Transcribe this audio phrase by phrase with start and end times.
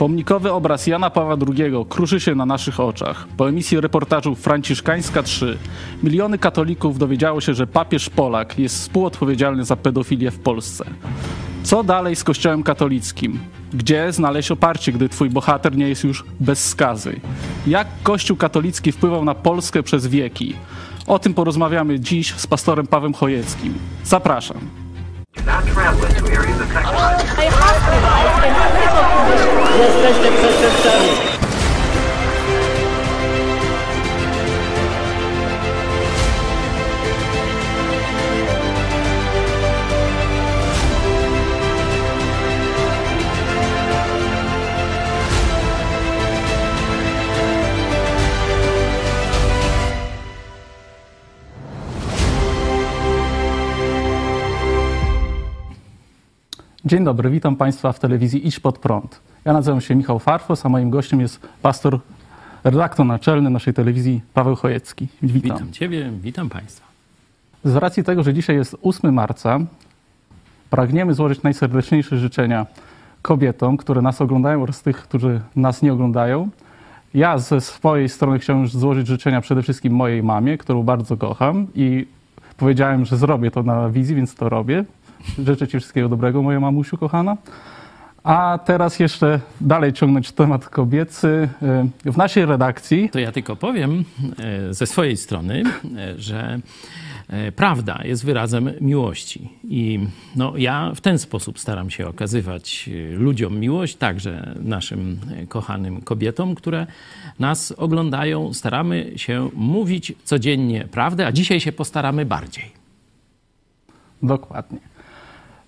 [0.00, 3.28] Pomnikowy obraz Jana Pawła II kruszy się na naszych oczach.
[3.36, 5.58] Po emisji reportażu Franciszkańska 3
[6.02, 10.84] miliony katolików dowiedziało się, że papież Polak jest współodpowiedzialny za pedofilię w Polsce.
[11.62, 13.38] Co dalej z Kościołem katolickim?
[13.74, 17.20] Gdzie znaleźć oparcie, gdy twój bohater nie jest już bez skazy?
[17.66, 20.54] Jak Kościół katolicki wpływał na Polskę przez wieki?
[21.06, 23.74] O tym porozmawiamy dziś z pastorem Pawłem Chojeckim.
[24.04, 24.79] Zapraszam.
[25.46, 29.50] Not traveling to areas affected by a hospitalized in critical condition.
[29.78, 31.39] Jesteście przestępcami.
[56.84, 59.20] Dzień dobry, witam Państwa w telewizji Idź Pod Prąd.
[59.44, 61.98] Ja nazywam się Michał Farfos, a moim gościem jest pastor,
[62.64, 65.08] redaktor naczelny naszej telewizji Paweł Chojecki.
[65.22, 65.56] Witam.
[65.56, 66.86] Witam Ciebie, witam Państwa.
[67.64, 69.58] Z racji tego, że dzisiaj jest 8 marca,
[70.70, 72.66] pragniemy złożyć najserdeczniejsze życzenia
[73.22, 76.48] kobietom, które nas oglądają oraz tych, którzy nas nie oglądają.
[77.14, 82.06] Ja ze swojej strony chciałem złożyć życzenia przede wszystkim mojej mamie, którą bardzo kocham i
[82.56, 84.84] powiedziałem, że zrobię to na wizji, więc to robię.
[85.38, 87.36] Życzę Ci wszystkiego dobrego, moja mamusiu kochana.
[88.24, 91.48] A teraz jeszcze dalej ciągnąć temat kobiecy.
[92.04, 93.10] W naszej redakcji.
[93.10, 94.04] To ja tylko powiem
[94.38, 95.62] e, ze swojej strony,
[95.96, 96.60] e, że
[97.56, 99.48] prawda jest wyrazem miłości.
[99.64, 100.00] I
[100.36, 106.86] no, ja w ten sposób staram się okazywać ludziom miłość, także naszym kochanym kobietom, które
[107.38, 108.54] nas oglądają.
[108.54, 112.72] Staramy się mówić codziennie prawdę, a dzisiaj się postaramy bardziej.
[114.22, 114.89] Dokładnie.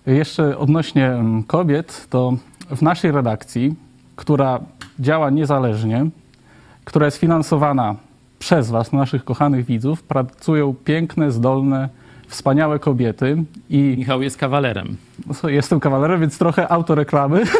[0.07, 1.13] Jeszcze odnośnie
[1.47, 2.33] kobiet, to
[2.75, 3.75] w naszej redakcji,
[4.15, 4.59] która
[4.99, 6.05] działa niezależnie,
[6.85, 7.95] która jest finansowana
[8.39, 11.89] przez Was, naszych kochanych widzów, pracują piękne, zdolne,
[12.27, 13.43] wspaniałe kobiety.
[13.69, 14.97] I Michał jest kawalerem.
[15.47, 17.43] Jestem kawalerem, więc trochę autoreklamy.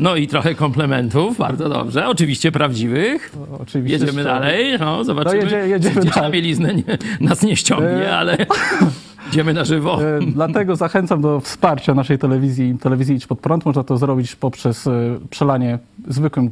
[0.00, 2.08] No i trochę komplementów, bardzo dobrze.
[2.08, 3.32] Oczywiście prawdziwych.
[3.60, 5.36] Oczywiście Jedziemy dalej, no, zobaczymy.
[5.36, 6.32] No jedzie, jedziemy dalej.
[6.32, 6.84] mieliznę nie,
[7.20, 8.36] nas nie ściągnie, e, ale...
[9.28, 10.04] Idziemy na żywo.
[10.04, 13.64] E, dlatego zachęcam do wsparcia naszej telewizji, telewizji Idź Pod Prąd.
[13.64, 15.78] Można to zrobić poprzez e, przelanie
[16.08, 16.50] zwykłym e,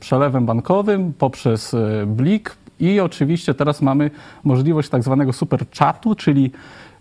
[0.00, 1.76] przelewem bankowym, poprzez
[2.06, 4.10] Blik i oczywiście teraz mamy
[4.44, 6.50] możliwość tak zwanego super chatu, czyli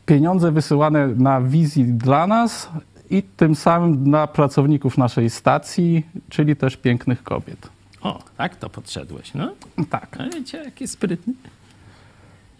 [0.05, 2.69] pieniądze wysyłane na wizji dla nas
[3.09, 7.69] i tym samym dla pracowników naszej stacji, czyli też pięknych kobiet.
[8.01, 9.51] O, tak to podszedłeś, no?
[9.89, 10.17] Tak.
[10.19, 11.33] A wiecie, jaki sprytny.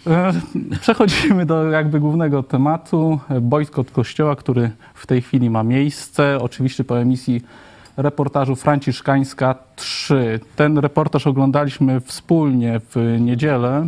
[0.08, 0.34] E,
[0.80, 3.20] przechodzimy do jakby głównego tematu.
[3.42, 6.38] Bojkot kościoła, który w tej chwili ma miejsce.
[6.42, 7.42] Oczywiście po emisji
[7.98, 10.40] reportażu Franciszkańska 3.
[10.56, 13.86] Ten reportaż oglądaliśmy wspólnie w niedzielę.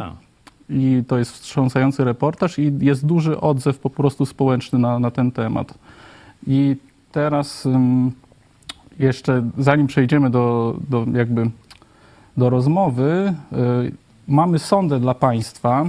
[0.69, 5.31] I to jest wstrząsający reportaż i jest duży odzew po prostu społeczny na, na ten
[5.31, 5.73] temat.
[6.47, 6.75] I
[7.11, 7.67] teraz
[8.99, 11.49] jeszcze zanim przejdziemy do, do jakby
[12.37, 13.33] do rozmowy,
[13.87, 13.91] y,
[14.29, 15.85] mamy sondę dla Państwa.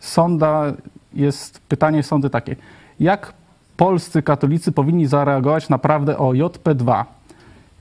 [0.00, 0.72] Sonda
[1.14, 2.56] jest, pytanie sądy takie.
[3.00, 3.32] Jak
[3.76, 7.04] polscy katolicy powinni zareagować naprawdę o JP2?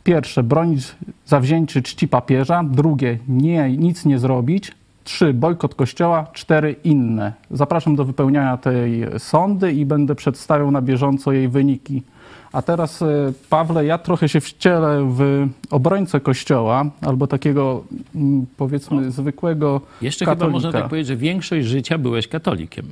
[0.04, 0.96] Pierwsze, bronić
[1.26, 2.64] zawzięcie czci papieża.
[2.64, 4.72] Drugie, nie, nic nie zrobić.
[5.04, 6.28] Trzy, bojkot kościoła.
[6.34, 7.34] Cztery, inne.
[7.52, 12.04] Zapraszam do wypełniania tej sądy i będę przedstawiał na bieżąco jej wyniki.
[12.54, 13.06] A teraz, e,
[13.50, 17.84] Pawle, ja trochę się wcielę w obrońcę Kościoła, albo takiego,
[18.16, 19.12] mm, powiedzmy, no.
[19.12, 20.46] zwykłego Jeszcze katolika.
[20.46, 22.86] chyba można tak powiedzieć, że większość życia byłeś katolikiem.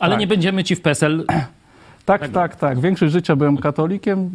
[0.00, 0.20] Ale tak.
[0.20, 1.24] nie będziemy ci w PESEL...
[2.06, 2.80] Tak, tak, tak, tak.
[2.80, 4.30] Większość życia byłem katolikiem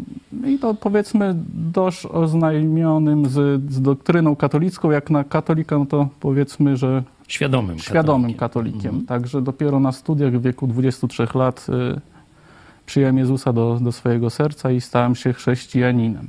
[0.45, 4.91] i to powiedzmy dość oznajmionym z, z doktryną katolicką.
[4.91, 8.39] Jak na katolika, no to powiedzmy, że świadomym, świadomym katolikiem.
[8.39, 8.89] katolikiem.
[8.89, 9.05] Mhm.
[9.05, 12.01] Także dopiero na studiach w wieku 23 lat y,
[12.89, 16.27] przyjąłem Jezusa do, do swojego serca i stałem się chrześcijaninem.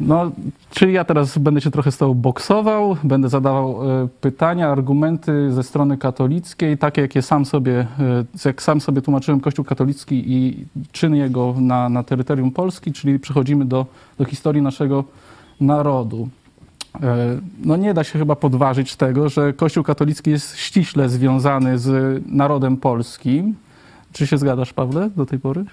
[0.00, 0.32] No,
[0.70, 5.62] czyli ja teraz będę się trochę z tobą boksował, będę zadawał e, pytania, argumenty ze
[5.62, 7.86] strony katolickiej, takie jakie sam sobie,
[8.44, 13.18] e, jak sam sobie tłumaczyłem Kościół katolicki i czyn jego na, na terytorium Polski, czyli
[13.18, 13.86] przechodzimy do,
[14.18, 15.04] do historii naszego
[15.60, 16.28] narodu.
[17.02, 17.16] E,
[17.64, 22.76] no nie da się chyba podważyć tego, że Kościół katolicki jest ściśle związany z narodem
[22.76, 23.54] polskim.
[24.12, 25.64] Czy się zgadzasz, Pawle, do tej pory?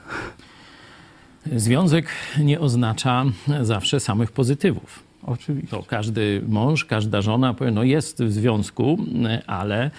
[1.56, 2.08] Związek
[2.40, 3.26] nie oznacza
[3.62, 5.10] zawsze samych pozytywów.
[5.24, 5.70] Oczywiście.
[5.72, 8.98] To każdy mąż, każda żona powie, no jest w związku,
[9.48, 9.92] ale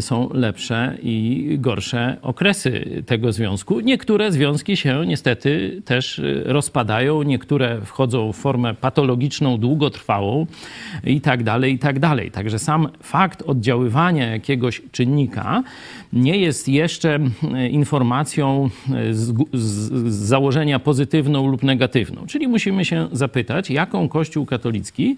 [0.00, 3.80] są lepsze i gorsze okresy tego związku.
[3.80, 10.46] Niektóre związki się niestety też rozpadają, niektóre wchodzą w formę patologiczną, długotrwałą
[11.04, 12.30] i tak dalej, i tak dalej.
[12.30, 15.62] Także sam fakt oddziaływania jakiegoś czynnika
[16.12, 17.20] nie jest jeszcze
[17.70, 18.70] informacją
[19.10, 22.26] z, z, z założenia pozytywną lub negatywną.
[22.26, 25.16] Czyli musimy się zapytać, jaką Kościół katolicki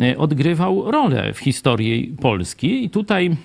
[0.00, 2.84] e, odgrywał rolę w historii Polski.
[2.84, 3.36] I tutaj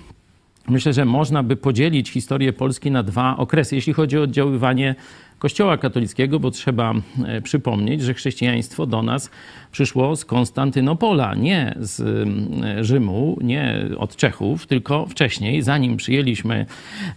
[0.68, 4.94] myślę, że można by podzielić historię Polski na dwa okresy, jeśli chodzi o oddziaływanie
[5.38, 6.94] Kościoła katolickiego, bo trzeba
[7.24, 9.30] e, przypomnieć, że chrześcijaństwo do nas
[9.72, 12.00] przyszło z Konstantynopola, nie z
[12.64, 16.66] e, Rzymu, nie od Czechów, tylko wcześniej, zanim przyjęliśmy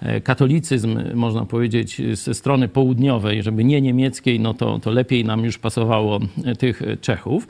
[0.01, 5.43] e, katolicyzm, można powiedzieć, ze strony południowej, żeby nie niemieckiej, no to, to lepiej nam
[5.45, 6.19] już pasowało
[6.59, 7.47] tych Czechów.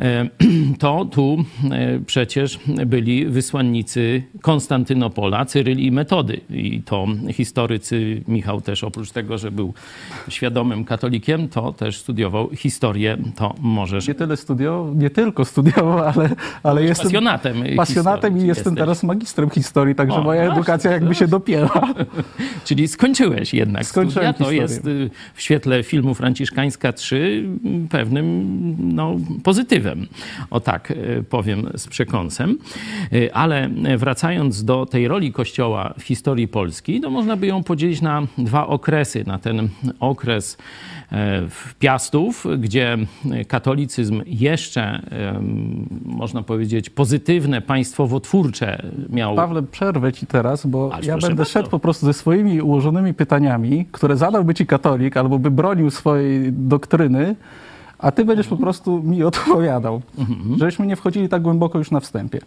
[0.00, 0.28] E,
[0.78, 6.40] to tu e, przecież byli wysłannicy Konstantynopola, Cyryl i Metody.
[6.50, 9.74] I to historycy, Michał też oprócz tego, że był
[10.28, 14.08] świadomym katolikiem, to też studiował historię, to możesz...
[14.08, 16.30] Nie tyle studiował, nie tylko studiował, ale,
[16.62, 17.06] ale jestem...
[17.06, 21.94] Pasjonatem Pasjonatem i jestem teraz magistrem historii, także O, moja właśnie, edukacja jakby się dopięła.
[22.64, 24.32] Czyli skończyłeś jednak Skończyłem studia.
[24.32, 24.60] To historię.
[24.60, 27.48] jest y, w świetle filmu Franciszkańska 3
[27.90, 28.34] pewnym
[28.94, 29.16] no,
[30.50, 32.58] O tak y, powiem z przekąsem.
[33.12, 38.02] Y, Ale wracając do tej roli Kościoła w historii Polski, to można by ją podzielić
[38.02, 39.24] na dwa okresy.
[39.26, 39.68] Na ten
[40.00, 40.56] okres
[41.12, 42.98] e, w Piastów, gdzie
[43.48, 45.02] katolicyzm jeszcze,
[46.04, 51.44] można powiedzieć, pozytywne, państwowo-twórcze miał Pawle, przerwę ci teraz, bo Ależ ja będę bardzo.
[51.52, 56.52] szedł po prostu ze swoimi ułożonymi pytaniami, które zadałby ci katolik albo by bronił swojej
[56.52, 57.36] doktryny,
[58.04, 60.58] a ty będziesz po prostu mi odpowiadał, Mhm.
[60.58, 62.38] żebyśmy nie wchodzili tak głęboko już na wstępie.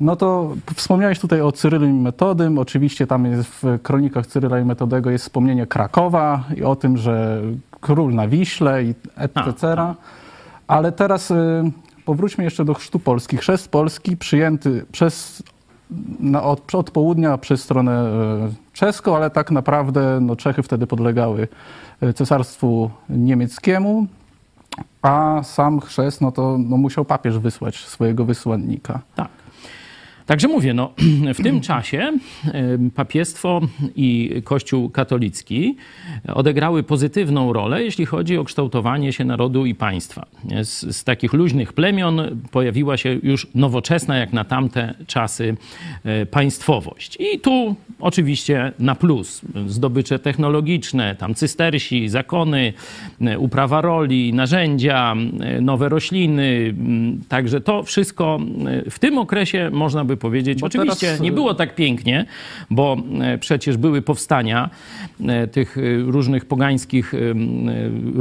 [0.00, 2.58] No to wspomniałeś tutaj o Cyrylu i Metodym.
[2.58, 7.42] Oczywiście tam jest w kronikach Cyryla i Metodego jest wspomnienie Krakowa i o tym, że
[7.80, 9.76] król na Wiśle i etc.
[10.66, 11.34] Ale teraz y,
[12.04, 13.36] powróćmy jeszcze do chrztu Polski.
[13.36, 15.42] Chrzest Polski przyjęty przez,
[16.42, 18.06] od, od południa przez stronę
[18.50, 21.48] y, czeską, ale tak naprawdę no, Czechy wtedy podlegały
[22.02, 24.06] y, cesarstwu niemieckiemu,
[25.02, 29.00] a sam chrzest no to no, musiał papież wysłać swojego wysłannika.
[29.14, 29.28] Tak.
[30.26, 30.92] Także mówię, no,
[31.34, 32.12] w tym czasie
[32.94, 33.60] papiestwo
[33.96, 35.76] i Kościół katolicki
[36.34, 40.26] odegrały pozytywną rolę, jeśli chodzi o kształtowanie się narodu i państwa.
[40.62, 45.56] Z, z takich luźnych plemion pojawiła się już nowoczesna, jak na tamte czasy,
[46.04, 47.18] e, państwowość.
[47.20, 52.72] I tu oczywiście na plus zdobycze technologiczne, tam cystersi, zakony,
[53.20, 56.74] e, uprawa roli, narzędzia, e, nowe rośliny.
[57.28, 58.40] Także to wszystko
[58.90, 60.60] w tym okresie można by powiedzieć.
[60.60, 62.26] Bo Oczywiście teraz, nie było tak pięknie,
[62.70, 64.70] bo e, przecież były powstania
[65.26, 67.32] e, tych e, różnych pogańskich e, e,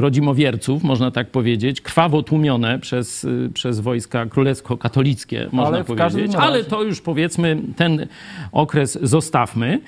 [0.02, 6.36] rodzimowierców, można tak powiedzieć, krwawo tłumione przez, e, przez wojska królewsko-katolickie, można Ale powiedzieć.
[6.36, 8.08] Ale to już powiedzmy ten
[8.52, 9.80] okres zostawmy.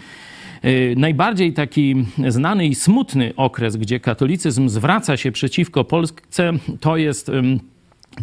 [0.96, 7.32] Najbardziej taki znany i smutny okres, gdzie katolicyzm zwraca się przeciwko Polsce, to jest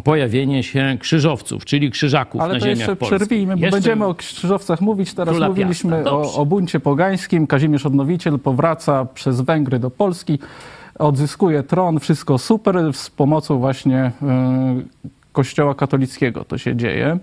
[0.03, 3.19] pojawienie się krzyżowców, czyli krzyżaków Ale na to ziemiach jeszcze polskich.
[3.19, 5.13] przerwijmy, bo Jeszcze- będziemy o krzyżowcach mówić.
[5.13, 7.47] Teraz Króla mówiliśmy o, o buncie pogańskim.
[7.47, 10.39] Kazimierz Odnowiciel powraca przez Węgry do Polski,
[10.99, 14.11] odzyskuje tron, wszystko super, z pomocą właśnie
[14.81, 17.19] y, Kościoła katolickiego to się dzieje.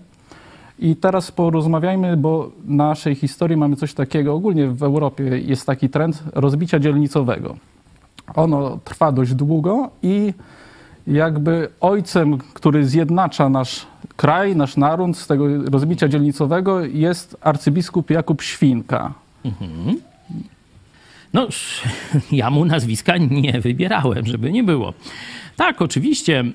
[0.79, 5.89] I teraz porozmawiajmy, bo w naszej historii mamy coś takiego, ogólnie w Europie jest taki
[5.89, 7.57] trend rozbicia dzielnicowego.
[8.35, 10.35] Ono trwa dość długo i
[11.09, 13.87] jakby ojcem, który zjednacza nasz
[14.17, 19.15] kraj, nasz naród z tego rozbicia dzielnicowego jest arcybiskup Jakub Świnka.
[21.33, 21.49] No,
[22.33, 24.95] ja mu nazwiska nie wybierałem, żeby nie było.
[25.57, 26.45] Tak, oczywiście.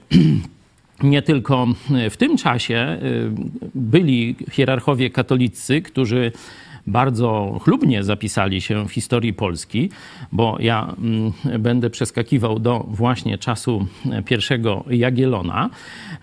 [1.03, 1.67] Nie tylko
[2.10, 3.31] w tym czasie y,
[3.75, 6.31] byli hierarchowie katolicy, którzy
[6.88, 9.90] bardzo chlubnie zapisali się w historii Polski,
[10.32, 13.88] bo ja mm, będę przeskakiwał do właśnie czasu
[14.25, 15.70] pierwszego Jagielona.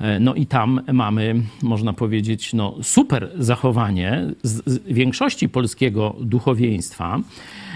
[0.01, 7.21] E, No i tam mamy, można powiedzieć, no, super zachowanie z, z większości polskiego duchowieństwa.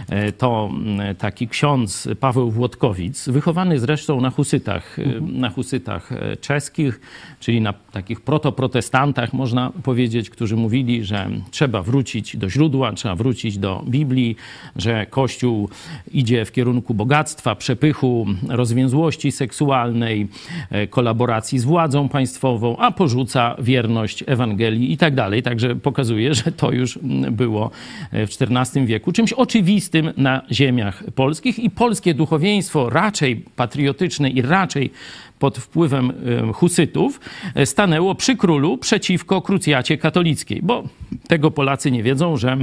[0.09, 6.37] e, to mm, taki ksiądz Paweł Włodkowic, wychowany zresztą na husytach, e, na husytach e,
[6.37, 7.01] czeskich,
[7.45, 13.59] czyli na takich protoprotestantach, można powiedzieć, którzy mówili, że trzeba wrócić do źródła, trzeba wrócić
[13.59, 14.37] do Biblii,
[14.77, 15.69] że Kościół
[16.13, 20.29] idzie w kierunku bogactwa, przepychu, rozwięzłości seksualnej,
[20.71, 25.43] e, kolaboracji z władzą państwową, a porzuca wierność Ewangelii i tak dalej.
[25.43, 26.99] Także pokazuje, że to już
[27.31, 27.71] było
[28.13, 34.43] e, w XIV wieku czymś oczywistym na ziemiach polskich i polskie duchowieństwo raczej patriotyczne i
[34.43, 34.91] raczej
[35.39, 36.13] pod wpływem
[36.55, 37.21] husytów
[37.55, 40.83] e, stanęło przy królu przeciwko krucjacie katolickiej, bo
[41.29, 42.57] tego Polacy nie wiedzą, że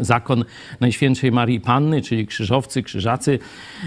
[0.00, 0.44] zakon
[0.80, 3.38] Najświętszej Marii Panny, czyli krzyżowcy, krzyżacy,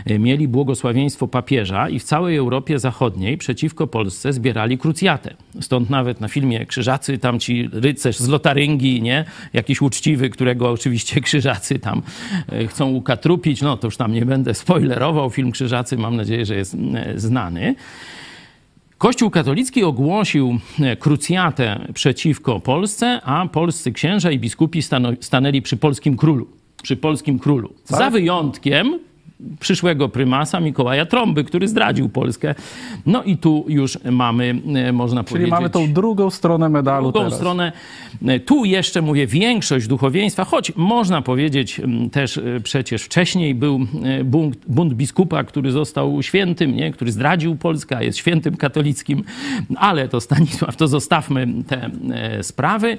[0.05, 5.33] e, mieli błogosławieństwo papieża i w całej Europie Zachodniej przeciwko Polsce zbierali krucjatę.
[5.61, 9.25] Stąd nawet na filmie Krzyżacy, tam ci rycerz z Lotaryngii, nie?
[9.53, 12.01] Jakiś uczciwy, którego oczywiście krzyżacy tam
[12.49, 13.61] e, chcą ukatrupić.
[13.61, 15.29] No to już tam nie będę spoilerował.
[15.29, 17.75] Film Krzyżacy mam nadzieję, że jest e, znany.
[18.99, 24.81] Kościół katolicki ogłosił e, krucjatę przeciwko Polsce, a polscy księża i biskupi
[25.21, 26.47] stanęli przy polskim królu.
[26.83, 27.73] Przy polskim królu.
[27.85, 28.99] Za wyjątkiem
[29.59, 32.55] przyszłego prymasa Mikołaja Trąby, który zdradził Polskę.
[33.05, 35.51] No i tu już mamy, e, można Czyli powiedzieć...
[35.51, 37.33] mamy tą drugą stronę medalu drugą teraz.
[37.39, 37.71] stronę.
[38.27, 41.81] E, Tu jeszcze mówię większość duchowieństwa, choć można powiedzieć
[42.11, 43.79] też e, przecież wcześniej był
[44.25, 46.91] bunt, bunt biskupa, który został świętym, nie?
[46.91, 49.23] który zdradził Polskę, a jest świętym katolickim,
[49.75, 51.89] ale to Stanisław, to zostawmy te
[52.43, 52.97] sprawy.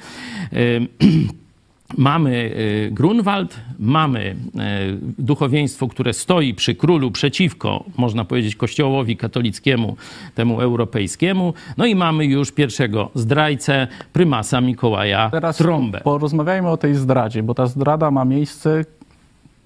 [1.99, 2.55] Mamy
[2.87, 4.79] e, Grunwald, mamy e,
[5.19, 9.97] duchowieństwo, które stoi przy królu przeciwko, można powiedzieć, kościołowi katolickiemu,
[10.35, 11.55] temu europejskiemu.
[11.77, 16.01] No i mamy już pierwszego zdrajcę, prymasa Mikołaja Teraz Trąbę.
[16.01, 18.85] porozmawiajmy o tej zdradzie, bo ta zdrada ma miejsce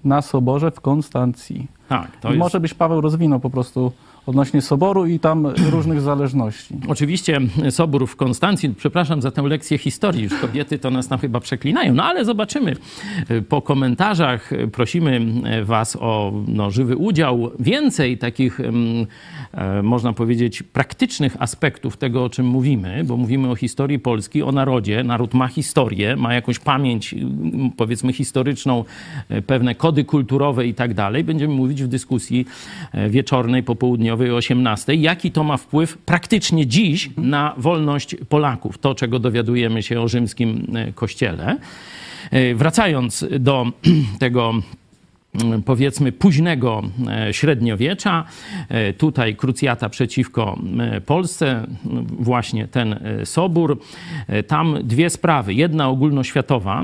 [0.03, 1.67] na soborze w Konstancji.
[1.89, 2.39] Tak, to I jest...
[2.39, 3.91] może byś Paweł rozwinął po prostu
[4.25, 6.75] odnośnie soboru i tam różnych zależności.
[6.87, 7.39] Oczywiście
[7.69, 11.93] Sobór w Konstancji, przepraszam za tę lekcję historii, już kobiety to nas tam chyba przeklinają,
[11.93, 12.75] no ale zobaczymy
[13.49, 14.49] po komentarzach.
[14.71, 15.21] Prosimy
[15.63, 17.51] Was o no, żywy udział.
[17.59, 23.99] Więcej takich, e, można powiedzieć, praktycznych aspektów tego, o czym mówimy, bo mówimy o historii
[23.99, 25.03] Polski, o narodzie.
[25.03, 27.15] Naród ma historię, ma jakąś pamięć,
[27.77, 28.85] powiedzmy, historyczną,
[29.29, 31.23] e, pewne kody kulturowe i tak dalej.
[31.23, 32.45] Będziemy mówić w dyskusji
[32.91, 34.95] e, wieczornej, popołudniowej o 18.
[34.95, 38.77] Jaki to ma wpływ praktycznie dziś na wolność Polaków?
[38.77, 41.57] To, czego dowiadujemy się o rzymskim e, kościele.
[42.31, 43.65] E, Wracając do
[44.19, 44.53] tego
[45.65, 46.81] powiedzmy późnego
[47.27, 48.23] e, średniowiecza.
[48.69, 50.59] E, Tutaj krucjata przeciwko
[51.05, 51.67] Polsce,
[52.19, 53.79] właśnie ten e, sobór.
[54.47, 55.53] Tam dwie sprawy.
[55.53, 56.83] Jedna ogólnoświatowa,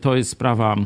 [0.00, 0.76] to jest sprawa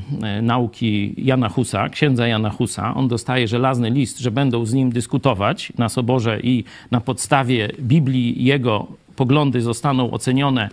[0.42, 2.94] nauki Jana Husa, księdza Jana Husa.
[2.94, 8.44] On dostaje żelazny list, że będą z nim dyskutować na soborze i na podstawie Biblii
[8.44, 10.68] jego poglądy zostaną ocenione,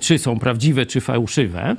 [0.00, 1.76] czy są prawdziwe, czy fałszywe.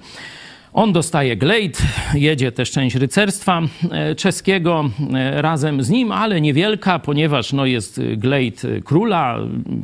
[0.77, 1.81] On dostaje glejt,
[2.13, 8.01] jedzie też część rycerstwa e, czeskiego e, razem z nim, ale niewielka, ponieważ no, jest
[8.17, 9.39] glejt króla,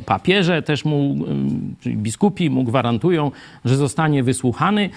[0.06, 1.16] papieże też mu,
[1.80, 3.30] czyli biskupi mu gwarantują,
[3.64, 4.90] że zostanie wysłuchany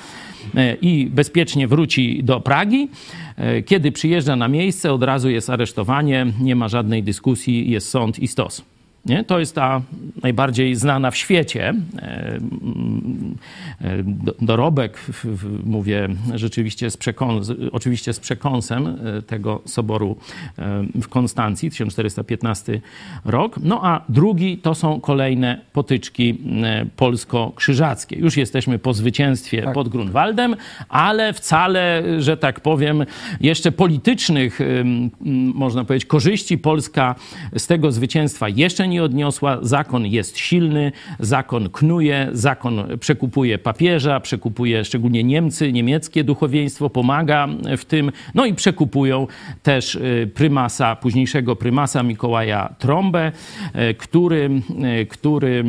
[0.55, 2.89] e, i bezpiecznie wróci do Pragi.
[3.65, 8.27] Kiedy przyjeżdża na miejsce, od razu jest aresztowanie, nie ma żadnej dyskusji, jest sąd i
[8.27, 8.76] stos.
[9.07, 9.23] Nie?
[9.23, 9.81] To jest ta
[10.23, 12.39] najbardziej znana w świecie e,
[13.81, 14.99] e, do- dorobek,
[15.65, 16.97] mówię rzeczywiście z,
[17.71, 20.17] oczywiście z przekąsem e, tego soboru
[21.01, 22.81] w Konstancji, 1415
[23.25, 23.55] rok.
[23.63, 26.41] No a drugi to są kolejne potyczki
[26.95, 28.15] polsko-krzyżackie.
[28.19, 29.73] Już jesteśmy po zwycięstwie Tak.
[29.73, 30.55] pod Grunwaldem,
[30.89, 33.05] ale wcale, że tak powiem,
[33.41, 34.59] jeszcze politycznych,
[35.53, 37.15] można powiedzieć, korzyści Polska
[37.57, 39.57] z tego zwycięstwa jeszcze nie odniosła.
[39.61, 47.85] Zakon jest silny, zakon knuje, zakon przekupuje papieża, przekupuje szczególnie Niemcy, niemieckie duchowieństwo pomaga w
[47.85, 49.27] tym, no i przekupują
[49.63, 53.31] też y, prymasa, późniejszego prymasa Mikołaja Trąbę,
[53.91, 54.49] y, który,
[55.01, 55.63] y, który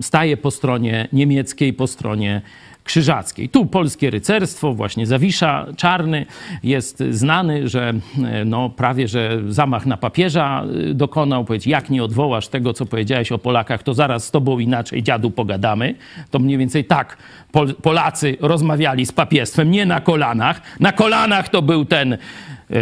[0.00, 2.42] staje po stronie niemieckiej, po stronie
[2.84, 3.48] krzyżackiej.
[3.48, 6.26] Tu polskie rycerstwo, właśnie Zawisza Czarny
[6.62, 11.44] jest znany, że e, no, prawie że zamach na papieża y, dokonał.
[11.44, 15.30] Powiedzieć, jak nie odwołasz tego, co powiedziałeś o Polakach, to zaraz z tobą inaczej, dziadu,
[15.30, 15.94] pogadamy.
[16.30, 17.16] To mniej więcej tak
[17.52, 20.60] Pol Polacy rozmawiali z papiestwem, nie na kolanach.
[20.80, 22.18] Na kolanach to był ten e,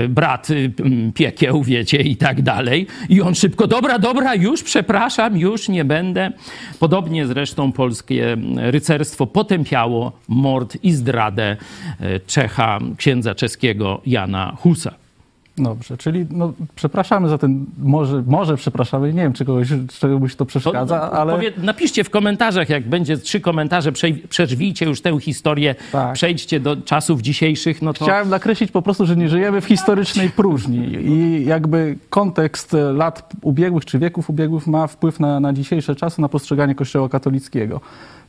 [0.09, 0.73] brat y,
[1.15, 2.87] piekieł, wiecie, i tak dalej.
[3.09, 6.33] I on szybko, dobra, dobra, już przepraszam, już nie będę.
[6.79, 11.57] Podobnie zresztą polskie rycerstwo potępiało mord i zdradę
[12.01, 15.00] e, Czecha, księdza czeskiego Jana Husa.
[15.63, 19.69] Dobrze, czyli no, przepraszamy za ten, może, może przepraszamy, nie wiem, czy kogoś,
[20.01, 21.33] czegoś to To, przeszkadza, no, ale...
[21.33, 26.13] powie, napiszcie w komentarzach, jak będzie trzy komentarze, przej, przeżwijcie już tę historię, Tak.
[26.13, 28.05] przejdźcie do czasów dzisiejszych, no to...
[28.05, 33.85] Chciałem nakreślić po prostu, że nie żyjemy w historycznej próżni i jakby kontekst lat ubiegłych
[33.85, 37.81] czy wieków ubiegłych ma wpływ na, na dzisiejsze czasy, na postrzeganie Kościoła katolickiego.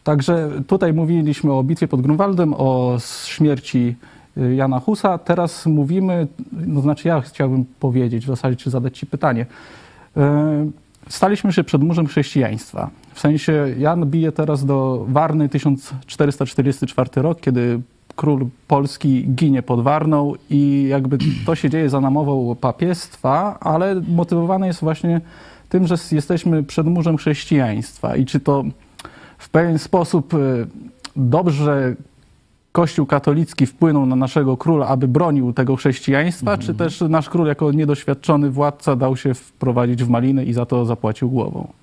[0.03, 3.95] Także tutaj mówiliśmy o bitwie pod Grunwaldem, o śmierci
[4.55, 5.17] Jana Husa.
[5.17, 9.45] Teraz mówimy, no znaczy ja chciałbym powiedzieć w zasadzie, czy zadać Ci pytanie.
[10.17, 10.71] E,
[11.09, 12.89] Staliśmy się przed murzem chrześcijaństwa.
[13.13, 17.81] W sensie Jan bije teraz do Warny 1444 rok, kiedy
[18.15, 24.67] król Polski ginie pod Warną i jakby to się dzieje za namową papiestwa, ale motywowane
[24.67, 25.21] jest właśnie
[25.69, 28.63] tym, że jesteśmy przed murzem chrześcijaństwa i czy to
[29.37, 30.67] w pewien sposób y,
[31.15, 31.95] dobrze
[32.71, 37.71] Kościół katolicki wpłynął na naszego króla, aby bronił tego chrześcijaństwa, czy też nasz król jako
[37.71, 41.73] niedoświadczony władca dał się wprowadzić w maliny i za to zapłacił głową?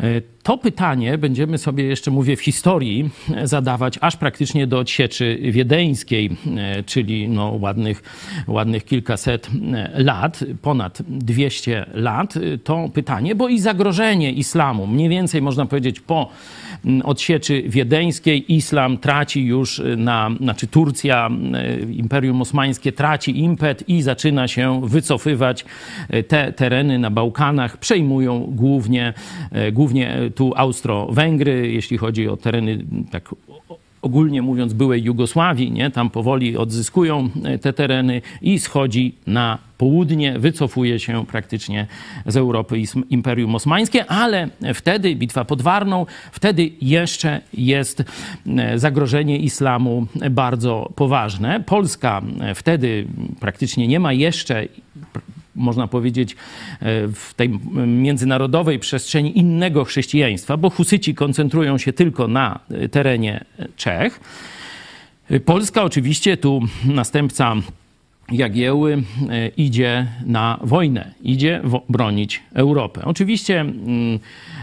[0.00, 3.10] E, To pytanie będziemy sobie jeszcze, mówię, w historii
[3.44, 8.02] zadawać aż praktycznie do odsieczy wiedeńskiej, e, czyli no ładnych,
[8.48, 12.34] ładnych kilkaset e, lat, ponad 200 lat.
[12.64, 16.28] To pytanie, bo i zagrożenie islamu, mniej więcej można powiedzieć po
[17.04, 24.02] odsieczy wiedeńskiej, islam traci już e, na, znaczy Turcja, e, Imperium Osmańskie traci impet i
[24.02, 25.64] zaczyna się wycofywać.
[26.08, 29.12] E, Te tereny na Bałkanach przejmują głównie,
[29.72, 33.34] głównie tu Austro-Węgry, jeśli chodzi o tereny tak
[34.04, 35.90] ogólnie mówiąc byłej Jugosławii, nie?
[35.90, 41.86] tam powoli odzyskują e, te tereny i schodzi na południe, wycofuje się praktycznie
[42.26, 48.04] z Europy Imperium Osmańskie, ale wtedy bitwa pod Warną, wtedy jeszcze jest
[48.46, 51.60] e, zagrożenie islamu bardzo poważne.
[51.66, 53.06] Polska e, wtedy
[53.40, 54.64] praktycznie nie ma jeszcze
[55.56, 56.36] można powiedzieć, e,
[57.08, 57.48] w tej
[57.86, 63.44] międzynarodowej przestrzeni innego chrześcijaństwa, bo husyci koncentrują się tylko na e, terenie
[63.76, 64.20] Czech.
[65.44, 67.56] Polska oczywiście, tu następca
[68.32, 73.00] Jagieły e, idzie na wojnę, idzie bronić Europę.
[73.04, 74.18] Oczywiście mm,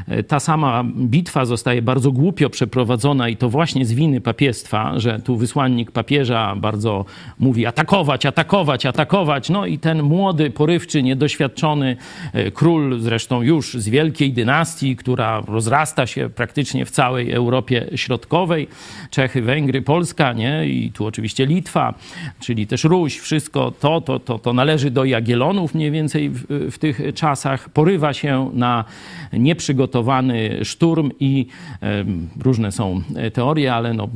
[0.07, 5.19] e, ta sama bitwa zostaje bardzo głupio przeprowadzona i to właśnie z winy papiestwa, że
[5.19, 7.05] tu wysłannik papieża bardzo
[7.39, 9.49] mówi atakować, atakować, atakować.
[9.49, 11.97] No i ten młody, porywczy, niedoświadczony
[12.33, 18.67] e, król, zresztą już z wielkiej dynastii, która rozrasta się praktycznie w całej Europie Środkowej,
[19.09, 20.65] Czechy, Węgry, Polska, nie?
[20.67, 21.93] I tu oczywiście Litwa,
[22.39, 26.77] czyli też Ruś, wszystko to, to, to, to należy do Jagiellonów mniej więcej w, w
[26.77, 27.69] tych czasach.
[27.69, 28.85] Porywa się na
[29.33, 31.47] nieprzygotowany szturm i
[31.81, 33.01] em, różne są
[33.33, 34.09] teorie, ale no,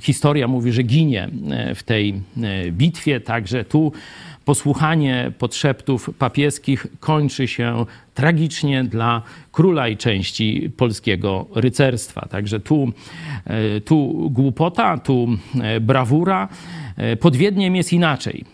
[0.00, 3.92] historia mówi, że ginie e, w tej e, bitwie, także tu
[4.44, 12.26] posłuchanie podszeptów papieskich kończy się tragicznie dla króla i części polskiego rycerstwa.
[12.30, 12.92] Także tu,
[13.44, 15.28] e, tu głupota, tu
[15.62, 16.48] e, brawura.
[16.96, 18.44] E, Pod Wiedniem jest inaczej.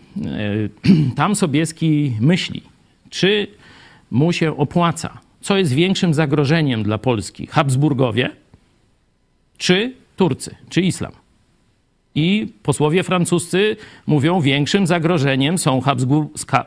[1.15, 2.61] Tam Sobieski myśli,
[3.09, 3.47] czy
[4.11, 8.29] mu się opłaca, co jest większym zagrożeniem dla Polski, Habsburgowie
[9.57, 11.20] czy Turcy, czy islam.
[12.15, 13.75] I posłowie francuscy
[14.07, 15.81] mówią, większym zagrożeniem są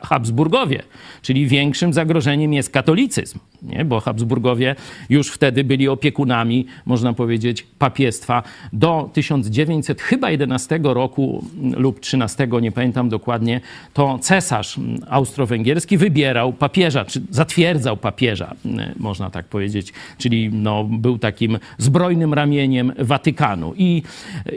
[0.03, 0.83] Habsburgowie,
[1.21, 3.85] czyli większym zagrożeniem jest katolicyzm, nie?
[3.85, 4.75] bo Habsburgowie
[5.09, 8.43] już wtedy byli opiekunami, można powiedzieć, papiestwa.
[8.73, 11.45] Do 1900, chyba 11 roku
[11.77, 13.61] lub 13, nie pamiętam dokładnie,
[13.93, 14.79] to cesarz
[15.09, 18.55] austro-węgierski wybierał papieża, czy zatwierdzał papieża,
[18.99, 23.73] można tak powiedzieć, czyli no, był takim zbrojnym ramieniem Watykanu.
[23.77, 24.03] I,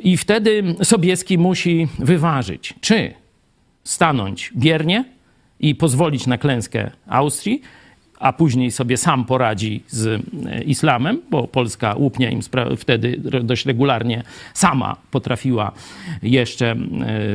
[0.02, 3.14] I wtedy Sobieski musi wyważyć, czy
[3.84, 5.04] stanąć biernie
[5.60, 7.62] i pozwolić na klęskę Austrii,
[8.18, 12.40] a później sobie sam poradzi z e, islamem, bo Polska łupnia im
[12.76, 14.22] wtedy dość regularnie
[14.54, 15.72] sama potrafiła
[16.22, 16.76] jeszcze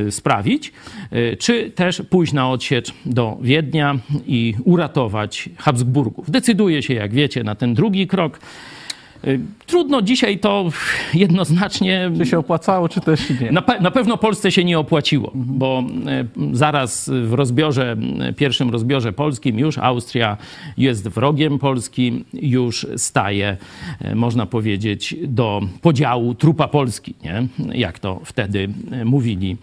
[0.06, 0.72] e, sprawić,
[1.10, 6.30] e, czy też pójść na odsiecz do Wiednia i uratować Habsburgów.
[6.30, 8.40] Decyduje się, jak wiecie, na ten drugi krok.
[9.26, 10.64] Y, Trudno dzisiaj to
[11.14, 13.52] jednoznacznie Czy się opłacało, czy też nie?
[13.52, 18.70] na, pe- na pewno Polsce się nie opłaciło, bo e, zaraz w rozbiorze, e, pierwszym
[18.70, 20.36] rozbiorze polskim już Austria
[20.76, 23.56] jest wrogiem Polski, już staje,
[24.14, 27.46] można powiedzieć, do podziału trupa Polski, nie?
[27.72, 28.68] jak to wtedy
[29.04, 29.56] mówili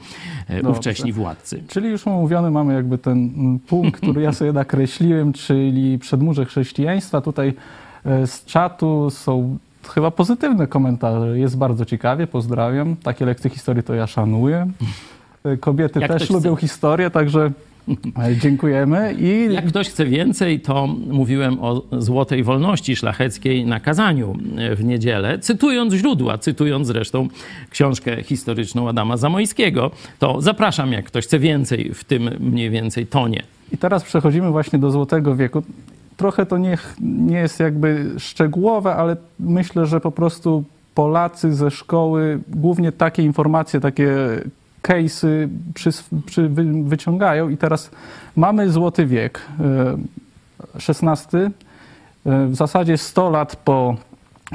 [0.48, 0.72] e, Dobrze.
[0.72, 1.64] ówcześni władcy.
[1.68, 7.22] Czyli już omówiony mamy jakby ten mm, punkt, który ja sobie nakreśliłem, czyli przedmurze chrześcijaństwa.
[7.22, 7.54] Tutaj
[8.06, 9.58] z czatu są
[9.90, 11.40] chyba pozytywne komentarze.
[11.40, 12.96] Jest bardzo ciekawie, pozdrawiam.
[12.96, 14.72] Takie lekcje historii to ja szanuję.
[15.44, 17.52] E, Kobiety Jak też lubią historię, także
[18.20, 19.16] e, dziękujemy.
[19.20, 24.84] I Jak ktoś chce więcej, to mówiłem o złotej wolności szlacheckiej na kazaniu e, w
[24.84, 27.28] niedzielę, cytując źródła, cytując zresztą
[27.70, 29.92] książkę historyczną Adama Zamojskiego.
[30.20, 33.44] To zapraszam, jak ktoś chce więcej w tym mniej więcej tonie.
[33.74, 35.64] I teraz przechodzimy właśnie do Złotego Wieku.
[36.22, 40.64] Trochę to nie, nie jest jakby szczegółowe, ale myślę, że po prostu
[40.96, 44.16] Polacy ze szkoły głównie takie informacje, takie
[44.84, 45.90] case'y przy,
[46.26, 47.50] przy, wy, wyciągają.
[47.50, 47.92] I teraz
[48.36, 49.98] mamy Złoty Wiek, e,
[50.76, 51.38] XVI.
[51.38, 53.96] E, W zasadzie 100 lat po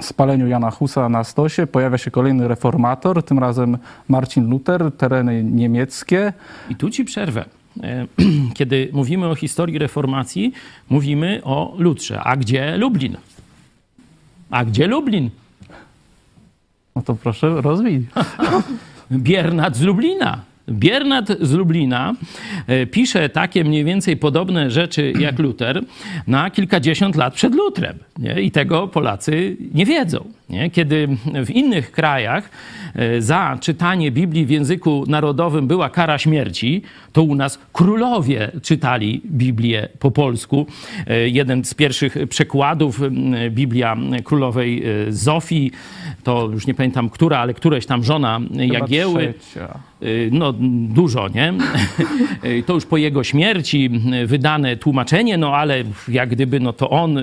[0.00, 6.33] spaleniu Jana Husa na stosie pojawia się kolejny reformator, tym razem Marcin Luther, tereny niemieckie.
[6.70, 7.44] I tu ci przerwę.
[7.83, 8.07] E,
[8.59, 10.53] Kiedy mówimy o historii reformacji,
[10.89, 12.21] mówimy o Lutrze.
[12.21, 13.17] A gdzie Lublin?
[14.51, 15.31] A gdzie Lublin?
[16.97, 18.07] No to proszę rozwij.
[19.11, 20.41] Biernat z Lublina.
[20.69, 22.15] Biernat z Lublina
[22.67, 25.83] e, pisze takie mniej więcej podobne rzeczy jak Luter
[26.27, 27.99] na kilkadziesiąt lat przed Lutrem.
[28.19, 28.41] Nie?
[28.41, 30.25] I tego Polacy nie wiedzą.
[30.50, 30.70] Nie?
[30.70, 31.09] Kiedy
[31.46, 32.50] w innych krajach
[32.94, 36.82] e, za czytanie Biblii w języku narodowym była kara śmierci,
[37.12, 40.66] to u nas królowie czytali Biblię po polsku.
[41.06, 43.00] E, Jeden z pierwszych przekładów,
[43.50, 45.70] Biblia królowej e, Zofii,
[46.22, 49.35] to już nie pamiętam która, ale któreś tam żona Jagieły.
[49.40, 49.78] trzecia.
[50.30, 50.54] No
[50.88, 51.54] dużo, nie?
[52.66, 53.90] To już po jego śmierci
[54.26, 57.18] wydane tłumaczenie, no ale jak gdyby no to on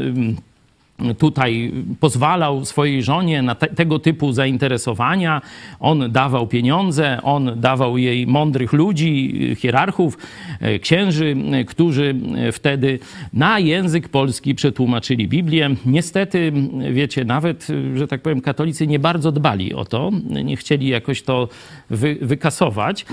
[1.17, 5.41] tutaj pozwalał swojej żonie na te, tego typu zainteresowania.
[5.79, 10.17] On dawał pieniądze, on dawał jej mądrych ludzi, hierarchów,
[10.61, 12.15] y, księży, y, którzy
[12.47, 12.99] y, wtedy
[13.33, 15.69] na język polski przetłumaczyli Biblię.
[15.85, 16.53] Niestety,
[16.91, 20.11] wiecie, nawet, że tak powiem, katolicy nie bardzo dbali o to,
[20.43, 21.49] nie chcieli jakoś to
[21.89, 23.05] wy, wykasować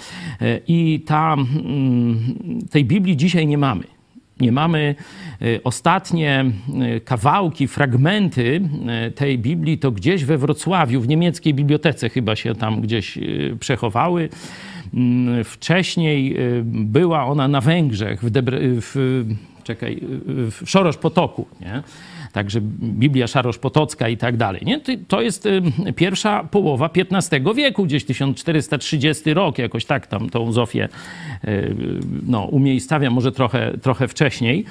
[0.68, 2.18] i ta, mm,
[2.70, 3.99] tej Biblii dzisiaj nie mamy.
[4.40, 4.94] Nie mamy
[5.42, 6.44] y, ostatnie
[6.96, 8.60] y, kawałki, fragmenty
[9.08, 13.18] y, tej Biblii, to gdzieś we Wrocławiu, w niemieckiej bibliotece chyba się tam gdzieś
[13.60, 14.28] przechowały.
[14.94, 19.24] Mm, Wcześniej była ona na Węgrzech, w, Debre, w,
[19.64, 21.82] czekaj, w Szorosz Potoku, nie?
[22.32, 24.62] Także Biblia Szarosz-Potocka i tak dalej.
[24.64, 24.80] Nie?
[25.08, 25.48] To- jest
[25.96, 30.88] pierwsza połowa XV wieku, gdzieś 1430 rok, jakoś tak tam tą Zofię
[31.44, 31.74] y,
[32.26, 34.64] no, umiejscawia, może trochę, trochę wcześniej.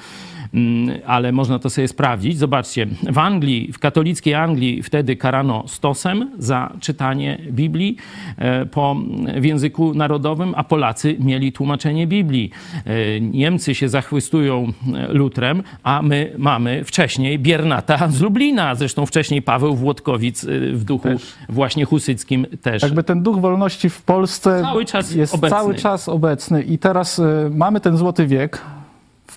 [0.54, 2.38] Mm, ale można to sobie sprawdzić.
[2.38, 7.96] Zobaczcie, w Anglii, w katolickiej Anglii wtedy karano stosem za czytanie Biblii
[8.38, 8.96] e, po,
[9.36, 12.50] w języku narodowym, a Polacy mieli tłumaczenie Biblii.
[12.84, 18.74] E, Niemcy się zachwystują e, Lutrem, a my mamy wcześniej Biernata z Lublina.
[18.74, 21.22] Zresztą wcześniej Paweł Włodkowic w duchu Też.
[21.48, 22.82] właśnie husyckim też.
[22.82, 25.56] Jakby ten duch wolności w Polsce Cały czas jest obecny.
[25.56, 28.60] cały czas obecny i teraz mamy ten złoty wiek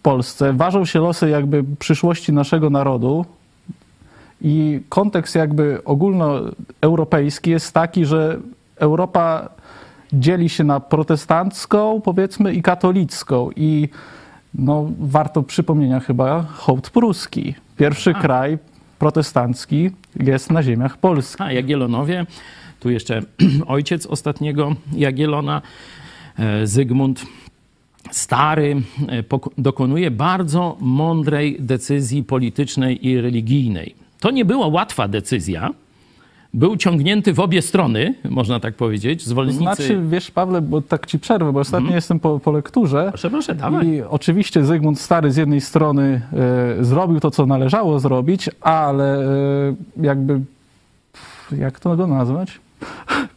[0.04, 0.54] Polsce.
[0.54, 3.26] Ważą się losy jakby przyszłości naszego narodu
[4.42, 8.40] i kontekst jakby ogólnoeuropejski jest taki, że
[8.76, 9.50] Europa
[10.14, 13.90] dzieli się na protestancką, powiedzmy, i katolicką i
[14.54, 17.56] no, warto przypomnienia chyba hołd pruski.
[17.78, 18.58] Pierwszy kraj
[19.00, 21.42] protestancki jest na ziemiach polskich.
[21.42, 22.26] A, Jagielonowie.
[22.80, 23.22] Tu jeszcze
[23.68, 25.62] ojciec ostatniego Jagielona,
[26.40, 27.26] e, Zygmunt
[28.12, 29.24] Stary, e,
[29.58, 33.96] dokonuje bardzo mądrej decyzji politycznej i religijnej.
[34.20, 35.70] To nie była łatwa decyzja.
[36.54, 39.26] Był ciągnięty w obie strony, można tak powiedzieć.
[39.26, 39.64] Zwolennicy...
[39.64, 43.06] Znaczy, wiesz, Pawle, bo tak ci przerwę, bo ostatnio jestem po, po lekturze.
[43.10, 43.88] Proszę, proszę, dawaj.
[43.88, 46.22] I oczywiście Zygmunt Stary z jednej strony
[46.80, 50.42] e, zrobił to, co należało zrobić, ale e, jakby,
[51.58, 52.60] jak to go nazwać?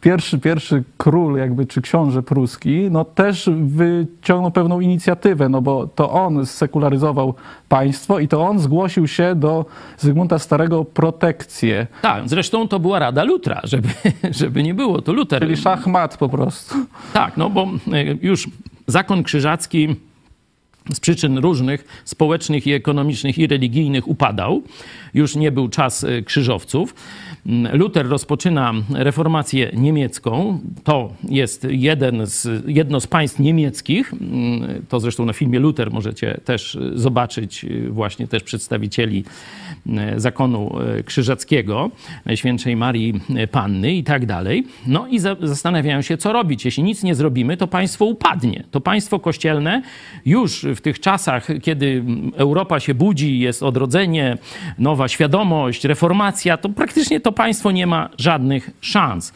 [0.01, 6.11] Pierwszy, pierwszy król jakby, czy książę pruski, no też wyciągnął pewną inicjatywę, no bo to
[6.11, 7.33] on sekularyzował
[7.69, 9.65] państwo i to on zgłosił się do
[9.97, 13.89] Zygmunta Starego protekcję, Tak, zresztą to była Rada Lutra, żeby,
[14.39, 15.01] żeby nie było.
[15.01, 16.75] To Luter czyli szachmat po prostu.
[17.13, 18.47] Tak, no bo e, już
[18.87, 19.95] zakon krzyżacki
[20.93, 24.63] z przyczyn różnych społecznych i ekonomicznych i religijnych upadał.
[25.13, 26.95] Już nie był czas e, krzyżowców.
[27.73, 30.59] Luther rozpoczyna reformację niemiecką.
[30.83, 34.13] To jest jeden z, jedno z państw niemieckich.
[34.89, 39.23] To zresztą na filmie Luther możecie też zobaczyć właśnie też przedstawicieli
[40.17, 41.91] zakonu krzyżackiego,
[42.25, 43.13] Najświętszej Marii
[43.51, 44.67] Panny i tak dalej.
[44.87, 46.65] No i za, zastanawiają się, co robić.
[46.65, 48.63] Jeśli nic nie zrobimy, to państwo upadnie.
[48.71, 49.81] To państwo kościelne
[50.25, 52.03] już w tych czasach, kiedy
[52.35, 54.37] Europa się budzi, jest odrodzenie,
[54.79, 59.33] nowa świadomość, reformacja, to praktycznie to państwo nie ma żadnych szans.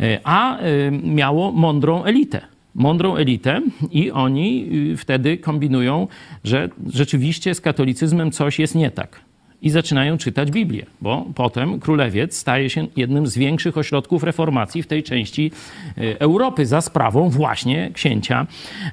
[0.00, 2.40] E, A e, miało mądrą elitę
[2.74, 3.60] mądrą elitę
[3.90, 6.08] i oni y, wtedy kombinują,
[6.44, 9.20] że rzeczywiście z katolicyzmem coś jest nie tak.
[9.62, 14.86] I zaczynają czytać Biblię, bo potem Królewiec staje się jednym z większych ośrodków reformacji w
[14.86, 15.52] tej części
[15.98, 18.46] y, Europy za sprawą właśnie księcia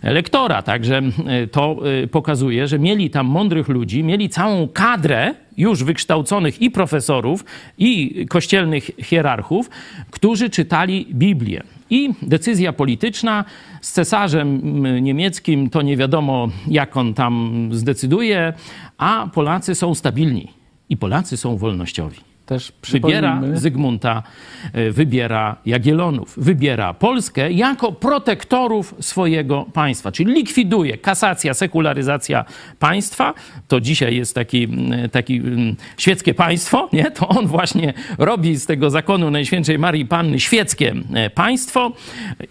[0.03, 0.61] lektora.
[0.61, 1.01] Także
[1.43, 6.71] y, to y, pokazuje, że mieli tam mądrych ludzi, mieli całą kadrę już wykształconych i
[6.71, 7.45] profesorów,
[7.77, 9.69] i kościelnych hierarchów,
[10.11, 11.63] którzy czytali Biblię.
[11.89, 13.45] I decyzja polityczna
[13.81, 14.61] z cesarzem
[15.03, 18.53] niemieckim to nie wiadomo, jak on tam zdecyduje,
[18.97, 20.56] a Polacy są stabilni
[20.89, 22.26] i Polacy są wolnościowi.
[22.47, 24.23] Też Wybiera przypomnijmy, Zygmunta,
[24.73, 32.45] e, wybiera Jagiellonów, wybiera Polskę jako protektorów swojego państwa, czyli likwiduje kasacja, sekularyzacja
[32.79, 33.33] państwa.
[33.67, 34.67] To dzisiaj jest taki,
[35.11, 35.41] taki
[35.97, 37.11] świeckie państwo, nie?
[37.11, 41.91] To on właśnie robi z tego zakonu Najświętszej Marii Panny świeckie e, państwo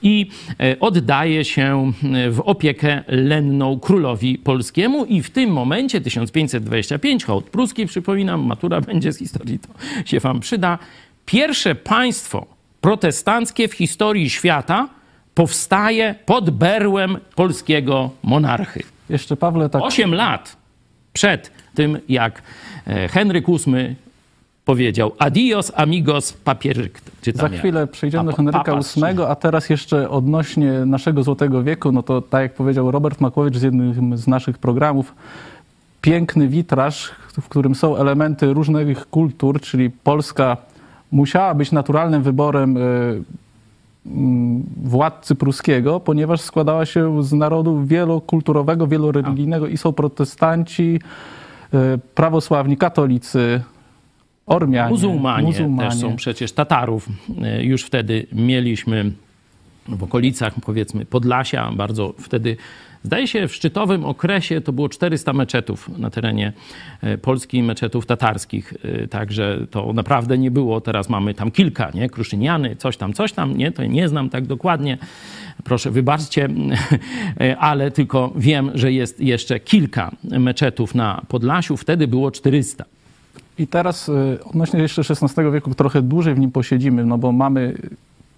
[0.02, 0.30] i
[0.60, 1.92] e, oddaje się
[2.30, 9.12] w opiekę lenną królowi polskiemu i w tym momencie 1525, hołd pruski, przypominam, matura będzie
[9.12, 9.68] z historii, to
[10.04, 10.78] się wam przyda.
[11.26, 12.46] Pierwsze państwo
[12.80, 14.88] protestanckie w historii świata
[15.34, 18.82] powstaje pod berłem polskiego monarchy.
[19.08, 20.56] jeszcze Pawle, tak Osiem lat
[21.12, 22.42] przed tym, jak
[22.86, 23.96] e, Henryk VIII
[24.64, 26.56] powiedział adios amigos tam
[27.34, 27.52] Za jak?
[27.52, 32.42] chwilę przejdziemy do Henryka VIII, a teraz jeszcze odnośnie naszego Złotego Wieku, no to tak
[32.42, 35.14] jak powiedział Robert Makłowicz z jednym z naszych programów,
[36.02, 40.56] piękny witraż, w którym są elementy różnych kultur, czyli Polska
[41.12, 42.80] musiała być naturalnym wyborem y,
[44.06, 51.00] mm, władcy pruskiego, ponieważ składała się z narodu wielokulturowego, wieloreligijnego i są protestanci,
[51.74, 53.60] y, prawosławni, katolicy,
[54.46, 55.90] Ormianie, Muzułmanie, muzułmanie.
[55.90, 57.08] też są przecież Tatarów.
[57.42, 59.12] E, Już wtedy mieliśmy
[59.88, 62.56] w okolicach, powiedzmy, Podlasia, bardzo wtedy,
[63.06, 66.52] zdaje się, w szczytowym okresie to było 400 meczetów na terenie
[67.02, 68.74] e, Polski, meczetów tatarskich.
[69.02, 70.80] E, Także to naprawdę nie było.
[70.80, 72.08] Teraz mamy tam kilka, nie?
[72.08, 73.72] Kruszyniany, coś tam, coś tam, nie?
[73.72, 74.98] To nie znam tak dokładnie.
[75.64, 76.48] Proszę, wybaczcie,
[77.40, 81.76] e, ale tylko wiem, że jest jeszcze kilka meczetów na Podlasiu.
[81.76, 82.84] Wtedy było 400.
[83.58, 84.10] I teraz
[84.44, 87.74] odnośnie jeszcze XVI wieku trochę dłużej w nim posiedzimy, no bo mamy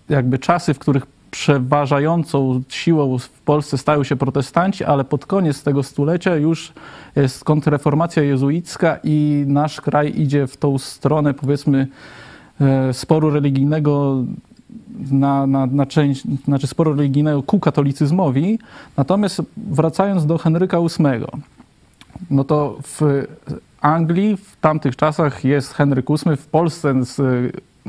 [0.09, 5.83] jakby czasy, w których przeważającą siłą w Polsce stają się protestanci, ale pod koniec tego
[5.83, 6.73] stulecia już
[7.17, 11.87] jest kontrreformacja jezuicka i nasz kraj idzie w tą stronę powiedzmy
[12.61, 14.25] e, sporu religijnego
[15.11, 18.59] na, na, na część, znaczy sporu religijnego ku katolicyzmowi.
[18.97, 21.25] Natomiast wracając do Henryka VIII,
[22.31, 23.27] no to w
[23.81, 27.17] Anglii w tamtych czasach jest Henryk VIII, w Polsce z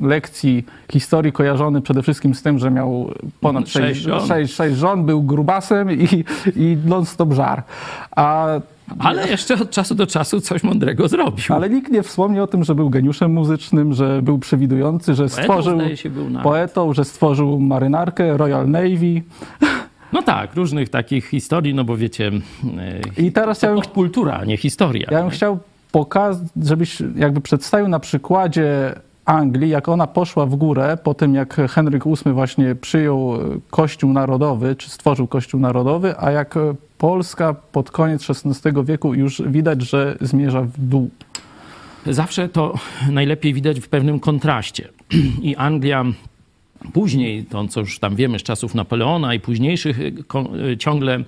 [0.01, 4.27] lekcji historii kojarzony przede wszystkim z tym, że miał ponad Sześć sześć, żon.
[4.27, 6.23] sześć, sześć żon, był grubasem i,
[6.55, 7.63] i non-stop żar.
[8.15, 8.47] A,
[8.99, 11.45] Ale jeszcze od czasu do czasu coś mądrego zrobił.
[11.55, 15.43] ale nikt nie wspomni o tym, że był geniuszem muzycznym, że był przewidujący, że Poetą,
[15.43, 15.77] stworzył
[16.13, 16.43] był nawet.
[16.43, 19.21] poetą, że stworzył marynarkę Royal Navy.
[20.13, 22.31] No tak, różnych takich historii, no bo wiecie,
[23.17, 25.07] e, I teraz ja bym, kultura, a nie historia.
[25.11, 25.59] ja bym chciał
[25.91, 28.93] pokazać, żebyś jakby przedstawił na przykładzie
[29.29, 33.39] Anglii, jak ona poszła w górę po tym, jak Henryk VIII właśnie przyjął e,
[33.69, 39.41] Kościół Narodowy, czy stworzył Kościół Narodowy, a jak e, Polska pod koniec XVI wieku już
[39.41, 41.09] widać, że zmierza w dół.
[42.05, 42.73] Zawsze to
[43.11, 44.89] najlepiej widać w pewnym kontraście.
[45.49, 46.05] I Anglia
[46.93, 50.13] później, to co już tam wiemy z czasów Napoleona i późniejszych, y,
[50.71, 51.23] y, ciągle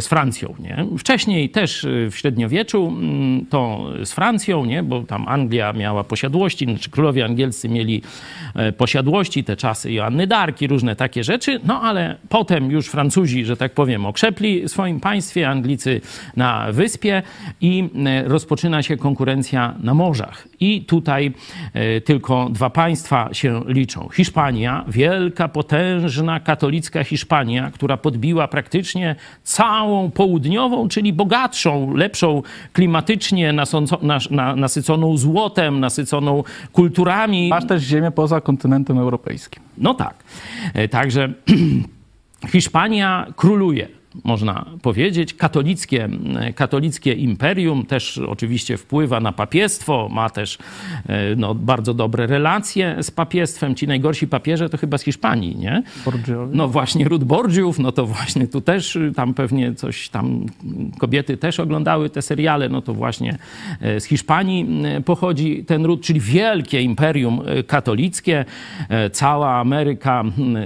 [0.00, 0.54] z Francją.
[0.60, 0.86] Nie?
[0.98, 4.82] Wcześniej też y, w średniowieczu mm, to z Francją, nie?
[4.82, 8.02] bo tam Anglia miała posiadłości, znaczy królowie angielscy mieli
[8.54, 13.56] e, posiadłości, te czasy Joanny Darki, różne takie rzeczy, no ale potem już Francuzi, że
[13.56, 16.00] tak powiem, okrzepli w swoim państwie, Anglicy
[16.36, 17.22] na wyspie
[17.60, 20.48] i e, rozpoczyna się konkurencja na morzach.
[20.60, 21.32] I tutaj
[21.72, 24.08] e, tylko dwa państwa się liczą.
[24.12, 33.54] Hiszpania wielka, potężna katolicka Hiszpania, która podbiła praktycznie całą południową, czyli bogatszą, lepszą klimatycznie,
[34.56, 37.48] nasyconą złotem, nasyconą kulturami.
[37.48, 39.62] Masz też ziemię poza kontynentem europejskim.
[39.78, 40.14] No tak.
[40.74, 41.32] E, Także
[42.52, 43.99] Hiszpania króluje.
[44.24, 46.08] Można powiedzieć, katolickie,
[46.54, 50.58] katolickie imperium też oczywiście wpływa na papiestwo, ma też
[51.06, 53.74] e, no, bardzo dobre relacje z papiestwem.
[53.74, 55.82] Ci najgorsi papieże to chyba z Hiszpanii, nie?
[56.04, 56.52] Borgiowie.
[56.56, 60.46] No właśnie ród Borgiów, no to właśnie tu też y, tam pewnie coś tam
[60.98, 63.38] kobiety też oglądały te seriale, no to właśnie
[63.80, 64.66] e, z Hiszpanii
[64.98, 68.44] y, pochodzi ten ród, czyli wielkie imperium katolickie,
[68.88, 70.24] e, cała Ameryka,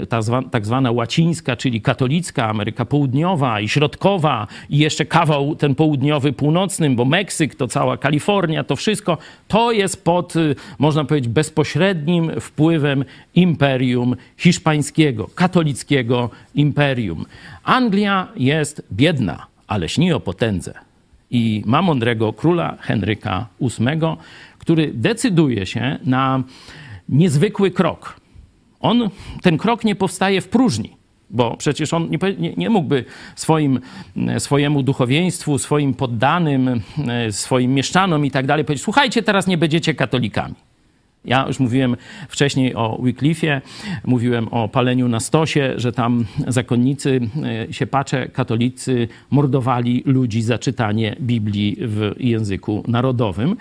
[0.08, 6.32] ta tak zwana łacińska, czyli katolicka, Ameryka Południowa i Środkowa i jeszcze kawał ten południowy,
[6.32, 9.18] północnym, bo Meksyk, to cała Kalifornia, to wszystko,
[9.48, 17.24] to jest pod, y, można powiedzieć, bezpośrednim wpływem imperium hiszpańskiego, katolickiego imperium.
[17.64, 20.74] Anglia jest biedna, ale śni o potędze.
[21.30, 24.16] I ma mądrego króla Henryka VIII,
[24.58, 26.42] który decyduje się na
[27.08, 28.16] niezwykły krok.
[28.80, 29.10] On,
[29.42, 30.96] ten krok nie powstaje w próżni,
[31.30, 33.04] bo przecież on nie, nie mógłby
[33.36, 33.80] swoim,
[34.28, 39.58] e, swojemu duchowieństwu, swoim poddanym, e, swoim mieszczanom i tak dalej powiedzieć: Słuchajcie, teraz nie
[39.58, 40.54] będziecie katolikami.
[41.24, 41.96] Ja już mówiłem
[42.28, 43.60] wcześniej o Wycliffie,
[44.04, 47.20] mówiłem o paleniu na stosie, że tam zakonnicy,
[47.68, 53.56] e, siepacze, katolicy mordowali ludzi za czytanie Biblii w języku narodowym.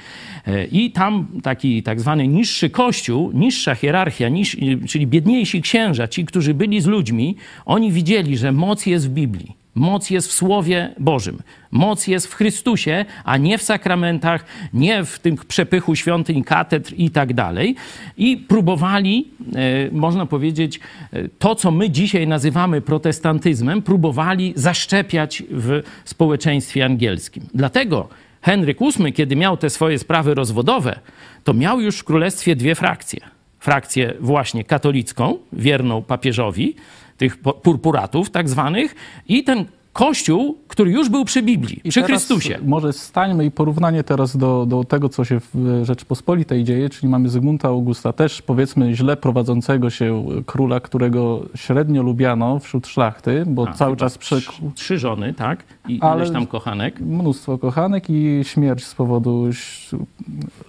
[0.47, 6.25] E, I tam taki tak zwany niższy kościół, niższa hierarchia, niż, czyli biedniejsi księża, ci,
[6.25, 9.62] którzy byli z ludźmi, oni widzieli, że moc jest w Biblii.
[9.75, 11.41] Moc jest w Słowie Bożym.
[11.71, 17.09] Moc jest w Chrystusie, a nie w sakramentach, nie w tym przepychu świątyń, katedr i
[17.09, 17.75] tak dalej.
[18.17, 20.79] I próbowali, e, można powiedzieć,
[21.13, 27.43] e, to, co my dzisiaj nazywamy protestantyzmem, próbowali zaszczepiać w społeczeństwie angielskim.
[27.53, 28.09] Dlatego
[28.41, 30.99] Henryk VIII, kiedy miał te swoje sprawy rozwodowe,
[31.43, 33.19] to miał już w królestwie dwie frakcje.
[33.59, 36.75] Frakcję właśnie katolicką, wierną papieżowi,
[37.17, 38.95] tych purpuratów tak zwanych,
[39.27, 42.59] i ten kościół, który już był przy Biblii, I przy Chrystusie.
[42.65, 47.29] Może stańmy i porównanie teraz do, do tego, co się w Rzeczpospolitej dzieje, czyli mamy
[47.29, 53.73] Zygmunta Augusta, też powiedzmy źle prowadzącego się króla, którego średnio lubiano wśród szlachty, bo A,
[53.73, 54.37] cały czas prze...
[54.41, 55.63] Trzy, trzy żony, tak?
[55.87, 56.99] I Ale- ileś tam kochanek.
[56.99, 59.89] mnóstwo kochanek i śmierć z powodu ś-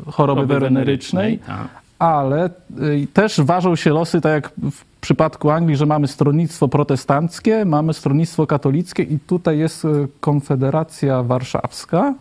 [0.06, 1.38] choroby wenerycznej.
[1.38, 1.83] tak.
[1.98, 2.50] Ale
[2.82, 7.94] y, też ważą się losy, tak jak w przypadku Anglii, że mamy stronnictwo protestanckie, mamy
[7.94, 9.88] stronnictwo katolickie i tutaj jest y,
[10.20, 12.14] Konfederacja Warszawska.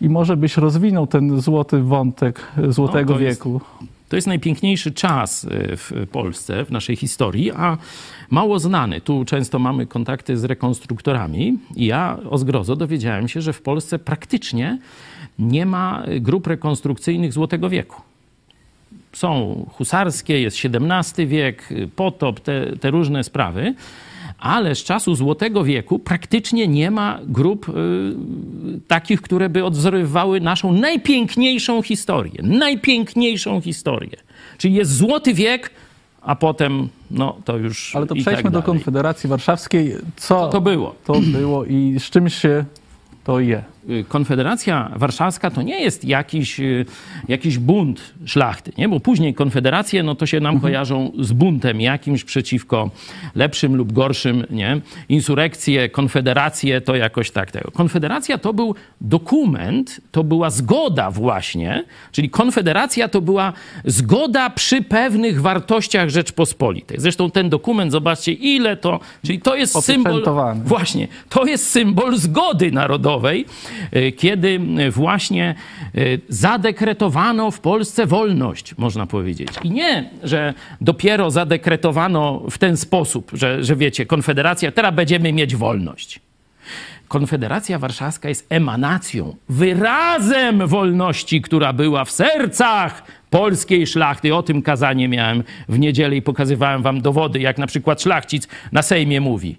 [0.00, 3.60] I może byś rozwinął ten złoty wątek y, Złotego No, to jest- Wieku.
[4.08, 7.76] To jest najpiękniejszy czas w Polsce, w naszej historii, a
[8.30, 9.00] mało znany.
[9.00, 13.98] Tu często mamy kontakty z rekonstruktorami i ja o zgrozo dowiedziałem się, że w Polsce
[13.98, 14.78] praktycznie
[15.38, 18.02] nie ma grup rekonstrukcyjnych Złotego Wieku.
[19.18, 23.74] Są husarskie, jest XVII wiek, y, potop, te, te różne sprawy,
[24.38, 27.72] ale z czasu Złotego Wieku praktycznie nie ma grup y,
[28.88, 32.42] takich, które by odwzorowywały naszą najpiękniejszą historię.
[32.42, 34.16] Najpiękniejszą historię.
[34.58, 35.70] Czyli jest Złoty Wiek,
[36.22, 37.96] a potem, no to już.
[37.96, 38.62] Ale to przejdźmy tak do.
[38.62, 39.94] Konfederacji Warszawskiej.
[40.16, 40.94] Co to było?
[41.04, 42.64] to było i z czym się
[43.24, 43.64] to je?
[43.88, 46.86] Y, Konfederacja Warszawska to nie jest jakiś, y,
[47.28, 48.88] jakiś bunt szlachty, nie?
[48.88, 52.90] bo później konfederacje no to się nam kojarzą z buntem jakimś przeciwko
[53.34, 54.80] lepszym lub gorszym, nie?
[55.08, 57.70] insurekcje, konfederacje to jakoś tak tego.
[57.70, 63.52] Konfederacja to był dokument, to była zgoda właśnie, czyli konfederacja to była
[63.84, 67.00] zgoda przy pewnych wartościach Rzeczpospolitej.
[67.00, 70.24] Zresztą ten dokument, zobaczcie ile to, czyli to jest symbol...
[70.64, 73.46] Właśnie, to jest symbol zgody narodowej,
[74.16, 75.54] kiedy y, właśnie
[75.96, 79.48] y, zadekretowano w Polsce wolność, można powiedzieć.
[79.62, 85.56] I nie, że dopiero zadekretowano w ten sposób, że, że wiecie, Konfederacja, teraz będziemy mieć
[85.56, 86.20] wolność.
[87.08, 94.34] Konfederacja Warszawska jest emanacją, wyrazem wolności, która była w sercach polskiej szlachty.
[94.34, 98.82] O tym kazanie miałem w niedzielę i pokazywałem wam dowody, jak na przykład szlachcic na
[98.82, 99.58] Sejmie mówi.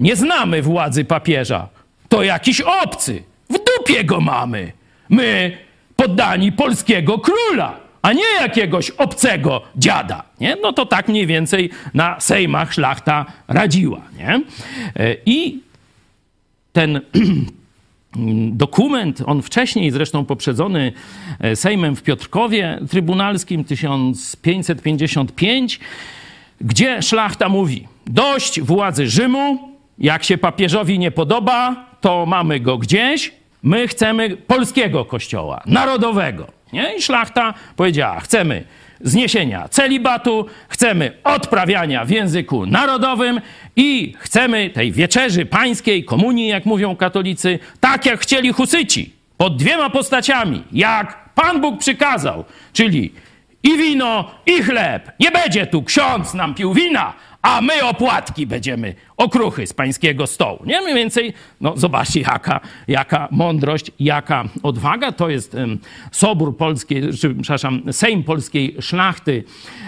[0.00, 1.68] Nie znamy władzy papieża.
[2.08, 3.22] To jakiś obcy.
[3.90, 4.72] W dupie go mamy.
[5.08, 5.58] My
[5.96, 10.22] poddani polskiego króla, a nie jakiegoś obcego dziada.
[10.40, 10.56] Nie?
[10.62, 14.00] No to tak mniej więcej na sejmach szlachta radziła.
[14.18, 14.42] Nie?
[14.96, 15.60] E, I
[16.72, 17.00] ten
[18.64, 20.92] dokument, on wcześniej zresztą poprzedzony
[21.40, 25.80] e, Sejmem w Piotrkowie Trybunalskim 1555,
[26.60, 33.39] gdzie szlachta mówi: dość władzy Rzymu, jak się papieżowi nie podoba, to mamy go gdzieś.
[33.62, 36.46] My chcemy polskiego kościoła, narodowego.
[36.72, 36.96] Nie?
[36.96, 38.64] I szlachta powiedziała: chcemy
[39.00, 43.40] zniesienia celibatu, chcemy odprawiania w języku narodowym
[43.76, 49.90] i chcemy tej wieczerzy pańskiej, komunii, jak mówią katolicy, tak jak chcieli husyci, pod dwiema
[49.90, 53.12] postaciami, jak Pan Bóg przykazał, czyli
[53.62, 55.12] i wino, i chleb.
[55.20, 57.12] Nie będzie tu ksiądz nam pił wina,
[57.42, 60.58] a my opłatki będziemy, okruchy z pańskiego stołu.
[60.66, 65.12] Nie mniej więcej, no zobaczcie jaka, jaka mądrość, jaka odwaga.
[65.12, 65.56] To jest
[66.12, 69.44] Sobór Polskiej, czy, przepraszam, Sejm Polskiej Szlachty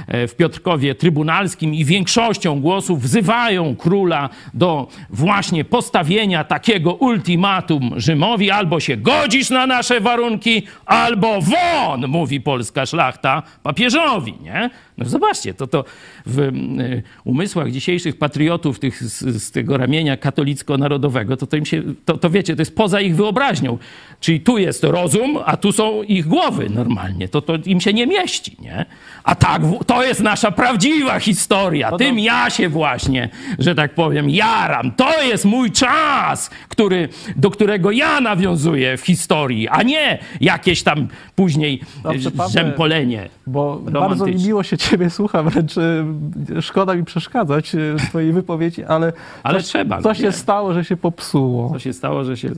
[0.09, 8.51] e, w Piotrkowie Trybunalskim i większością głosów wzywają króla do właśnie postawienia takiego ultimatum Rzymowi.
[8.51, 14.70] Albo się godzisz na nasze warunki, albo won, mówi polska szlachta papieżowi, nie?
[14.99, 15.85] No zobaczcie, to, to
[16.26, 21.82] w y, umysłach dzisiejszych patriotów tych z, z tego ramienia katolicko-narodowego, to, to im się,
[22.04, 23.78] to, to wiecie, to jest poza ich wyobraźnią.
[24.20, 27.28] Czyli tu jest rozum, a tu są ich głowy normalnie.
[27.28, 28.86] To, to im się nie mieści, nie?
[29.24, 31.92] A tak, to jest nasza prawdziwa historia.
[31.92, 34.92] Tym ja się właśnie, że tak powiem, jaram.
[34.92, 41.08] To jest mój czas, który, do którego ja nawiązuję w historii, a nie jakieś tam
[41.36, 43.28] później Dobrze, y.
[43.46, 48.32] Bo bardzo mi miło się ciebie słucha, wręcz e, szkoda mi przeszkadzać e, w twojej
[48.32, 49.11] wypowiedzi, ale,
[49.42, 50.32] Ale coś, trzeba, co no się nie.
[50.32, 51.70] stało, że się popsuło?
[51.70, 52.50] Co się stało, że się.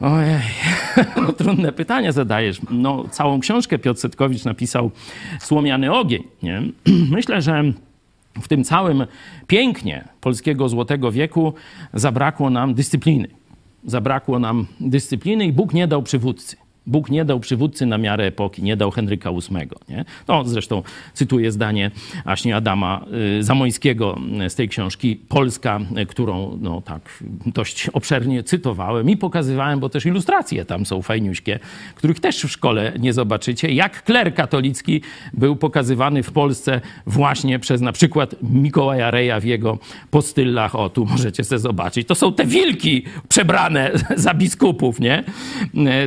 [0.00, 0.40] Ojej,
[1.16, 2.60] no, trudne pytania zadajesz.
[2.70, 4.90] No, całą książkę Piotr Setkowicz napisał
[5.40, 6.22] Słomiany ogień.
[6.42, 6.62] Nie?
[7.16, 7.64] Myślę, że
[8.42, 9.06] w tym całym
[9.46, 11.54] pięknie polskiego złotego wieku
[11.94, 13.28] zabrakło nam dyscypliny.
[13.84, 16.56] Zabrakło nam dyscypliny i Bóg nie dał przywódcy.
[16.88, 19.68] Bóg nie dał przywódcy na miarę epoki, nie dał Henryka VIII.
[19.88, 20.04] Nie?
[20.26, 20.82] To zresztą
[21.14, 21.90] cytuję zdanie
[22.24, 23.04] właśnie Adama
[23.38, 24.18] y, Zamońskiego
[24.48, 30.06] z tej książki Polska, y, którą no, tak dość obszernie cytowałem i pokazywałem, bo też
[30.06, 31.58] ilustracje tam są fajniuśkie,
[31.94, 35.00] których też w szkole nie zobaczycie, jak kler katolicki
[35.34, 39.78] był pokazywany w Polsce właśnie przez na przykład Mikołaja Reja w jego
[40.10, 40.74] postyllach.
[40.74, 42.08] O, tu możecie sobie zobaczyć.
[42.08, 45.24] To są te wilki przebrane za biskupów, nie?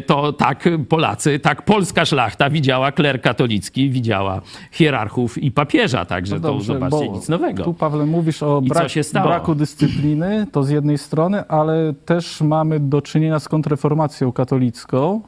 [0.06, 4.42] To tak Polacy, tak polska szlachta widziała kler katolicki, widziała
[4.72, 7.64] hierarchów i papieża, także No to dobrze, zobaczcie, bo nic nowego.
[7.64, 13.02] Tu, Pawle, mówisz o brak, braku dyscypliny, to z jednej strony, ale też mamy do
[13.02, 15.22] czynienia z kontrreformacją katolicką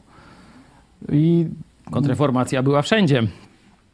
[1.11, 1.47] i
[1.91, 3.23] Kontrreformacja była wszędzie,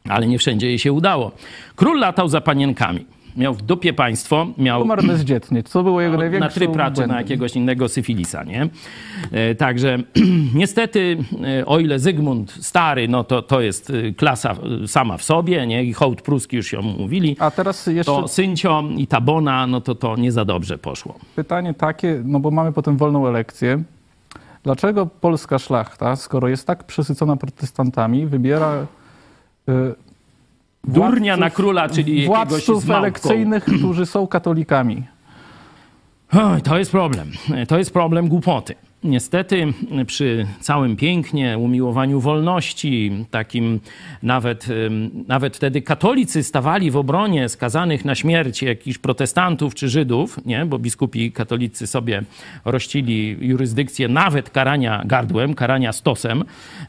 [0.09, 1.31] ale nie wszędzie jej się udało.
[1.75, 3.05] Król latał za panienkami.
[3.39, 5.63] Miał w dupie państwo, miał umarł bezdzietnie.
[5.63, 7.09] Co było jego na największą trypra czy błędem?
[7.15, 8.69] na jakiegoś innego syfilisa, nie?
[9.31, 9.97] E, Także
[10.55, 11.17] niestety,
[11.59, 14.55] e, o ile Zygmunt stary, no to, to jest e, klasa
[14.87, 15.83] sama w sobie, nie?
[15.83, 19.95] I hołd pruski już ją mówili, A teraz jeszcze to Syncio i Tabona, no to
[19.95, 21.15] to nie za dobrze poszło.
[21.35, 23.83] pytanie takie, no bo mamy potem wolną elekcję.
[24.63, 28.85] Dlaczego polska szlachta, skoro jest tak przesycona protestantami, wybiera
[30.93, 35.03] Durnia władców- na króla, czyli władców elekcyjnych, którzy są katolikami?
[36.33, 37.31] Oj, to jest problem.
[37.67, 38.75] To jest problem głupoty.
[39.03, 39.73] Niestety
[40.05, 43.79] przy całym pięknie, umiłowaniu wolności, takim
[44.23, 44.67] nawet,
[45.27, 50.65] nawet wtedy katolicy stawali w obronie skazanych na śmierć jakichś protestantów czy Żydów, nie?
[50.65, 52.23] bo biskupi katolicy sobie
[52.65, 56.43] rościli jurysdykcję nawet karania gardłem, karania stosem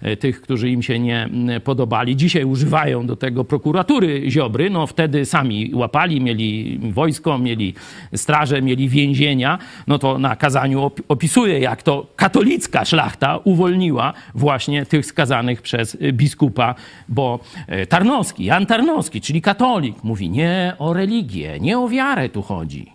[0.07, 1.29] y, tych, którzy im się nie
[1.65, 2.17] podobali.
[2.17, 7.75] Dzisiaj używają do tego prokuratury Ziobry, no wtedy sami łapali, mieli wojsko, mieli
[8.15, 14.87] straże, mieli więzienia, no to na kazaniu op- opisuje, jak to katolicka szlachta uwolniła właśnie
[14.87, 16.75] tych skazanych przez y, biskupa,
[17.09, 22.43] bo e, Tarnowski, Jan Tarnowski, czyli katolik, mówi nie o religię, nie o wiarę tu
[22.43, 22.93] chodzi.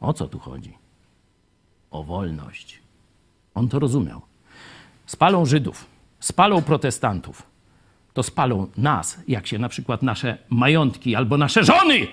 [0.00, 0.72] O co tu chodzi?
[1.90, 2.78] O wolność.
[3.54, 4.20] On to rozumiał.
[5.06, 5.86] Spalą Żydów,
[6.20, 7.42] spalą protestantów,
[8.14, 12.06] to spalą nas, jak się na przykład nasze majątki albo nasze żony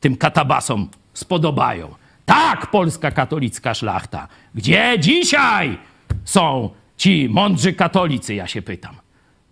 [0.00, 1.94] tym katabasom spodobają.
[2.26, 4.28] Tak, polska katolicka szlachta.
[4.54, 5.78] Gdzie dzisiaj
[6.24, 8.94] są ci mądrzy katolicy, ja się pytam.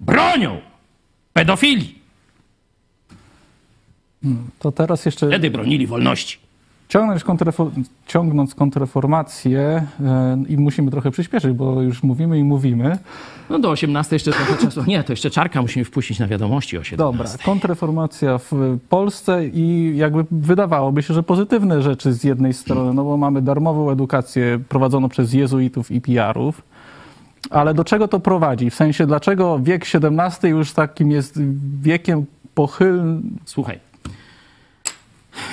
[0.01, 0.61] Bronią
[1.33, 1.99] pedofilii.
[4.59, 6.44] To teraz jeszcze Wtedy bronili wolności.
[6.89, 7.71] Ciągnąć kontrrefo-
[8.07, 12.99] ciągnąc kontrreformację e, i musimy trochę przyspieszyć, bo już mówimy i mówimy.
[13.51, 14.85] No do 18 jeszcze trochę czasu.
[14.87, 16.97] Nie, to jeszcze czarka musimy wpuścić na wiadomości o 17.
[16.97, 18.53] Dobra, kontrreformacja w
[18.89, 23.91] Polsce i jakby wydawałoby się, że pozytywne rzeczy z jednej strony, no bo mamy darmową
[23.91, 26.63] edukację prowadzoną przez jezuitów i PR-ów,
[27.51, 28.71] ale do czego to prowadzi?
[28.71, 31.41] W sensie, dlaczego wiek XVII już takim jest
[31.81, 33.39] wiekiem pochylnym?
[33.45, 33.79] Słuchaj,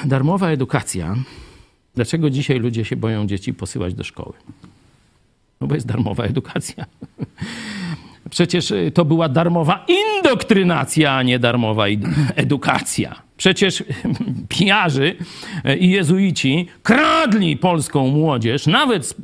[0.06, 1.16] darmowa edukacja.
[1.96, 4.34] Dlaczego dzisiaj ludzie się boją dzieci posyłać do szkoły?
[5.62, 6.86] No bo jest darmowa edukacja.
[8.30, 11.86] Przecież y, to była darmowa indoktrynacja, a nie darmowa
[12.36, 13.22] edukacja.
[13.38, 13.84] Przecież
[14.50, 15.16] pijarzy
[15.80, 19.16] i jezuici kradli polską młodzież, nawet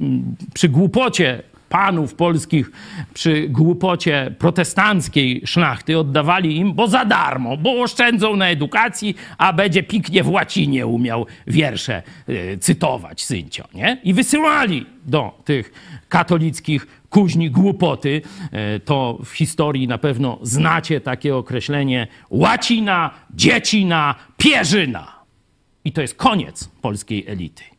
[0.54, 2.72] przy głupocie panów polskich,
[3.14, 9.84] przy głupocie protestanckiej szlachty oddawali im, bo za darmo, bo oszczędzą na edukacji, a będzie
[9.84, 14.02] piknie w łacinie umiał wiersze y, cytować syncio, nie?
[14.04, 15.72] I wysyłali do tych
[16.10, 25.18] katolickich kuźni głupoty, e, to w historii na pewno znacie takie określenie łacina, dziecina, pierzyna.
[25.86, 27.77] I to jest koniec polskiej elity.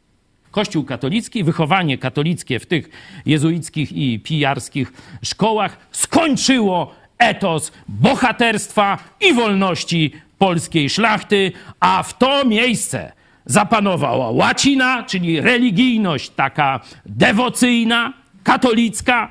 [0.50, 2.88] Kościół katolicki, wychowanie katolickie w tych
[3.26, 4.92] jezuickich i pijarskich
[5.22, 13.12] szkołach skończyło etos bohaterstwa i wolności polskiej szlachty, a w to miejsce
[13.44, 19.30] zapanowała łacina, czyli religijność taka dewocyjna, katolicka,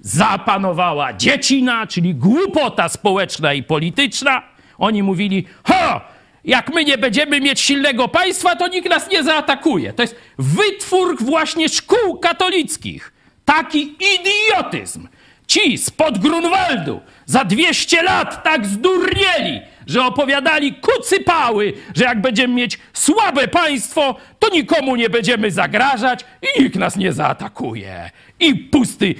[0.00, 4.42] zapanowała dziecina, czyli głupota społeczna i polityczna.
[4.78, 6.00] Oni mówili, ha,
[6.48, 9.92] jak my nie będziemy mieć silnego państwa, to nikt nas nie zaatakuje.
[9.92, 13.12] To jest wytwór właśnie szkół katolickich.
[13.44, 15.08] Taki idiotyzm.
[15.46, 22.78] Ci spod Grunwaldu za 200 lat tak zdurnieli, że opowiadali kucypały, że jak będziemy mieć
[22.92, 28.10] słabe państwo, to nikomu nie będziemy zagrażać i nikt nas nie zaatakuje.
[28.40, 29.14] I pusty,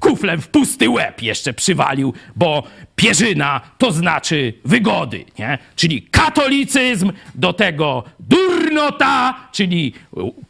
[0.00, 2.62] kuflem w pusty łeb jeszcze przywalił, bo
[2.96, 5.58] pierzyna to znaczy wygody, nie?
[5.76, 9.94] Czyli katolicyzm, do tego durnota, czyli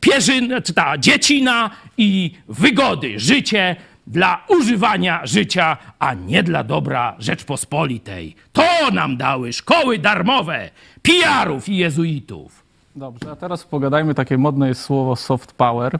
[0.00, 3.76] pierzyna, czy ta dziecina i wygody, życie
[4.06, 8.36] dla używania życia, a nie dla dobra Rzeczpospolitej.
[8.52, 10.70] To nam dały szkoły darmowe,
[11.02, 12.64] pijarów i jezuitów.
[12.96, 15.98] Dobrze, a teraz pogadajmy, takie modne jest słowo soft power,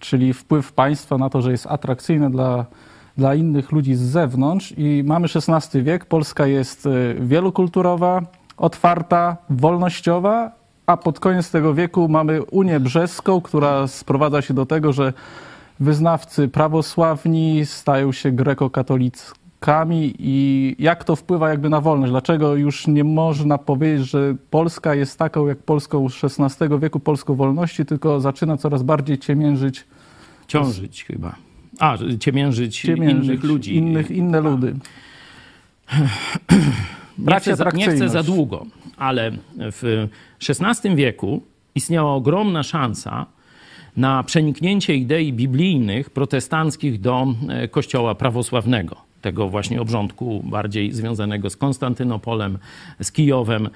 [0.00, 2.66] czyli wpływ państwa na to, że jest atrakcyjne dla,
[3.18, 4.74] dla innych ludzi z zewnątrz.
[4.76, 8.22] I mamy XVI wiek, Polska jest y, wielokulturowa,
[8.56, 10.52] otwarta, wolnościowa,
[10.86, 15.12] a pod koniec tego wieku mamy Unię Brzeską, która sprowadza się do tego, że
[15.80, 22.10] wyznawcy prawosławni stają się grekokatolikami i jak to wpływa jakby na wolność?
[22.10, 27.86] Dlaczego już nie można powiedzieć, że Polska jest taką jak Polską XVI wieku, Polską wolności,
[27.86, 29.86] tylko zaczyna coraz bardziej ciemiężyć
[30.46, 31.34] Ciążyć chyba.
[31.82, 33.76] A, ciemiężyć, ciemiężyć innych ludzi.
[33.76, 34.74] Innych, inne ludy.
[37.18, 38.66] Nie chcę, za, nie chcę za długo,
[38.96, 40.08] ale w
[40.48, 41.42] XVI wieku
[41.74, 43.26] istniała ogromna szansa
[43.96, 51.56] na przeniknięcie idei biblijnych, protestanckich do e, kościoła prawosławnego tego właśnie obrządku bardziej związanego z
[51.56, 52.58] Konstantynopolem,
[53.02, 53.68] z Kijowem.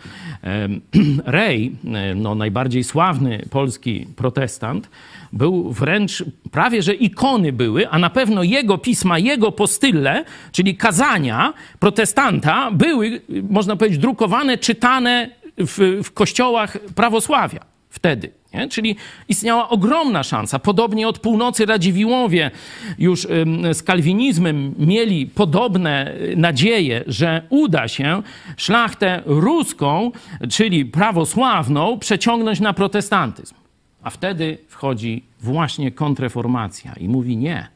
[1.25, 4.91] Rej, e, no, najbardziej sławny polski protestant,
[5.33, 11.55] był wręcz prawie, że ikony były, a na pewno jego pisma, jego postyle, czyli kazania
[11.79, 13.21] protestanta, były,
[13.51, 18.31] można powiedzieć, drukowane, czytane w, w kościołach prawosławia wtedy.
[18.57, 18.69] Nie?
[18.69, 18.97] Czyli
[19.29, 20.59] istniała ogromna szansa.
[20.59, 22.51] Podobnie od północy Radziwiłowie
[22.99, 23.27] już
[23.73, 28.23] z kalwinizmem mieli podobne y, nadzieje, że uda się
[28.57, 30.13] szlachtę ruską,
[30.51, 33.55] czyli prawosławną, przeciągnąć na protestantyzm.
[34.03, 37.69] A wtedy wchodzi właśnie kontreformacja i mówi nie.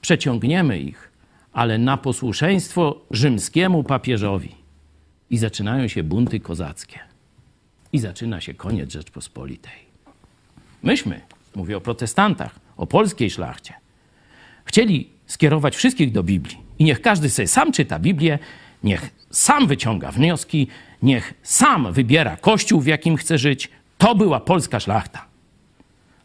[0.00, 1.12] Przeciągniemy ich,
[1.52, 4.54] ale na posłuszeństwo rzymskiemu papieżowi.
[5.30, 7.11] I zaczynają się bunty kozackie
[7.92, 9.92] i zaczyna się koniec Rzeczpospolitej.
[10.82, 11.20] Myśmy,
[11.54, 13.74] mówię o protestantach, o polskiej szlachcie,
[14.64, 18.38] chcieli skierować wszystkich do Biblii i niech każdy sobie sam czyta Biblię,
[18.84, 20.68] niech sam wyciąga wnioski,
[21.02, 23.70] niech sam wybiera kościół, w jakim chce żyć.
[23.98, 25.24] To była polska szlachta.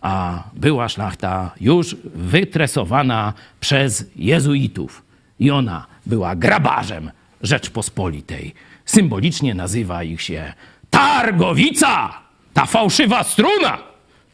[0.02, 5.04] A była szlachta już wytresowana przez jezuitów
[5.40, 7.12] i ona była grabarzem
[7.42, 8.54] Rzeczpospolitej.
[8.86, 10.54] Symbolicznie nazywa ich się
[10.98, 12.10] Targowica,
[12.54, 13.78] ta fałszywa struna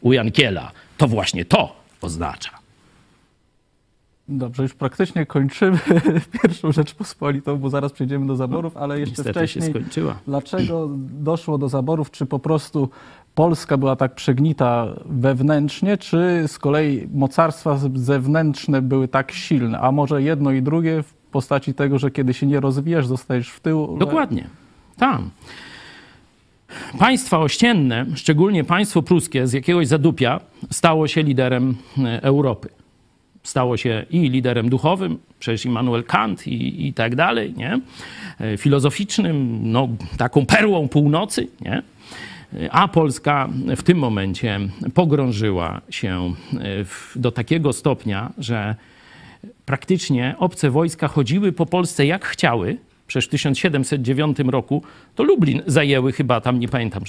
[0.00, 2.50] u Jankiela, to właśnie to oznacza.
[4.28, 5.78] Dobrze, już praktycznie kończymy
[6.42, 9.64] pierwszą Rzeczpospolitą, bo zaraz przejdziemy do zaborów, ale jeszcze Niestety wcześniej.
[9.64, 10.18] się skończyła.
[10.26, 12.10] Dlaczego doszło do zaborów?
[12.10, 12.88] Czy po prostu
[13.34, 19.80] Polska była tak przegnita wewnętrznie, czy z kolei mocarstwa zewnętrzne były tak silne?
[19.80, 23.60] A może jedno i drugie w postaci tego, że kiedy się nie rozwijasz, zostajesz w
[23.60, 23.96] tył?
[23.98, 24.48] Dokładnie.
[24.96, 25.30] Tam.
[26.98, 32.68] Państwa ościenne, szczególnie państwo pruskie, z jakiegoś zadupia stało się liderem e, Europy.
[33.42, 37.80] Stało się i liderem duchowym, przecież Immanuel Kant i, i tak dalej, nie?
[38.40, 41.82] E, filozoficznym, no, taką perłą północy, nie?
[42.70, 44.60] a Polska w tym momencie
[44.94, 46.34] pogrążyła się
[46.84, 48.74] w, do takiego stopnia, że
[49.66, 52.76] praktycznie obce wojska chodziły po Polsce jak chciały.
[53.06, 54.82] Przecież w 1709 roku
[55.14, 57.02] to Lublin zajęły chyba tam, nie pamiętam,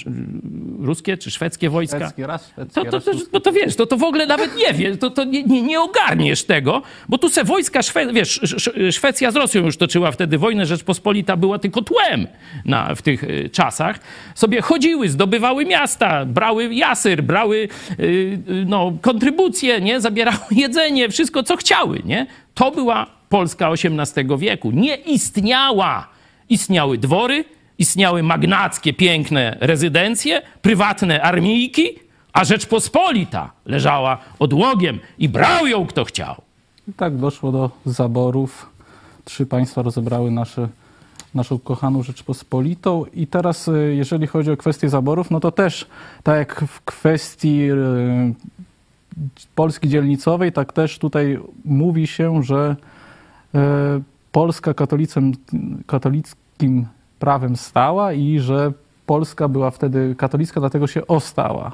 [0.78, 1.98] ruskie czy szwedzkie wojska.
[1.98, 3.00] Szwedzki raz, szwedzki To, to,
[3.32, 5.80] to, to wiesz, to, to w ogóle nawet nie wiesz, to, to nie, nie, nie
[5.80, 10.12] ogarniesz tego, bo tu se wojska, Szwe, wiesz, Sz- Sz- Szwecja z Rosją już toczyła
[10.12, 12.26] wtedy wojnę, Rzeczpospolita była tylko tłem
[12.64, 14.00] na, w tych y, czasach,
[14.34, 17.56] sobie chodziły, zdobywały miasta, brały jasyr, brały
[18.00, 20.00] y, y, no, kontrybucje, nie?
[20.00, 22.02] zabierały jedzenie, wszystko co chciały.
[22.04, 22.26] Nie?
[22.54, 24.70] To była Polska XVIII wieku.
[24.70, 26.08] Nie istniała.
[26.48, 27.44] Istniały dwory,
[27.78, 31.98] istniały magnackie, piękne rezydencje, prywatne armijki,
[32.32, 36.34] a Rzeczpospolita leżała odłogiem i brał ją kto chciał.
[36.88, 38.70] I tak doszło do zaborów.
[39.24, 40.68] Trzy państwa rozebrały nasze,
[41.34, 43.04] naszą kochaną Rzeczpospolitą.
[43.14, 45.86] I teraz, y, jeżeli chodzi o kwestię zaborów, no to też,
[46.22, 48.34] tak jak w kwestii y,
[49.54, 52.76] Polski dzielnicowej, tak też tutaj mówi się, że
[54.32, 55.32] Polska katolicem,
[55.86, 56.86] katolickim
[57.18, 58.72] prawem stała i że
[59.06, 61.72] Polska była wtedy katolicka, dlatego się ostała.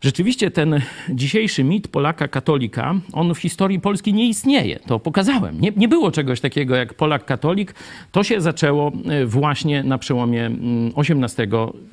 [0.00, 4.78] Rzeczywiście ten dzisiejszy mit Polaka katolika, on w historii Polski nie istnieje.
[4.86, 5.60] To pokazałem.
[5.60, 7.74] Nie, nie było czegoś takiego jak Polak katolik.
[8.12, 11.48] To się zaczęło e, właśnie na przełomie mm, XVIII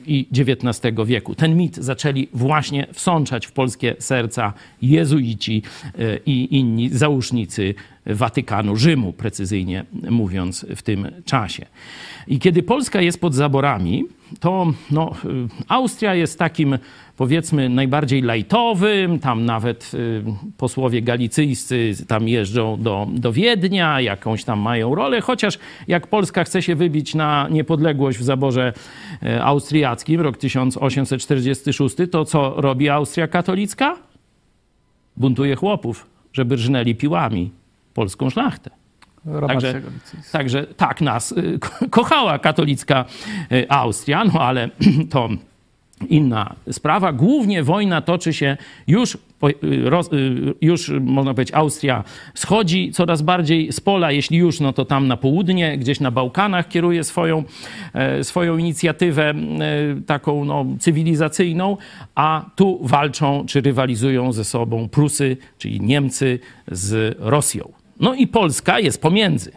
[0.05, 1.35] i XIX wieku.
[1.35, 7.75] Ten mit zaczęli właśnie wsączać w polskie serca jezuici e, i inni załóżnicy
[8.05, 11.65] Watykanu, Rzymu, precyzyjnie mówiąc, w tym czasie.
[12.27, 14.05] I kiedy Polska jest pod zaborami,
[14.39, 15.11] to no,
[15.67, 16.77] Austria jest takim,
[17.17, 19.19] powiedzmy, najbardziej lajtowym.
[19.19, 20.23] Tam nawet y,
[20.57, 25.21] posłowie galicyjscy tam jeżdżą do, do Wiednia, jakąś tam mają rolę.
[25.21, 28.73] Chociaż jak Polska chce się wybić na niepodległość w zaborze
[29.23, 33.97] e, austriackim, rok 1846, to co robi Austria katolicka?
[35.17, 37.51] Buntuje chłopów, żeby rżnęli piłami
[37.93, 38.69] polską szlachtę.
[39.47, 39.81] Także,
[40.31, 43.05] także tak nas y, ko- kochała katolicka
[43.51, 44.69] y, Austria, no ale
[45.09, 45.29] to
[46.09, 47.13] inna sprawa.
[47.13, 49.17] Głównie wojna toczy się już, y,
[50.61, 55.17] już można powiedzieć, Austria schodzi coraz bardziej z pola, jeśli już, no to tam na
[55.17, 57.43] południe, gdzieś na Bałkanach kieruje swoją,
[57.93, 59.35] e, swoją inicjatywę e,
[60.05, 61.77] taką no, cywilizacyjną,
[62.15, 66.39] a tu walczą czy rywalizują ze sobą Prusy, czyli Niemcy
[66.71, 67.82] z Rosją.
[68.03, 69.51] No i Polska jest pomiędzy.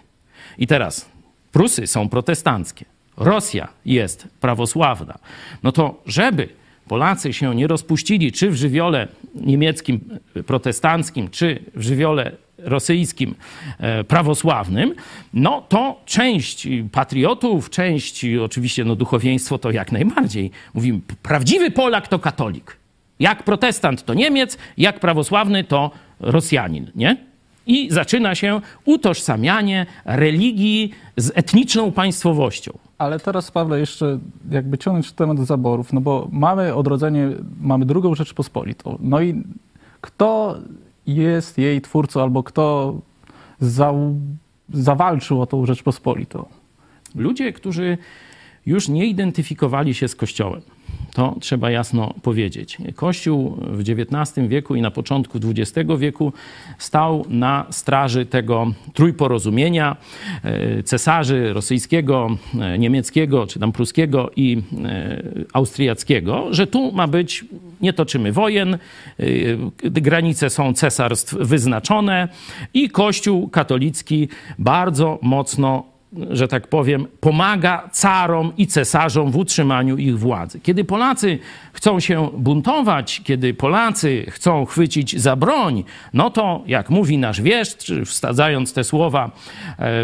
[0.58, 1.10] I teraz
[1.52, 2.84] Prusy są protestanckie,
[3.16, 5.18] Rosja jest prawosławna.
[5.62, 6.48] No to żeby
[6.88, 10.00] Polacy się nie rozpuścili, czy w żywiole niemieckim
[10.36, 13.34] e, protestanckim, czy w żywiole rosyjskim
[13.78, 14.94] e, prawosławnym,
[15.34, 20.50] no to część patriotów, część oczywiście no duchowieństwo to jak najbardziej.
[20.74, 22.76] Mówimy, prawdziwy Polak to katolik.
[23.20, 25.90] Jak protestant to Niemiec, jak prawosławny to
[26.20, 27.16] Rosjanin, nie?
[27.66, 32.78] I zaczyna się utożsamianie religii z etniczną państwowością.
[32.98, 34.18] Ale teraz, Pawle, jeszcze
[34.50, 37.28] jakby ciągnąć temat zaborów, no bo mamy odrodzenie,
[37.60, 38.98] mamy drugą Rzeczpospolitą.
[39.00, 39.42] No i
[40.00, 40.58] kto
[41.06, 42.94] jest jej twórcą albo kto
[43.60, 43.92] za,
[44.72, 46.46] zawalczył o tą Rzeczpospolitą?
[47.14, 47.98] Ludzie, którzy
[48.66, 50.62] już nie identyfikowali się z Kościołem.
[51.16, 52.78] To trzeba jasno powiedzieć.
[52.94, 56.32] Kościół w XIX wieku i na początku XX wieku
[56.78, 59.96] stał na straży tego trójporozumienia
[60.44, 67.44] e, cesarzy rosyjskiego, e, niemieckiego, czy tam pruskiego i e, austriackiego, że tu ma być,
[67.80, 68.78] nie toczymy wojen,
[69.78, 72.28] granice są cesarstw wyznaczone
[72.74, 75.95] i Kościół katolicki bardzo mocno
[76.30, 80.60] że tak powiem, pomaga carom i cesarzom w utrzymaniu ich władzy.
[80.60, 81.38] Kiedy Polacy
[81.72, 87.92] chcą się buntować, kiedy Polacy chcą chwycić za broń, no to jak mówi nasz wieszcz,
[88.04, 89.30] wsadzając te słowa e,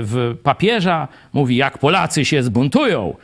[0.03, 3.15] w papieża, mówi, jak Polacy się zbuntują,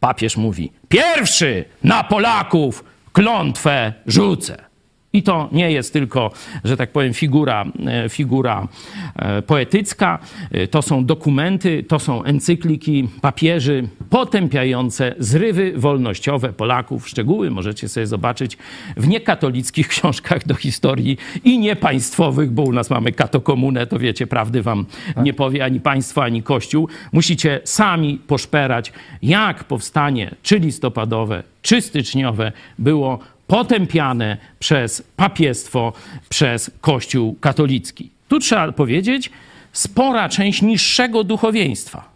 [0.00, 4.67] papież mówi, pierwszy na Polaków klątwę rzucę.
[5.12, 6.30] I to nie jest tylko,
[6.64, 8.68] że tak powiem, figura, e, figura
[9.16, 10.18] e, poetycka.
[10.50, 17.08] E, To są dokumenty, to są encykliki papieży potępiające zrywy wolnościowe Polaków.
[17.08, 18.58] Szczegóły możecie sobie zobaczyć
[18.96, 24.62] w niekatolickich książkach do historii i niepaństwowych, bo u nas mamy katokomunę, to wiecie, prawdy
[24.62, 24.86] wam
[25.22, 26.88] nie powie ani państwo, ani kościół.
[27.12, 28.92] Musicie sami poszperać,
[29.22, 33.18] jak powstanie czy listopadowe, czy styczniowe było
[33.48, 35.92] potępiane przez papiestwo,
[36.28, 38.10] przez Kościół katolicki.
[38.28, 39.30] Tu trzeba powiedzieć,
[39.72, 42.08] spora część niższego duchowieństwa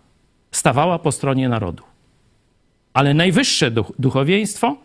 [0.51, 1.83] stawała po stronie narodu.
[2.95, 4.77] Ale najwyższe duch- duchowieństwo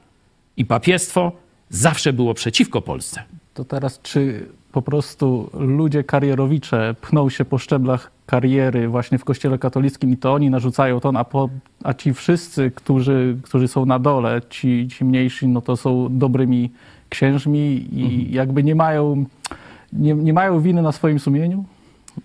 [0.58, 1.32] i papiestwo
[1.70, 3.24] zawsze było przeciwko Polsce.
[3.58, 9.58] To teraz czy po prostu ludzie karierowicze pchną się po szczeblach kariery właśnie w kościele
[9.58, 11.50] katolickim i to oni narzucają ton, a, po,
[11.84, 16.72] a ci wszyscy, którzy, którzy są na dole, ci, ci mniejsi, no to są dobrymi
[17.10, 19.26] księżmi i jakby nie mają,
[19.94, 21.66] nie, nie mają winy na swoim sumieniu?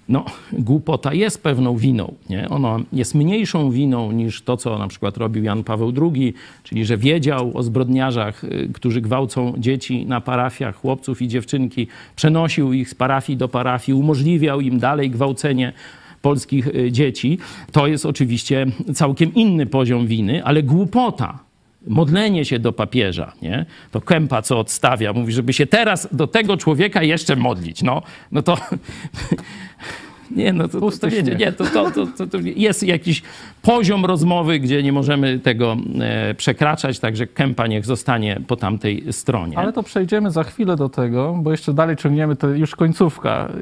[0.08, 2.14] No, głupota jest pewną winą.
[2.30, 2.48] Nie?
[2.48, 6.96] Ona jest mniejszą winą niż to, co na przykład robił Jan Paweł II, czyli że
[6.96, 11.86] wiedział o zbrodniarzach, y, którzy gwałcą dzieci na parafiach, chłopców i dziewczynki,
[12.16, 15.72] przenosił ich z parafii do parafii, umożliwiał im dalej gwałcenie
[16.22, 17.38] polskich y, dzieci.
[17.72, 21.51] To jest oczywiście całkiem inny poziom winy, ale głupota
[21.86, 23.66] modlenie się do papieża, nie?
[23.90, 27.82] To Kępa, co odstawia, mówi, żeby się teraz do tego człowieka jeszcze modlić.
[27.82, 28.02] No,
[28.32, 28.56] no to...
[30.36, 33.22] Nie, no to, to, to, wiecie, nie, to, to, to, to, jest jakiś
[33.62, 39.58] poziom rozmowy, gdzie nie możemy tego e, przekraczać, także Kępa niech zostanie po tamtej stronie.
[39.58, 43.52] Ale to przejdziemy za chwilę do tego, bo jeszcze dalej ciągniemy, to już końcówka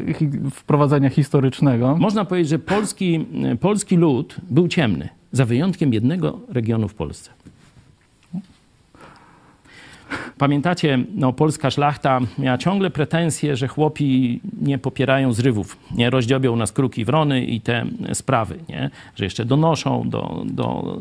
[0.51, 1.97] wprowadzenia historycznego.
[1.97, 3.27] Można powiedzieć, że polski,
[3.61, 7.31] polski lud był ciemny, za wyjątkiem jednego regionu w Polsce.
[10.39, 16.73] Pamiętacie, no, polska szlachta miała ciągle pretensje, że chłopi nie popierają zrywów, nie rozdziobią nas
[16.73, 18.91] kruki wrony i te sprawy, nie?
[19.17, 20.99] że jeszcze donoszą do, do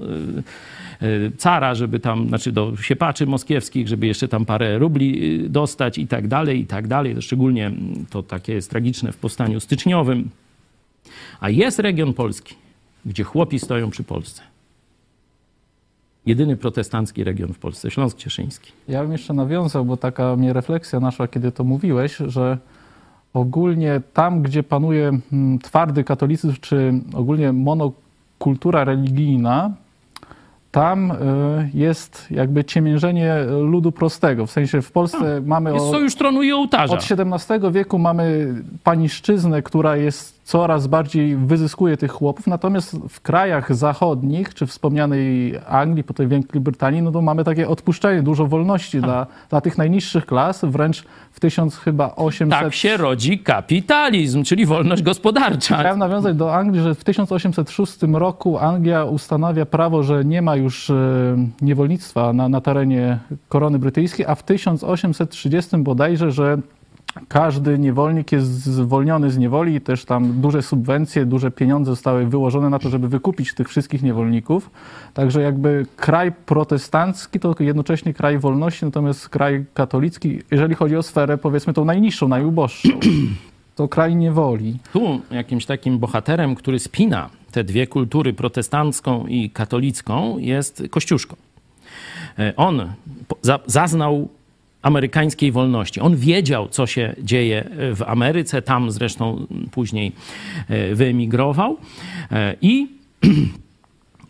[1.02, 5.50] y, y, cara, żeby tam, znaczy do siepaczy moskiewskich, żeby jeszcze tam parę rubli y,
[5.50, 7.22] dostać i tak dalej, i tak dalej.
[7.22, 7.72] Szczególnie
[8.10, 10.30] to takie jest tragiczne w powstaniu styczniowym.
[11.40, 12.56] A jest region Polski,
[13.06, 14.49] gdzie chłopi stoją przy Polsce.
[16.26, 18.72] Jedyny protestancki region w Polsce, Śląsk Cieszyński.
[18.88, 22.58] Ja bym jeszcze nawiązał, bo taka mnie refleksja naszła, kiedy to mówiłeś, że
[23.34, 29.72] ogólnie tam, gdzie panuje mm, twardy katolicyzm, czy ogólnie monokultura religijna,
[30.72, 31.16] tam y,
[31.74, 34.46] jest jakby ciemiężenie ludu prostego.
[34.46, 36.94] W sensie w Polsce mamy Jest o, sojusz tronu i ołtarza.
[36.94, 43.76] od XVII wieku mamy paniszczyznę, która jest coraz bardziej wyzyskuje tych chłopów, natomiast w krajach
[43.76, 49.28] zachodnich, czy wspomnianej Anglii, potem Wielkiej Brytanii, no to mamy takie odpuszczenie, dużo wolności dla,
[49.50, 52.60] dla tych najniższych klas, wręcz w 1000 chyba 800...
[52.60, 55.78] Tak się rodzi kapitalizm, czyli wolność gospodarcza.
[55.78, 60.90] Chciałem nawiązać do Anglii, że w 1806 roku Anglia ustanawia prawo, że nie ma już
[60.90, 60.96] e,
[61.62, 63.20] niewolnictwa na, na terenie
[63.50, 66.58] korony brytyjskiej, a w 1830 bodajże, że
[67.28, 72.70] każdy niewolnik jest zwolniony z niewoli i też tam duże subwencje, duże pieniądze zostały wyłożone
[72.70, 74.70] na to, żeby wykupić tych wszystkich niewolników.
[75.14, 81.38] Także jakby kraj protestancki to jednocześnie kraj wolności, natomiast kraj katolicki, jeżeli chodzi o sferę
[81.38, 82.90] powiedzmy tą najniższą, najuboższą,
[83.76, 84.80] to kraj niewoli.
[84.94, 91.36] Tu jakimś takim bohaterem, który spina te dwie kultury, protestancką i katolicką, jest Kościuszko.
[92.40, 92.94] E, On
[93.66, 94.30] zaznał
[94.82, 96.02] amerykańskiej wolności.
[96.02, 100.12] On wiedział, co się dzieje w Ameryce, tam zresztą później
[100.70, 101.78] e, wyemigrował
[102.32, 102.88] E, i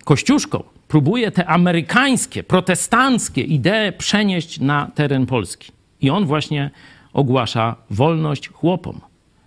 [0.03, 5.71] Kościuszko próbuje te amerykańskie, protestanckie idee przenieść na teren Polski.
[6.01, 6.69] I on właśnie
[7.13, 9.01] ogłasza wolność chłopom.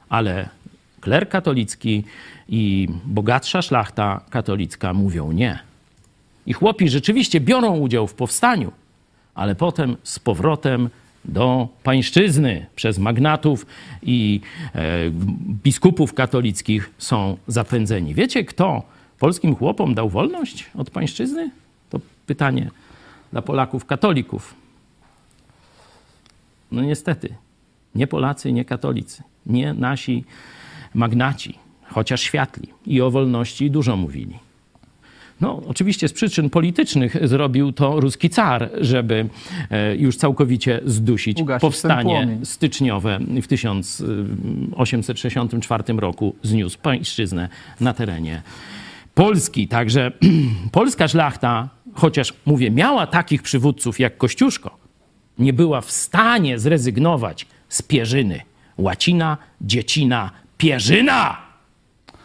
[0.09, 0.49] Ale
[1.01, 2.05] kler katolicki
[2.49, 5.59] i bogatsza szlachta katolicka mówią nie.
[6.47, 8.73] I chłopi rzeczywiście biorą udział w powstaniu,
[9.35, 10.89] ale potem z powrotem
[11.25, 13.67] do pańszczyzny przez magnatów
[14.03, 14.41] i
[14.75, 15.11] e,
[15.65, 18.15] biskupów katolickich są zapędzeni.
[18.15, 18.83] Wiecie, kto
[19.19, 21.51] polskim chłopom dał wolność od pańszczyzny?
[21.91, 22.71] To pytanie
[23.33, 24.55] dla Polaków katolików.
[26.73, 27.35] No niestety,
[27.95, 30.25] nie Polacy, nie katolicy, nie nasi
[30.95, 34.39] magnaci, chociaż światli i o wolności dużo mówili.
[35.43, 39.29] No, oczywiście z przyczyn politycznych zrobił to ruski car, żeby
[39.71, 47.49] e, już całkowicie zdusić Ugasić powstanie styczniowe w 1864 roku zniósł pańszczyznę
[47.81, 48.43] na terenie
[49.15, 49.69] Polski.
[49.69, 50.13] Także
[50.73, 54.77] polska szlachta, chociaż mówię, miała takich przywódców jak Kościuszko,
[55.39, 58.41] nie była w stanie zrezygnować z pierzyny.
[58.79, 61.42] Łacina, dziecina, pierzyna!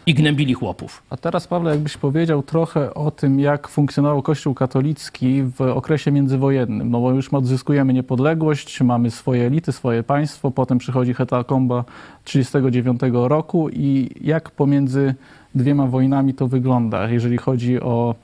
[0.08, 1.04] I gnębili chłopów.
[1.10, 6.92] A teraz, Pawle, jakbyś powiedział trochę o tym, jak funkcjonował Kościół katolicki w okresie międzywojennym.
[6.92, 11.84] No bo już odzyskujemy niepodległość, mamy swoje elity, swoje państwo, potem przychodzi hetakomba
[12.24, 15.16] 1939 roku i jak pomiędzy
[15.56, 18.16] dwiema wojnami to wygląda, jeżeli chodzi o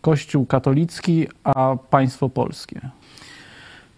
[0.00, 2.80] Kościół katolicki, a państwo polskie?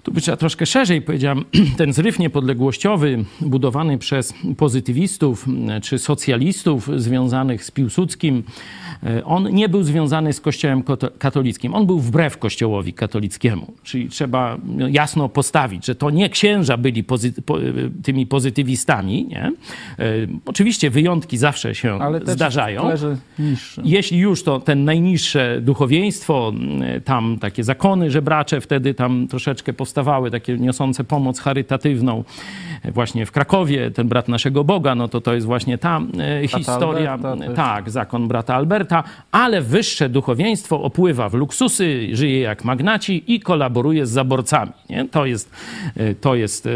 [0.06, 1.44] Tu by trzeba troszkę szerzej powiedziałem,
[1.78, 5.46] ten zryw niepodległościowy budowany przez pozytywistów
[5.82, 8.42] czy socjalistów związanych z Piłsudskim,
[9.02, 10.82] e, on nie był związany z Kościołem
[11.18, 11.74] katolickim.
[11.74, 13.72] On był wbrew Kościołowi katolickiemu.
[13.82, 17.62] Czyli trzeba no, jasno postawić, że to nie księża byli pozy- po, e,
[18.02, 19.26] tymi pozytywistami.
[19.26, 19.42] Nie?
[19.44, 19.52] E,
[20.46, 22.90] Oczywiście wyjątki zawsze się Ale też zdarzają.
[23.84, 26.52] Jeśli już to ten najniższe duchowieństwo,
[27.04, 32.24] tam takie zakony żebracze wtedy tam troszeczkę powstawały, takie niosące pomoc charytatywną.
[32.82, 36.00] E, Właśnie w Krakowie, ten brat naszego Boga, no to to jest właśnie ta
[36.42, 37.12] e, historia.
[37.12, 37.56] Alberta też.
[37.56, 44.06] Tak, zakon brata Alberta, ale wyższe duchowieństwo opływa w luksusy, żyje jak magnaci i kolaboruje
[44.06, 44.72] z zaborcami.
[44.90, 45.08] Nie?
[45.08, 45.50] To jest,
[45.96, 46.70] e, to jest e,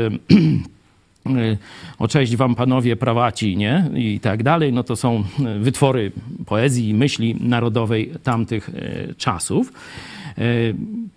[1.98, 3.90] o cześć wam panowie prawaci, nie?
[3.94, 5.24] I tak dalej, no to są
[5.60, 6.12] wytwory
[6.46, 8.70] poezji i myśli narodowej tamtych
[9.16, 9.72] czasów.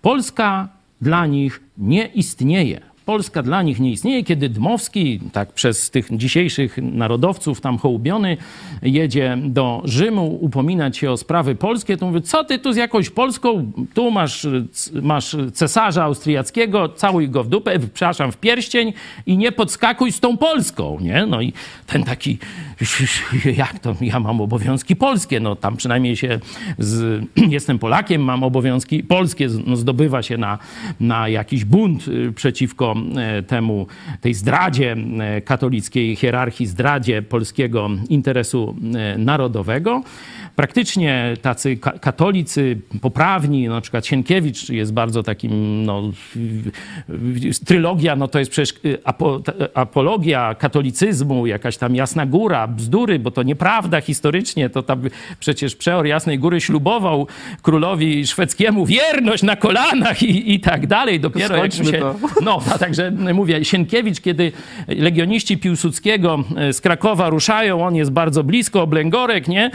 [0.02, 0.68] Polska
[1.00, 2.80] dla nich nie istnieje.
[3.04, 8.36] Polska dla nich nie istnieje, kiedy Dmowski, tak przez tych dzisiejszych narodowców tam hołubiony,
[8.82, 13.10] jedzie do Rzymu upominać się o sprawy polskie, to mówi, co ty tu z jakąś
[13.10, 14.46] Polską, tu masz,
[15.02, 18.92] masz cesarza austriackiego, całuj go w dupę, przepraszam, w pierścień
[19.26, 21.26] i nie podskakuj z tą Polską, nie?
[21.26, 21.52] No i
[21.86, 22.38] ten taki,
[23.56, 26.40] jak to, ja mam obowiązki polskie, no tam przynajmniej się,
[26.78, 30.58] z, jestem Polakiem, mam obowiązki polskie, no, zdobywa się na,
[31.00, 32.32] na jakiś bunt y,
[33.16, 33.86] e, temu,
[34.20, 40.02] tej zdradzie e, katolickiej hierarchii, zdradzie polskiego interesu e, narodowego.
[40.56, 46.02] Praktycznie tacy ka- katolicy poprawni, no, na przykład Sienkiewicz jest bardzo takim, no,
[47.66, 48.98] trylogia, no to jest przecież y,
[49.74, 55.02] apologia katolicyzmu, jakaś tam Jasna Góra, bzdury, bo to nieprawda historycznie, to tam
[55.40, 57.26] przecież przeor Jasnej Góry ślubował
[57.62, 61.20] królowi szwedzkiemu wierność na kolanach i, i tak dalej.
[61.20, 61.98] Dopiero jak Skończmy się...
[61.98, 62.14] to.
[62.42, 64.52] No, a także mówię, Sienkiewicz, kiedy
[64.88, 69.70] legioniści Piłsudskiego e, z Krakowa ruszają, on jest bardzo blisko, Oblęgorek, nie?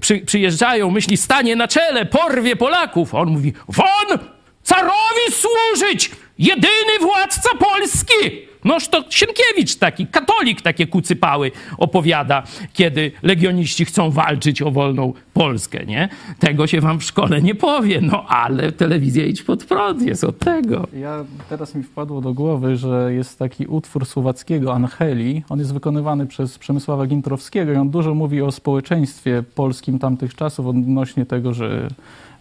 [0.00, 3.14] Przy, przyjeżdżają, myśli, stanie na czele, porwie Polaków.
[3.14, 4.18] On mówi, won!
[4.62, 6.10] Carowi służyć!
[6.38, 8.48] Jedyny władca Polski!
[8.68, 12.42] Noż to Sienkiewicz taki, katolik takie kucypały opowiada,
[12.72, 16.08] kiedy legioniści chcą walczyć o wolną Polskę, nie?
[16.38, 20.38] Tego się wam w szkole nie powie, no ale telewizja idź pod prąd jest od
[20.38, 20.86] tego.
[21.00, 25.42] Ja teraz mi wpadło do głowy, że jest taki utwór słowackiego Angeli.
[25.48, 30.66] On jest wykonywany przez Przemysława Gintrowskiego i on dużo mówi o społeczeństwie polskim tamtych czasów
[30.66, 31.88] odnośnie tego, że,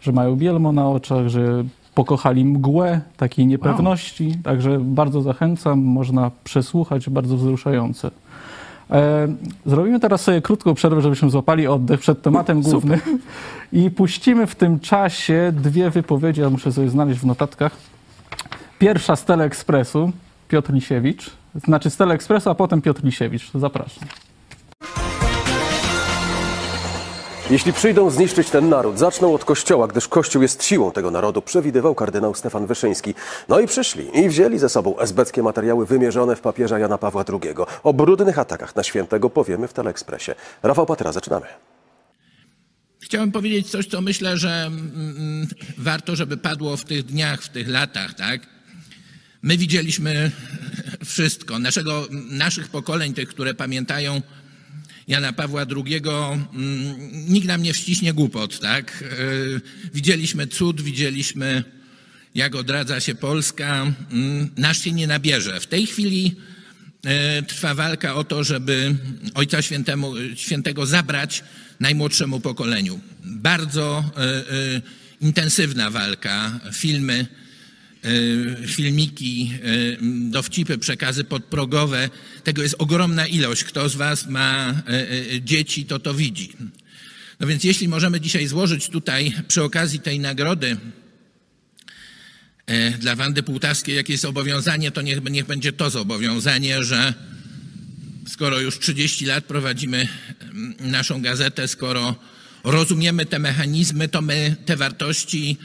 [0.02, 1.64] że mają bielmo na oczach, że
[1.98, 4.38] pokochali mgłę takiej niepewności.
[4.44, 8.12] Także bardzo zachęcam, można przesłuchać, bardzo wzruszające.
[8.92, 9.28] E,
[9.66, 13.00] Zrobimy teraz sobie krótką przerwę, żebyśmy złapali oddech przed tematem głównym
[13.74, 17.76] i puścimy w tym czasie dwie wypowiedzi, ja muszę sobie znaleźć w notatkach.
[18.80, 20.12] Pierwsza z Teleekspresu,
[20.48, 21.32] Piotr Lisiewicz.
[21.66, 23.52] Znaczy z Teleekspresu, a potem Piotr Lisiewicz.
[23.56, 24.04] Zapraszam.
[27.50, 31.96] Jeśli przyjdą zniszczyć ten naród, zaczną od Kościoła, gdyż Kościół jest siłą tego narodu, przewidywał
[31.96, 33.14] kardynał Stefan Wyszyński.
[33.50, 37.56] No i przyszli i wzięli ze sobą esbeckie materiały wymierzone w papieża Jana Pawła II.
[37.84, 40.36] O brudnych atakach na świętego powiemy w Teleekspresie.
[40.64, 41.46] Rafał Patera, zaczynamy.
[43.00, 47.68] Chciałem powiedzieć coś, co myślę, że mm, warto, żeby padło w tych dniach, w tych
[47.68, 48.42] latach, tak?
[49.42, 50.32] My widzieliśmy
[51.06, 51.60] wszystko.
[51.60, 54.22] Naszego, naszych pokoleń, tych, które pamiętają
[55.08, 56.02] Jana Pawła II,
[56.54, 56.96] mm,
[57.30, 59.04] nikt nam nie wciśnie głupot, tak?
[59.20, 59.62] Yy,
[59.94, 61.64] Widzieliśmy cud, widzieliśmy,
[62.36, 63.94] jak odradza się Polska.
[64.12, 65.60] Mm, Nasz się nie nabierze.
[65.60, 66.36] W tej chwili
[67.06, 68.96] e, trwa walka o to, żeby
[69.34, 71.44] Ojca Świętemu, Świętego zabrać
[71.80, 73.00] najmłodszemu pokoleniu.
[73.24, 74.82] Bardzo e, e,
[75.22, 77.47] intensywna walka, filmy, e,
[78.68, 82.10] filmiki, e, dowcipy, przekazy podprogowe.
[82.44, 83.64] Tego jest ogromna ilość.
[83.64, 86.54] Kto z Was ma e, dzieci, to to widzi.
[87.40, 90.78] No więc jeśli możemy dzisiaj złożyć tutaj przy okazji tej nagrody
[93.00, 97.14] dla Wandy Półtawskiej jakieś zobowiązanie, to niech, niech będzie to zobowiązanie, że
[98.28, 100.08] skoro już 30 lat prowadzimy
[100.42, 102.16] mm, naszą gazetę, skoro
[102.64, 105.58] rozumiemy te mechanizmy, to my te wartości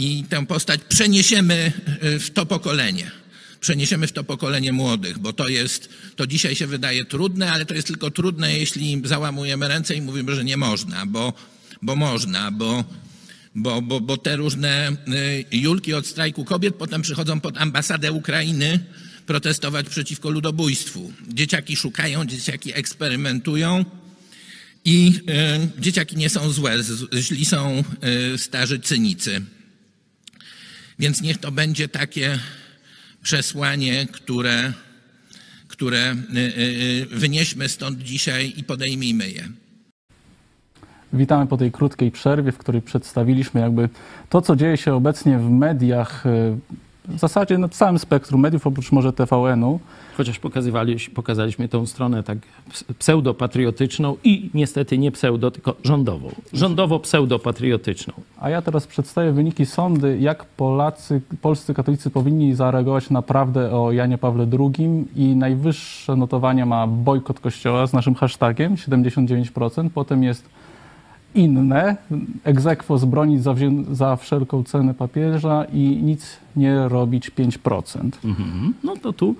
[0.00, 3.10] i tę postać przeniesiemy e, w to pokolenie.
[3.60, 7.74] Przeniesiemy w to pokolenie młodych, bo to jest, to dzisiaj się wydaje trudne, ale to
[7.74, 11.32] jest tylko trudne, jeśli załamujemy ręce i mówimy, że nie można, bo,
[11.82, 12.84] bo można, bo,
[13.54, 14.96] bo, bo, bo te różne
[15.52, 18.78] y, julki od strajku kobiet potem przychodzą pod ambasadę Ukrainy
[19.26, 21.12] protestować przeciwko ludobójstwu.
[21.28, 23.84] Dzieciaki szukają, dzieciaki eksperymentują
[24.84, 25.12] i
[25.78, 26.76] y, dzieciaki nie są złe,
[27.14, 27.84] źli są
[28.34, 29.42] y, starzy cynicy.
[31.00, 32.38] Więc niech to będzie takie
[33.22, 34.72] przesłanie, które,
[35.68, 39.48] które y, y, y, wynieśmy stąd dzisiaj i podejmijmy je.
[41.12, 43.88] Witamy po tej krótkiej przerwie, w której przedstawiliśmy jakby
[44.28, 46.24] to, co dzieje się obecnie w mediach,
[47.08, 49.80] w zasadzie na całym spektrum mediów, oprócz może TVN-u.
[50.16, 52.38] Chociaż pokazywali, pokazaliśmy tą stronę tak
[52.68, 56.30] ps- pseudopatriotyczną i niestety nie pseudo, tylko rządową.
[56.52, 58.12] Rządowo-pseudopatriotyczną.
[58.40, 63.92] A ja teraz przedstawię wyniki sądy, jak Polacy, polscy katolicy powinni zareagować na prawdę o
[63.92, 70.44] Janie Pawle II i najwyższe notowania ma bojkot kościoła z naszym hashtagiem 79%, potem jest
[71.34, 71.96] inne,
[72.44, 73.54] egzekwo zbronić za,
[73.92, 78.10] za wszelką cenę papieża i nic nie robić 5%.
[78.24, 78.74] Mhm.
[78.84, 79.34] No to tu,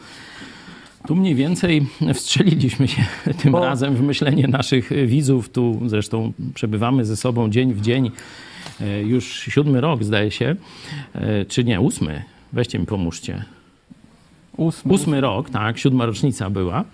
[1.07, 3.03] tu mniej więcej wstrzeliliśmy się
[3.43, 5.49] tym Bo- razem w myślenie naszych widzów.
[5.49, 8.11] Tu zresztą przebywamy ze sobą dzień w dzień.
[8.81, 10.57] E, Już siódmy rok zdaje się,
[11.15, 12.23] E, czy nie, ósmy.
[12.53, 13.45] Weźcie mi pomóżcie.
[14.57, 14.93] Ósmy.
[14.93, 16.85] Ósmy rok, tak, siódma rocznica była,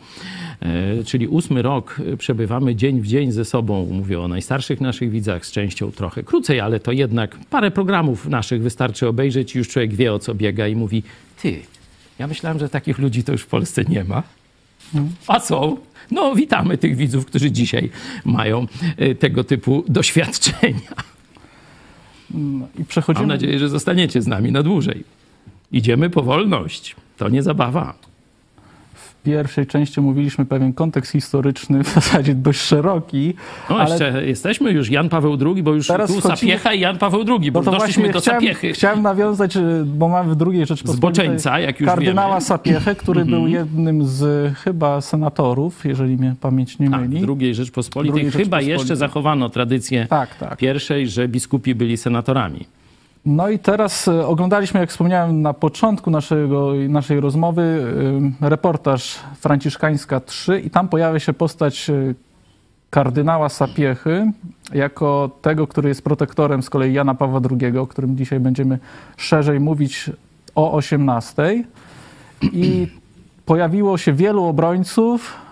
[1.04, 3.88] czyli ósmy rok e, przebywamy dzień w dzień ze sobą.
[3.92, 8.62] Mówię o najstarszych naszych widzach, z częścią trochę krócej, ale to jednak parę programów naszych
[8.62, 11.02] wystarczy obejrzeć i już człowiek wie o co biega i mówi,
[11.42, 11.62] ty,
[12.18, 14.22] ja myślałem, że takich ludzi to już w Polsce nie ma.
[15.26, 15.76] A są.
[16.10, 17.90] No, witamy tych widzów, którzy dzisiaj
[18.24, 20.94] mają e, tego typu doświadczenia.
[22.78, 23.26] I przechodzimy...
[23.26, 25.04] Mam nadzieję, że zostaniecie z nami na dłużej.
[25.72, 26.96] Idziemy po wolność.
[27.16, 27.94] To nie zabawa.
[29.26, 33.34] W pierwszej części mówiliśmy pewien kontekst historyczny, w zasadzie dość szeroki,
[33.70, 36.80] No ale jeszcze jesteśmy już Jan Paweł II, bo już Teraz tu wchodzimy- Sapiecha i
[36.80, 38.72] Jan Paweł II, bo No doszliśmy do chciałem, Sapiechy.
[38.72, 42.36] chciałem nawiązać, y, bo mamy w drugiej Rzeczpospolitej Zboczeńca, jak już kardynała wiemy.
[42.36, 42.42] Mhm.
[42.42, 47.18] Sapiechę, który był jednym z chyba senatorów, jeżeli mnie pamięć nie Tak, myli.
[47.18, 48.72] w drugiej Rzeczpospolitej Drugiej chyba Rzeczpospolitej.
[48.72, 50.56] jeszcze zachowano tradycję Tak, tak.
[50.58, 52.66] pierwszej, że biskupi byli senatorami.
[53.26, 57.62] No i teraz y, oglądaliśmy, jak wspomniałem na początku naszego, naszej rozmowy,
[58.42, 62.14] y, reportaż Franciszkańska 3 i tam pojawia się postać y,
[62.90, 64.32] kardynała Sapiechy
[64.72, 68.78] jako tego, który jest protektorem z kolei Jana Pawła II, o którym dzisiaj będziemy
[69.16, 70.10] szerzej mówić
[70.54, 71.64] o 18.
[72.42, 72.88] I
[73.46, 75.45] pojawiło się wielu obrońców,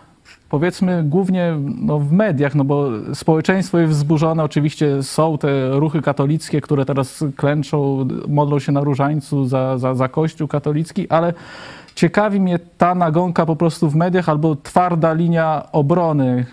[0.55, 4.45] powiedzmy głównie no, w mediach, no bo społeczeństwo jest wzburzone.
[4.45, 10.09] Oczywiście są te ruchy katolickie, które teraz klęczą, modlą się na różańcu za, za, za
[10.09, 11.33] Kościół katolicki, ale
[11.95, 16.47] ciekawi mnie ta nagonka po prostu w mediach albo twarda linia obrony.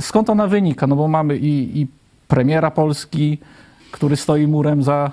[0.00, 0.86] Skąd ona wynika?
[0.86, 1.86] No bo mamy i, i
[2.28, 3.38] premiera Polski,
[3.90, 5.10] który stoi murem za,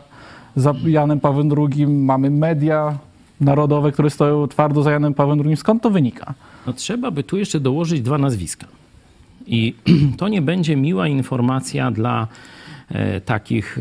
[0.55, 2.97] za Janem Pawłem II, mamy media
[3.41, 5.57] narodowe, które stoją twardo za Janem Pawłem II.
[5.57, 6.33] Skąd to wynika?
[6.67, 8.67] No trzeba by tu jeszcze dołożyć dwa nazwiska.
[9.47, 9.73] I
[10.19, 12.27] to nie będzie miła informacja dla
[12.89, 13.79] e, takich,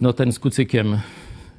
[0.00, 0.98] no ten z kucykiem,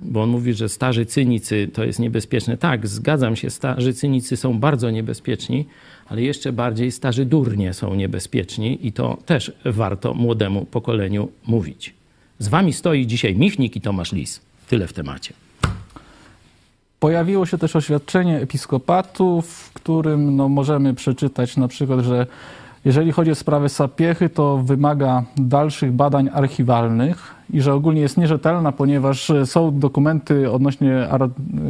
[0.01, 2.57] bo on mówi, że starzy cynicy to jest niebezpieczne.
[2.57, 5.65] Tak, zgadzam się, starzy cynicy są bardzo niebezpieczni,
[6.07, 11.93] ale jeszcze bardziej starzy durnie są niebezpieczni i to też warto młodemu pokoleniu mówić.
[12.39, 14.41] Z wami stoi dzisiaj Michnik i Tomasz Lis.
[14.69, 15.40] Tyle w temacie.
[17.01, 22.27] Pojawiło się też oświadczenie episkopatu, w którym no, możemy przeczytać na przykład, że
[22.85, 28.71] jeżeli chodzi o sprawę Sapiechy, to wymaga dalszych badań archiwalnych i że ogólnie jest nierzetelna,
[28.71, 31.29] ponieważ są dokumenty odnośnie ar-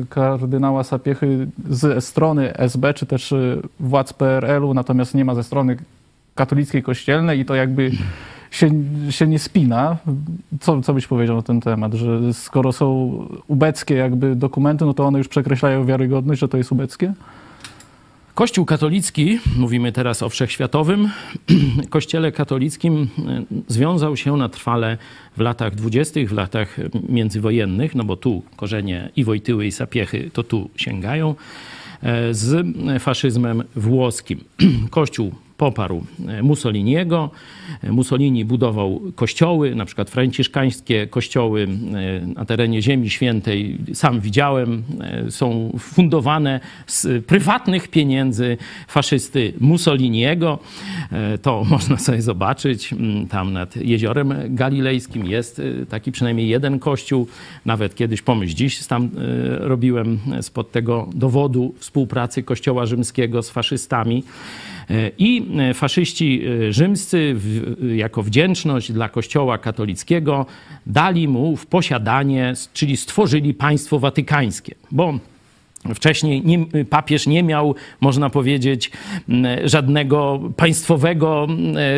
[0.09, 3.33] kardynała Sapiechy ze strony SB czy też
[3.79, 5.77] władz PRL-u, natomiast nie ma ze strony
[6.35, 7.91] katolickiej kościelnej i to jakby
[8.51, 8.69] się,
[9.09, 9.97] się nie spina.
[10.59, 13.11] Co, co byś powiedział na ten temat, że skoro są
[13.47, 17.13] ubeckie jakby dokumenty, no to one już przekreślają wiarygodność, że to jest ubeckie?
[18.35, 21.09] Kościół katolicki, mówimy teraz o wszechświatowym,
[21.89, 24.97] kościele katolickim e, związał się na trwale
[25.37, 26.77] w latach dwudziestych, w latach
[27.09, 31.35] międzywojennych, no bo tu korzenie i Wojtyły i Sapiechy to tu sięgają,
[32.03, 32.65] e, z
[32.99, 34.43] faszyzmem włoskim.
[34.89, 35.31] Kościół
[35.61, 37.29] poparł e, Mussoliniego.
[37.83, 41.67] E, Mussolini budował kościoły, na przykład franciszkańskie kościoły
[42.23, 43.77] e, na terenie Ziemi Świętej.
[43.93, 44.83] Sam widziałem,
[45.29, 48.57] są fundowane z prywatnych pieniędzy
[48.87, 50.59] faszysty Mussoliniego.
[51.41, 52.95] To można sobie zobaczyć.
[53.29, 57.27] Tam nad Jeziorem Galilejskim jest taki przynajmniej jeden kościół.
[57.65, 59.09] Nawet kiedyś pomyśl dziś tam
[59.59, 64.23] robiłem spod tego dowodu współpracy Kościoła Rzymskiego z faszystami.
[64.89, 67.35] E, I e, faszyści e, rzymscy,
[67.95, 70.45] jako wdzięczność dla Kościoła katolickiego,
[70.85, 75.19] dali mu w posiadanie, czyli stworzyli państwo watykańskie, bo
[75.95, 78.91] Wcześniej nie, papież nie miał, można powiedzieć,
[79.63, 81.47] żadnego państwowego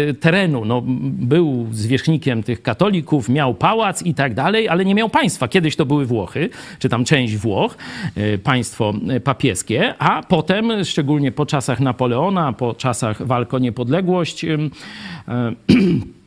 [0.10, 0.66] e, terenu.
[0.66, 5.48] No, był zwierzchnikiem tych katolików, miał pałac i tak dalej, ale nie miał państwa.
[5.48, 7.78] Kiedyś to były Włochy, czy tam część Włoch,
[8.16, 14.46] e, państwo e, papieskie, a potem, szczególnie po czasach Napoleona, po czasach walk o niepodległość,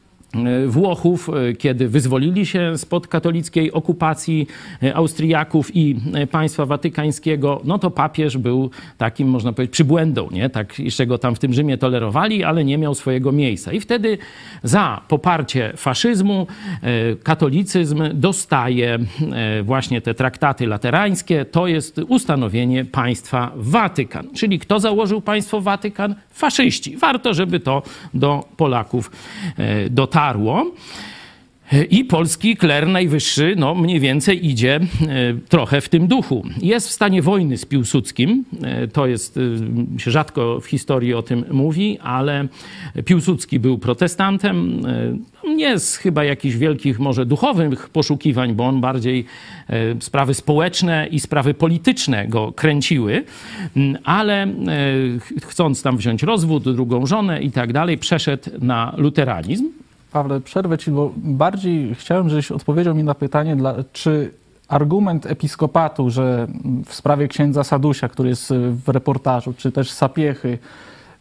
[0.67, 4.47] Włochów, e, kiedy wyzwolili się spod katolickiej okupacji
[4.83, 10.51] e, Austriaków i e, państwa watykańskiego, no to papież był takim, można powiedzieć, przybłędą, nie?
[10.51, 13.73] Tak jeszcze go tam w tym Rzymie tolerowali, ale nie miał swojego miejsca.
[13.73, 14.19] I wtedy
[14.63, 16.47] za poparcie faszyzmu
[16.83, 18.99] e, katolicyzm dostaje
[19.33, 24.29] e, właśnie te traktaty laterańskie, to jest ustanowienie państwa Watykan.
[24.35, 26.15] Czyli kto założył państwo Watykan?
[26.31, 26.97] Faszyści.
[26.97, 27.83] Warto, żeby to
[28.15, 29.11] do Polaków
[29.59, 29.91] e,
[31.91, 34.81] I polski kler najwyższy, no mniej więcej idzie e,
[35.49, 36.43] trochę w tym duchu.
[36.63, 38.45] Jest w stanie wojny z Piłsudskim.
[38.63, 39.39] E, To jest,
[39.97, 42.49] e, się rzadko w historii o tym mówi, ale
[43.05, 44.83] Piłsudski był protestantem.
[45.45, 49.25] E, Nie z chyba jakichś wielkich, może duchowych poszukiwań, bo on bardziej
[50.01, 53.25] sprawy społeczne i sprawy polityczne go kręciły,
[53.77, 54.47] m, ale
[55.21, 59.65] ch- chcąc tam wziąć rozwód, drugą żonę i tak dalej, przeszedł na luteranizm.
[60.13, 64.31] Pawle, przerwę ci, bo bardziej chciałem, żebyś odpowiedział mi na pytanie, dla, czy
[64.69, 66.47] argument episkopatu, że
[66.87, 70.59] w sprawie księdza Sadusia, który jest w reportażu, czy też Sapiechy,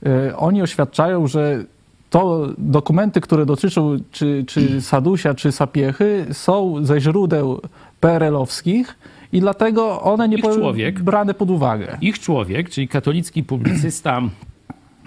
[0.08, 1.64] y, oni oświadczają, że
[2.10, 7.62] to dokumenty, które dotyczą czy, czy Sadusia, czy Sapiechy, są ze źródeł
[8.00, 8.96] PRL-owskich
[9.32, 11.02] i dlatego one nie były człowiek.
[11.02, 11.98] brane pod uwagę.
[12.02, 14.22] ich człowiek, czyli katolicki publicysta,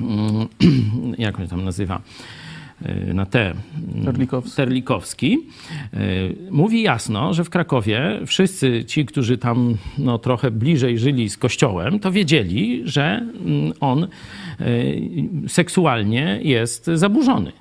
[0.00, 0.48] mm,
[1.18, 2.00] jak on się tam nazywa,
[3.14, 3.54] na T,
[3.94, 4.56] mm, Terlikowski.
[4.56, 5.38] Terlikowski,
[5.94, 11.36] y, mówi jasno, że w Krakowie wszyscy ci, którzy tam no, trochę bliżej żyli z
[11.36, 14.08] kościołem, to wiedzieli, że mm, on
[14.60, 15.02] y,
[15.48, 17.52] seksualnie jest zaburzony.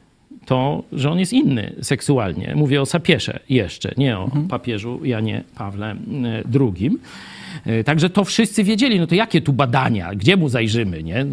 [0.46, 2.54] To, że on jest inny seksualnie.
[2.56, 5.98] Mówię o sapiesze jeszcze, nie o papieżu Janie Pawle y,
[6.60, 6.92] II.
[7.66, 11.26] E, Także to wszyscy wiedzieli, no to jakie tu badania, gdzie mu zajrzymy, nie?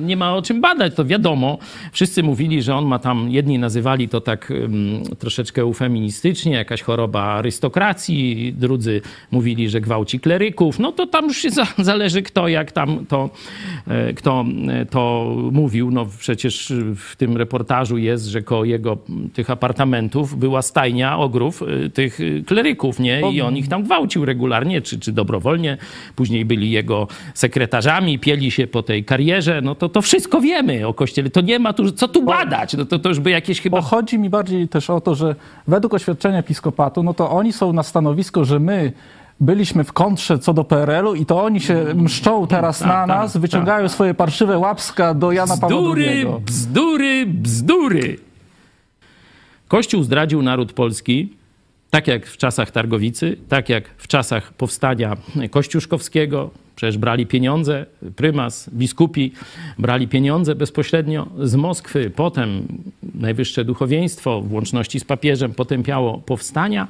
[0.00, 1.58] Nie ma o czym badać, to wiadomo.
[1.92, 7.22] Wszyscy mówili, że on ma tam, jedni nazywali to tak um, troszeczkę eufeministycznie, jakaś choroba
[7.22, 9.00] arystokracji, drudzy
[9.30, 13.30] mówili, że gwałci kleryków, no to tam już się za, zależy kto jak tam to,
[13.88, 15.90] e, kto e, to mówił.
[15.90, 18.98] No przecież w tym reportażu jest, że koło jego
[19.34, 21.62] tych apartamentów była stajnia ogrów
[21.94, 23.32] tych kleryków, nie?
[23.32, 25.67] I on ich tam gwałcił regularnie, czy, czy dobrowolnie.
[26.16, 29.60] Później byli jego sekretarzami, pieli się po tej karierze.
[29.60, 31.30] No to, to wszystko wiemy o Kościele.
[31.30, 32.74] To nie ma tu, co tu badać?
[32.76, 33.76] No to, to już by jakieś chyba...
[33.78, 35.34] Bo chodzi mi bardziej też o to, że
[35.68, 38.92] według oświadczenia episkopatu, no to oni są na stanowisko, że my
[39.40, 43.08] byliśmy w kontrze co do PRL-u i to oni się mszczą teraz Tak, na tak,
[43.08, 46.26] nas, tak, wyciągają swoje parszywe łapska do Jana Pawła Bzdury, II.
[46.40, 48.18] bzdury, bzdury.
[49.68, 51.37] Kościół zdradził naród polski,
[51.90, 55.16] tak jak w czasach Targowicy, tak jak w czasach powstania
[55.50, 56.50] Kościuszkowskiego.
[56.76, 57.86] Przecież brali pieniądze,
[58.16, 59.32] prymas, biskupi
[59.78, 62.10] brali pieniądze bezpośrednio z Moskwy.
[62.16, 62.66] Potem
[63.14, 66.88] najwyższe duchowieństwo w łączności z papieżem potępiało powstania.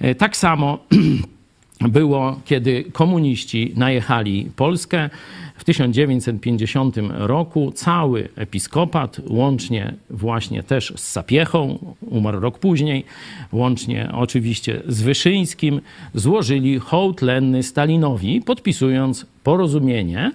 [0.00, 0.78] E, Tak samo
[1.98, 5.10] było, kiedy komuniści najechali Polskę.
[5.58, 13.04] W 1950 roku cały episkopat, łącznie właśnie też z Sapiechą, umarł rok później,
[13.52, 15.80] łącznie oczywiście z Wyszyńskim,
[16.14, 20.32] złożyli hołd lenny Stalinowi, podpisując porozumienie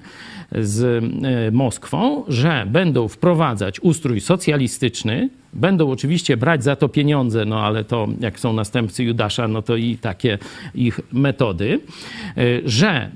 [0.61, 7.59] z e, Moskwą, że będą wprowadzać ustrój socjalistyczny, będą oczywiście brać za to pieniądze, no
[7.59, 10.37] ale to jak są następcy Judasza, no to i takie
[10.75, 11.79] ich metody,
[12.37, 13.09] e, że e,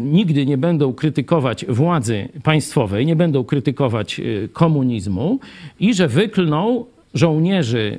[0.00, 4.20] nigdy nie będą krytykować władzy państwowej, nie będą krytykować
[4.52, 5.40] komunizmu
[5.80, 6.84] i że wyklną
[7.14, 7.98] żołnierzy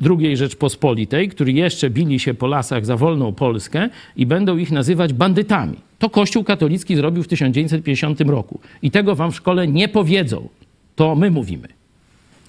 [0.00, 5.12] II Rzeczpospolitej, którzy jeszcze bili się po lasach za wolną Polskę i będą ich nazywać
[5.12, 5.76] bandytami.
[5.98, 8.60] To Kościół katolicki zrobił w 1950 roku.
[8.82, 10.48] I tego wam w szkole nie powiedzą.
[10.96, 11.68] To my mówimy.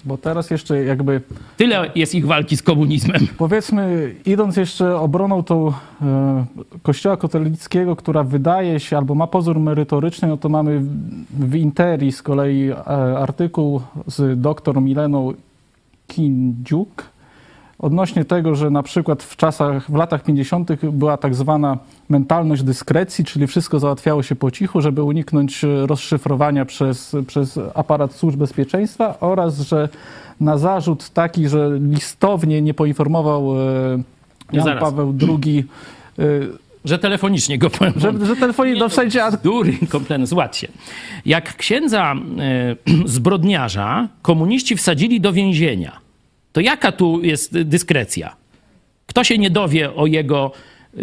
[0.04, 1.20] Bo teraz jeszcze jakby,
[1.56, 3.26] Tyle jest ich walki z komunizmem.
[3.38, 5.72] powiedzmy, idąc jeszcze obroną tą e,
[6.82, 10.80] kościoła katolickiego, która wydaje się albo ma pozór merytoryczny, no to mamy
[11.30, 12.84] w, Interi z kolei e,
[13.18, 15.32] artykuł z doktor Mileną
[16.06, 17.04] Kindziuk
[17.78, 20.84] odnośnie tego, że na przykład w czasach, w latach 50.
[20.84, 27.16] była tak zwana mentalność dyskrecji, czyli wszystko załatwiało się po cichu, żeby uniknąć rozszyfrowania przez,
[27.26, 29.88] przez aparat służb bezpieczeństwa oraz, że
[30.40, 34.02] na zarzut taki, że listownie nie poinformował e,
[34.52, 34.82] Jan Zaraz.
[34.82, 35.64] Paweł II
[36.18, 36.22] e,
[36.84, 37.92] że telefonicznie go powiem.
[37.96, 40.68] Że, że telefonie do wszędzie, a Dury, kompletny, zobaczcie.
[41.26, 42.76] Jak księdza e,
[43.16, 46.07] zbrodniarza komuniści wsadzili do więzienia,
[46.52, 48.36] to jaka tu jest dyskrecja?
[49.06, 50.52] Kto się nie dowie o jego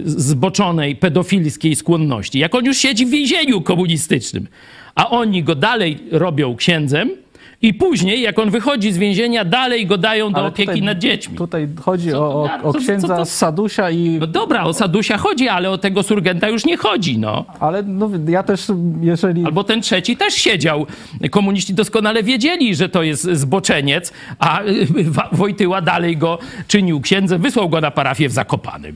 [0.06, 2.40] zboczonej, pedofilskiej skłonności?
[2.40, 4.48] Jak on już siedzi w więzieniu komunistycznym,
[4.96, 7.25] a oni go dalej robią księdzem
[7.66, 10.98] i później, jak on wychodzi z więzienia, dalej go dają do ale opieki tutaj, nad
[11.00, 11.38] dziećmi.
[11.38, 14.18] Tutaj chodzi Co to o, o, o co- co księdza z Sadusia i...
[14.20, 17.46] No dobra, o Sadusia chodzi, ale o tego surgenta już nie chodzi, no.
[17.60, 18.68] Ale no, ja też,
[19.02, 19.46] jeżeli...
[19.46, 20.86] Albo ten trzeci też siedział.
[21.32, 27.42] Komuniści doskonale wiedzieli, że to jest zboczeniec, a y, Wa- Wojtyła dalej go czynił księdzem,
[27.42, 28.96] wysłał go na parafię w Zakopanym.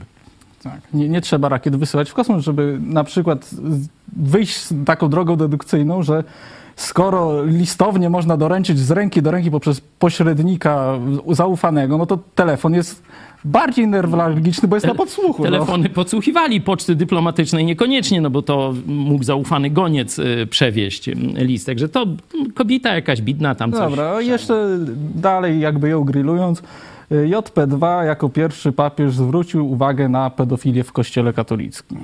[0.63, 3.49] Tak, nie, nie trzeba rakiet wysyłać w kosmos, żeby na przykład
[4.17, 6.23] wyjść z taką drogą dedukcyjną, że
[6.79, 10.99] skoro listownie można doręczyć z ręki do ręki poprzez pośrednika
[11.31, 13.03] zaufanego, no to telefon jest
[13.45, 15.43] bardziej nerwalgiczny, bo jest na podsłuchu.
[15.43, 15.51] No.
[15.51, 21.65] Telefony podsłuchiwali, poczty dyplomatycznej niekoniecznie, no bo to mógł zaufany goniec y, przewieźć y, list.
[21.65, 22.05] Także to
[22.55, 23.89] kobieta jakaś bidna tam coś.
[23.89, 24.77] Dobra, jeszcze
[25.15, 26.59] dalej jakby ją grillując,
[27.11, 31.99] y, JP2 jako pierwszy papież zwrócił uwagę na pedofilię w kościele katolickim.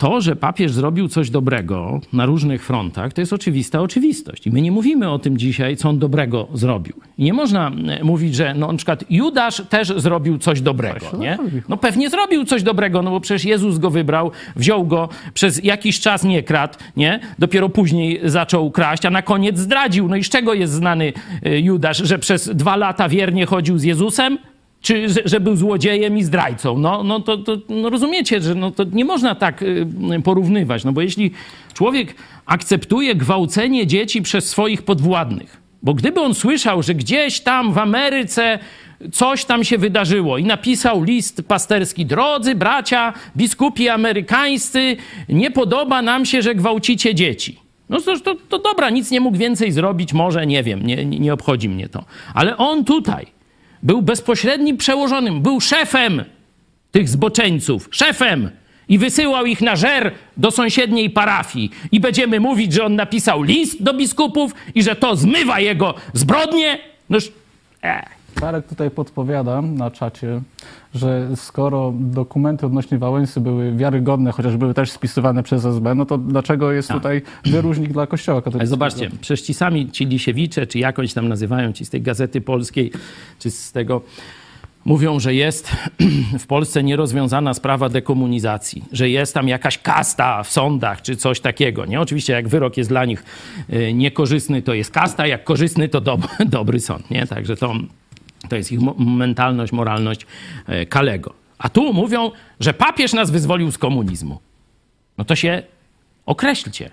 [0.00, 4.46] To, że papież zrobił coś dobrego na różnych frontach, to jest oczywista oczywistość.
[4.46, 6.94] I my nie mówimy o tym dzisiaj, co on dobrego zrobił.
[7.18, 11.38] I nie można e, mówić, że no, na przykład Judasz też zrobił coś dobrego, nie?
[11.68, 16.00] No pewnie zrobił coś dobrego, no bo przecież Jezus go wybrał, wziął go, przez jakiś
[16.00, 17.20] czas nie kradł, nie?
[17.38, 20.08] Dopiero później zaczął kraść, a na koniec zdradził.
[20.08, 21.12] No i z czego jest znany
[21.42, 21.96] e, Judasz?
[21.96, 24.38] Że przez dwa lata wiernie chodził z Jezusem?
[24.80, 26.78] Czy że, że był złodziejem i zdrajcą?
[26.78, 29.86] No, no to, to no rozumiecie, że no to nie można tak y,
[30.24, 30.84] porównywać.
[30.84, 31.30] No bo jeśli
[31.74, 32.14] człowiek
[32.46, 38.58] akceptuje gwałcenie dzieci przez swoich podwładnych, bo gdyby on słyszał, że gdzieś tam w Ameryce
[39.12, 44.96] coś tam się wydarzyło i napisał list pasterski, drodzy bracia, biskupi amerykańscy,
[45.28, 47.58] nie podoba nam się, że gwałcicie dzieci.
[47.88, 51.68] No to, to, dobra, nic nie mógł więcej zrobić, może, nie wiem, nie nie obchodzi
[51.68, 52.04] mnie to.
[52.34, 53.26] Ale on tutaj
[53.82, 56.24] był bezpośrednim przełożonym, był szefem
[56.92, 58.50] tych zboczeńców, szefem
[58.88, 61.70] i wysyłał ich na żer do sąsiedniej parafii.
[61.92, 66.78] I będziemy mówić, że on napisał list do biskupów i że to zmywa jego zbrodnie?
[67.10, 67.32] Noż,
[67.82, 68.19] e.
[68.42, 70.40] Marek tutaj podpowiada na czacie,
[70.94, 76.18] że skoro dokumenty odnośnie Wałęsy były wiarygodne, chociaż były też spisywane przez SB, no to
[76.18, 78.70] dlaczego jest tutaj wyróżnik dla Kościoła Ale katolickiego?
[78.70, 82.92] zobaczcie, przecież ci sami, ci Lisiewicze, czy jakąś tam nazywają, ci z tej Gazety Polskiej,
[83.38, 84.00] czy z tego,
[84.84, 85.70] mówią, że jest
[86.38, 91.86] w Polsce nierozwiązana sprawa dekomunizacji, że jest tam jakaś kasta w sądach, czy coś takiego.
[91.86, 92.00] Nie?
[92.00, 93.24] Oczywiście jak wyrok jest dla nich
[93.72, 97.10] y, niekorzystny, to jest kasta, jak korzystny, to dob dobry sąd.
[97.10, 97.26] Nie?
[97.26, 97.74] Także to,
[98.50, 100.26] to jest ich mentalność, moralność
[100.66, 101.34] e, Kalego.
[101.58, 104.38] A tu mówią, że papież nas wyzwolił z komunizmu.
[105.18, 105.62] No to się
[106.26, 106.90] określcie.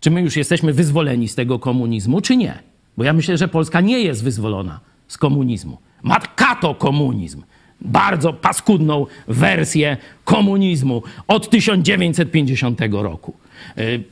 [0.00, 2.58] Czy my już jesteśmy wyzwoleni z tego komunizmu, czy nie?
[2.96, 5.78] Bo ja myślę, że Polska nie jest wyzwolona z komunizmu.
[6.02, 7.42] Matka to komunizm.
[7.80, 13.34] Bardzo paskudną wersję komunizmu od 1950 roku.
[13.78, 14.04] Y,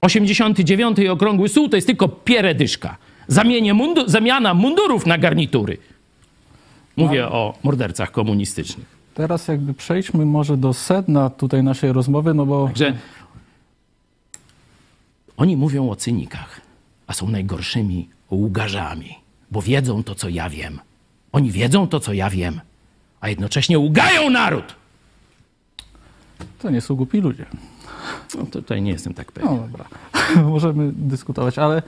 [0.00, 2.96] 89 okrągły stół to jest tylko pieredyszka.
[3.74, 5.78] Mundu, zamiana mundurów na garnitury.
[6.96, 8.86] Mówię o mordercach komunistycznych.
[9.14, 12.96] Teraz jakby przejdźmy może do sedna tutaj naszej rozmowy, no bo Także
[15.36, 16.60] oni mówią o cynikach,
[17.06, 19.18] a są najgorszymi łgarzami,
[19.50, 20.80] bo wiedzą to, co ja wiem.
[21.32, 22.60] Oni wiedzą to, co ja wiem,
[23.20, 24.74] a jednocześnie łgają naród.
[26.58, 27.46] to nie są głupi ludzie.
[28.38, 29.50] No, tutaj nie jestem tak pewien.
[29.50, 29.84] No dobra,
[30.50, 31.82] możemy dyskutować, ale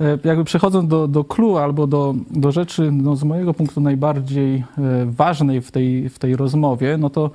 [0.00, 4.54] e, jakby przechodząc do, do clue albo do, do rzeczy no, z mojego punktu najbardziej
[4.56, 4.64] e,
[5.06, 7.30] ważnej w tej, w tej rozmowie, no to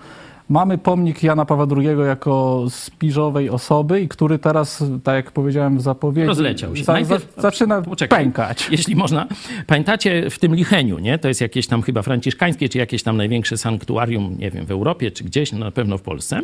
[0.50, 5.82] mamy pomnik Jana Pawła II jako spiżowej osoby, i który teraz, tak jak powiedziałem w
[5.82, 6.84] zapowiedzi, Rozleciał się.
[6.84, 8.20] za, Najpierw- za, zaczyna Poczekaj.
[8.24, 8.68] pękać.
[8.72, 9.28] Jeśli można.
[9.68, 11.18] Pamiętacie w tym Licheniu, nie?
[11.18, 15.12] To jest jakieś tam chyba franciszkańskie, czy jakieś tam największe sanktuarium, nie wiem, w Europie,
[15.12, 16.42] czy gdzieś, no na pewno w Polsce.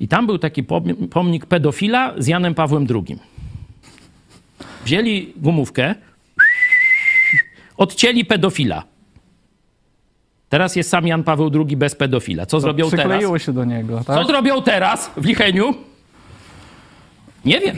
[0.00, 3.18] I tam był taki pom- pomnik pedofila z Janem Pawłem II.
[4.84, 5.94] Wzięli gumówkę,
[7.76, 8.82] odcięli pedofila.
[10.48, 12.46] Teraz jest sam Jan Paweł II bez pedofila.
[12.46, 13.42] Co zrobią teraz?
[13.42, 14.26] Się do niego, Co tak?
[14.26, 15.74] zrobią teraz w Licheniu?
[17.44, 17.76] Nie wiem.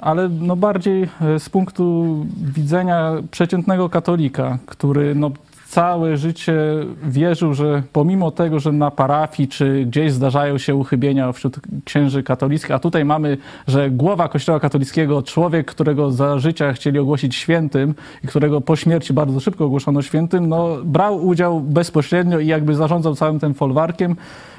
[0.00, 5.30] ale no bardziej e, z punktu widzenia przeciętnego katolika, który no
[5.70, 6.54] całe życie
[7.02, 12.70] wierzył, że pomimo tego, że na parafii czy gdzieś zdarzają się uchybienia wśród księży katolickich,
[12.70, 13.36] a tutaj mamy,
[13.68, 17.94] że głowa Kościoła katolickiego, człowiek, którego za życia chcieli ogłosić świętym
[18.24, 23.14] i którego po śmierci bardzo szybko ogłoszono świętym, no, brał udział bezpośrednio i jakby zarządzał
[23.14, 24.16] całym tym folwarkiem,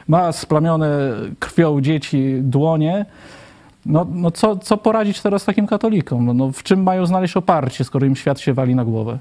[0.07, 3.05] ma splamione krwią dzieci dłonie.
[3.85, 6.25] No, no co, co poradzić teraz takim katolikom?
[6.25, 9.17] No, no, w czym mają znaleźć oparcie, skoro im świat się wali na głowę?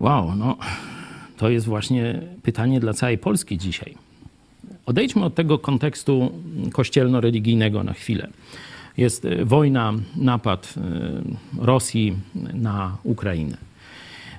[0.00, 0.56] Wow, no
[1.36, 3.94] to jest właśnie pytanie dla całej Polski dzisiaj.
[4.86, 6.32] Odejdźmy od tego kontekstu
[6.72, 8.28] kościelno-religijnego na chwilę.
[8.96, 12.16] Jest e, wojna, napad e, Rosji
[12.54, 13.56] na Ukrainę.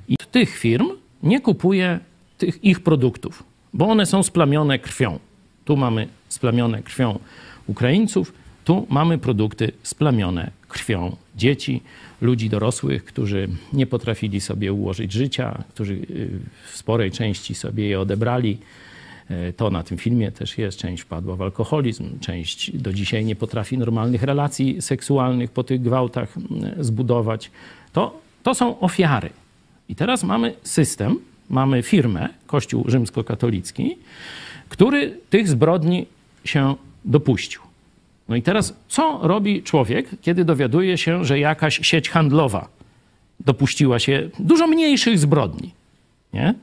[0.07, 0.87] I tych firm
[1.23, 1.99] nie kupuje
[2.37, 3.43] tych ich produktów,
[3.73, 5.19] bo one są splamione krwią.
[5.65, 7.19] Tu mamy splamione krwią
[7.67, 8.33] Ukraińców,
[8.65, 11.81] tu mamy produkty splamione krwią dzieci,
[12.21, 16.29] ludzi dorosłych, którzy nie potrafili sobie ułożyć życia, którzy y,
[16.71, 18.57] w sporej części sobie je odebrali.
[19.31, 20.77] Y, To na tym filmie też jest.
[20.77, 26.37] Część wpadła w alkoholizm, część do dzisiaj nie potrafi normalnych relacji seksualnych po tych gwałtach
[26.79, 27.51] y, zbudować.
[27.93, 29.29] To, to są ofiary.
[29.89, 31.19] I teraz mamy system,
[31.49, 33.97] mamy firmę, Kościół rzymskokatolicki,
[34.69, 36.05] który tych zbrodni
[36.45, 36.75] się
[37.05, 37.70] dopuścił.
[38.29, 42.67] No i teraz, co robi człowiek, kiedy dowiaduje się, że jakaś sieć handlowa
[43.39, 45.71] dopuściła się dużo mniejszych zbrodni?
[46.33, 46.53] Nie?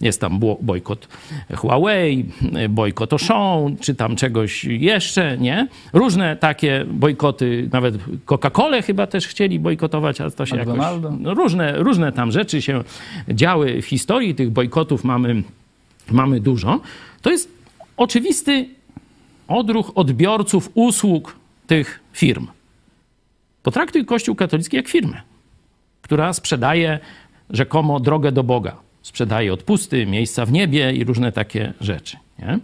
[0.00, 1.08] Jest tam bojkot
[1.56, 2.24] Huawei,
[2.68, 5.68] bojkot Auchan, czy tam czegoś jeszcze, nie?
[5.92, 7.94] Różne takie bojkoty, nawet
[8.26, 10.74] Coca-Colę chyba też chcieli bojkotować, a to się jakoś...
[10.74, 11.12] McDonalda.
[11.20, 12.84] No różne, różne tam rzeczy się
[13.28, 15.42] działy w historii, tych bojkotów mamy,
[16.10, 16.80] mamy dużo.
[17.22, 17.48] To jest
[17.96, 18.68] oczywisty
[19.48, 22.46] odruch odbiorców usług tych firm.
[23.62, 25.22] Potraktuj Kościół katolicki jak firmę,
[26.02, 26.98] która sprzedaje
[27.50, 28.76] rzekomo drogę do Boga.
[29.02, 32.16] Sprzedaje odpusty, miejsca w niebie i różne takie rzeczy.
[32.38, 32.58] Nie?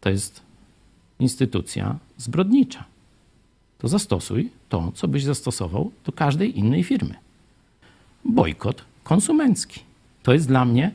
[0.00, 0.42] To jest
[1.20, 2.84] instytucja zbrodnicza.
[3.78, 7.14] To zastosuj to, co byś zastosował do każdej innej firmy.
[8.24, 9.80] Bojkot konsumencki.
[10.22, 10.90] To jest dla mnie,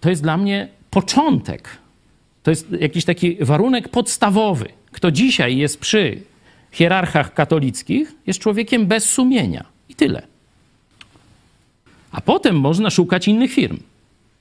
[0.00, 0.68] to jest dla mnie
[0.98, 1.68] początek.
[2.42, 4.68] To jest jakiś taki warunek podstawowy.
[4.92, 6.22] Kto dzisiaj jest przy
[6.72, 9.64] hierarchach katolickich, jest człowiekiem bez sumienia.
[9.88, 10.22] I tyle.
[12.12, 13.78] A potem można szukać innych firm.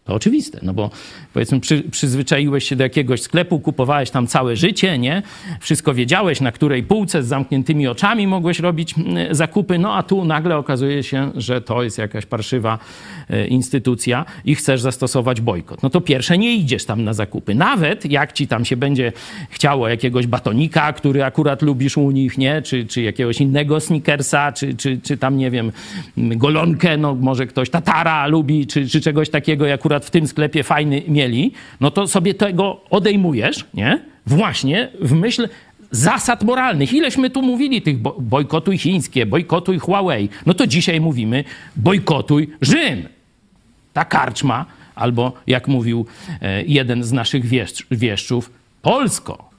[0.08, 0.90] To oczywiste, no bo
[1.34, 5.22] powiedzmy, przy, przyzwyczaiłeś się do jakiegoś sklepu, kupowałeś tam całe życie, nie?
[5.60, 8.96] Wszystko wiedziałeś, na której półce z zamkniętymi oczami mogłeś robić
[9.32, 12.80] zakupy, no a tu nagle okazuje się, że to jest jakaś parszywa
[13.30, 15.84] e, instytucja i chcesz zastosować bojkot.
[15.84, 17.56] No to pierwsze nie idziesz tam na zakupy.
[17.56, 19.14] Nawet jak ci tam się będzie
[19.50, 22.62] chciało jakiegoś batonika, który akurat lubisz u nich, nie?
[22.62, 25.72] Czy, czy jakiegoś innego snickersa, czy, czy, czy tam, nie wiem,
[26.18, 30.64] golonkę, no może ktoś tatara lubi, czy, czy czegoś takiego, jak akurat w tym sklepie
[30.64, 34.00] fajny mieli, no to sobie tego odejmujesz, nie?
[34.26, 35.50] Właśnie w myśl
[35.92, 36.94] zasad moralnych.
[36.94, 40.30] Ileśmy tu mówili tych bo- bojkotuj chińskie, bojkotuj Huawei.
[40.46, 41.44] No to dzisiaj mówimy
[41.76, 43.08] bojkotuj Rzym.
[43.94, 44.66] Ta karczma,
[44.96, 46.06] albo jak mówił
[46.42, 48.52] e, jeden z naszych wieszcz, wieszczów,
[48.82, 49.50] Polsko.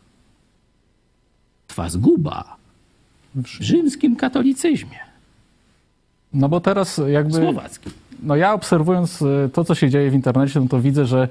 [1.67, 2.57] Twa zguba
[3.35, 4.99] w rzymskim katolicyzmie
[6.33, 7.35] No bo teraz jakby...
[7.35, 7.93] słowackim.
[8.23, 11.29] No ja obserwując e, to, co się dzieje w internecie, no to widzę, że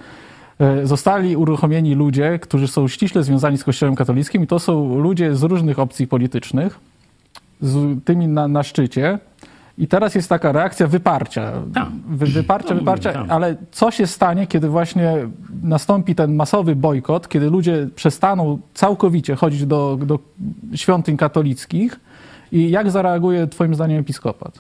[0.60, 5.36] e, zostali uruchomieni ludzie, którzy są ściśle związani z Kościołem katolickim i to są ludzie
[5.36, 6.80] z różnych opcji politycznych,
[7.62, 9.20] z tymi na, na szczycie.
[9.78, 11.54] I teraz jest taka reakcja wyparcia.
[11.74, 11.88] Tak.
[12.10, 13.26] Wy, wyparcia, No, wyparcia, tak.
[13.30, 15.14] ale co się stanie, kiedy właśnie
[15.64, 20.20] nastąpi ten masowy bojkot, kiedy ludzie przestaną całkowicie chodzić do, do
[20.76, 22.00] świątyń katolickich
[22.52, 24.60] i jak zareaguje twoim zdaniem episkopat?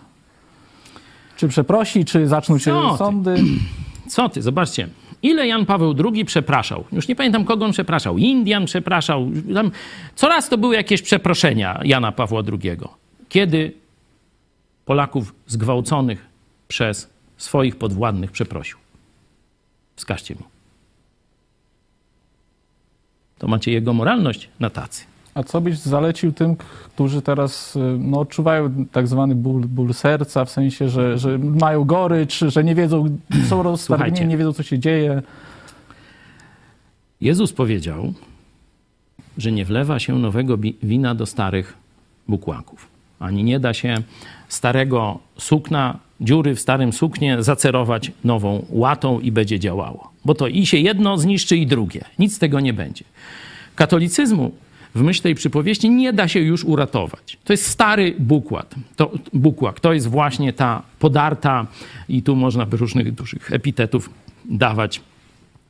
[1.37, 2.97] Czy przeprosi, czy zaczną się Co ty?
[2.97, 3.35] sądy?
[4.07, 4.87] Co ty, zobaczcie.
[5.21, 6.83] Ile Jan Paweł II przepraszał?
[6.91, 8.17] Już nie pamiętam, kogo on przepraszał.
[8.17, 9.29] Indian przepraszał.
[9.53, 9.71] Tam
[10.15, 12.77] coraz to były jakieś przeproszenia Jana Pawła II.
[13.29, 13.73] Kiedy
[14.85, 16.25] Polaków zgwałconych
[16.67, 18.77] przez swoich podwładnych przeprosił?
[19.95, 20.41] Wskażcie mi.
[23.37, 25.03] To macie jego moralność na tacy.
[25.37, 26.55] A co byś zalecił tym,
[26.95, 31.83] którzy teraz y, no, odczuwają tak zwany ból, ból serca, w sensie, że, że mają
[31.83, 33.17] gorycz, że nie wiedzą,
[33.49, 34.25] są Słuchajcie.
[34.25, 35.21] nie wiedzą, co się dzieje.
[37.21, 38.13] Jezus powiedział,
[39.37, 41.77] że nie wlewa się nowego wina do starych
[42.27, 42.87] bukłaków.
[43.19, 43.95] Ani nie da się
[44.47, 50.11] starego sukna, dziury w starym suknie zacerować nową łatą i będzie działało.
[50.25, 52.01] Bo to i się jedno zniszczy i drugie.
[52.19, 53.05] Nic z tego nie będzie.
[53.75, 54.51] Katolicyzmu
[54.95, 57.37] w myśl tej przypowieści nie da się już uratować.
[57.43, 58.75] To jest stary bukład.
[58.95, 59.79] To, bukłak.
[59.79, 61.67] To jest właśnie ta podarta,
[62.09, 64.09] i tu można by różnych dużych epitetów
[64.45, 65.01] dawać,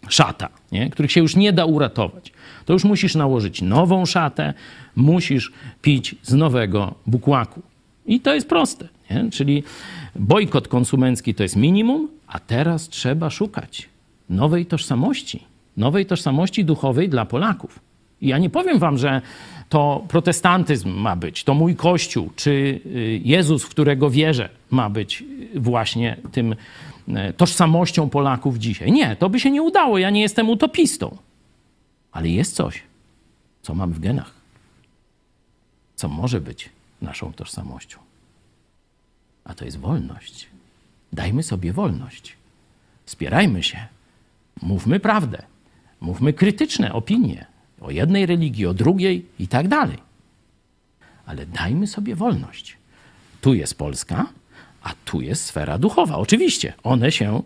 [0.10, 0.89] szata, nie?
[0.89, 2.34] których się już nie da uratować.
[2.65, 4.53] To już musisz nałożyć nową szatę,
[4.95, 7.61] musisz pić z nowego bukłaku.
[8.06, 8.88] I to jest proste.
[9.11, 9.30] Nie?
[9.31, 9.64] Czyli
[10.15, 13.89] bojkot konsumencki to jest minimum, a teraz trzeba szukać
[14.30, 15.44] nowej tożsamości,
[15.77, 17.86] nowej tożsamości duchowej dla Polaków.
[18.22, 19.22] Ja nie powiem wam, że
[19.69, 22.52] to protestantyzm ma być, to mój kościół, czy
[22.85, 25.23] y, Jezus, w którego wierzę, ma być
[25.56, 26.56] właśnie tym
[27.07, 28.91] y, tożsamością Polaków dzisiaj.
[28.91, 29.98] Nie, to by się nie udało.
[29.98, 31.18] Ja nie jestem utopistą.
[32.11, 32.84] Ale jest coś,
[33.61, 34.34] co mamy w genach,
[35.95, 36.69] co może być
[37.02, 37.99] naszą tożsamością.
[39.44, 40.48] A to jest wolność.
[41.14, 42.35] Dajmy sobie wolność.
[43.06, 43.88] Spierajmy się.
[44.61, 45.41] Mówmy prawdę.
[46.02, 47.45] Mówmy krytyczne opinie
[47.81, 49.97] o jednej religii, o drugiej i tak dalej.
[51.25, 52.77] Ale dajmy sobie wolność.
[53.41, 54.25] Tu jest Polska,
[54.83, 56.15] a tu jest sfera duchowa.
[56.17, 57.41] Oczywiście, one się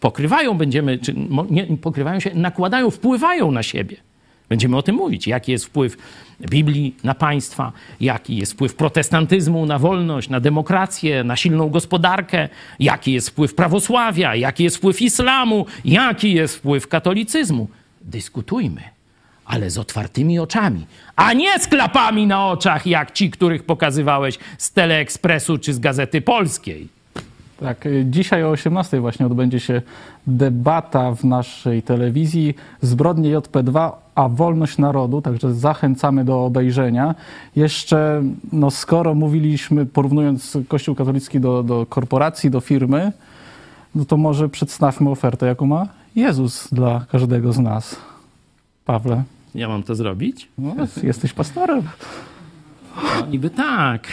[0.00, 1.14] pokrywają, będziemy, czy
[1.50, 3.96] nie pokrywają się, nakładają, wpływają na siebie.
[4.48, 5.96] Będziemy o tym mówić, jaki jest wpływ
[6.40, 12.48] Biblii na państwa, jaki jest wpływ protestantyzmu na wolność, na demokrację, na silną gospodarkę,
[12.78, 17.68] jaki jest wpływ prawosławia, jaki jest wpływ islamu, jaki jest wpływ katolicyzmu.
[18.00, 18.82] Dyskutujmy,
[19.44, 24.72] ale z otwartymi oczami, a nie z klapami na oczach, jak ci, których pokazywałeś z
[24.72, 26.88] Teleekspresu czy z Gazety Polskiej.
[27.60, 29.82] Tak, y, dzisiaj o 18 właśnie odbędzie się
[30.26, 37.14] debata w naszej telewizji Zbrodnie JP2, a wolność narodu, także zachęcamy do obejrzenia.
[37.56, 38.22] Jeszcze,
[38.52, 43.12] no skoro mówiliśmy, porównując Kościół katolicki do, do korporacji, do firmy,
[43.94, 47.96] no to może przedstawmy ofertę, jaką ma Jezus dla każdego z nas.
[48.84, 49.24] Pawle,
[49.54, 50.48] Ja mam to zrobić?
[50.58, 51.82] no, jesteś pastorem.
[53.20, 54.08] No, niby tak.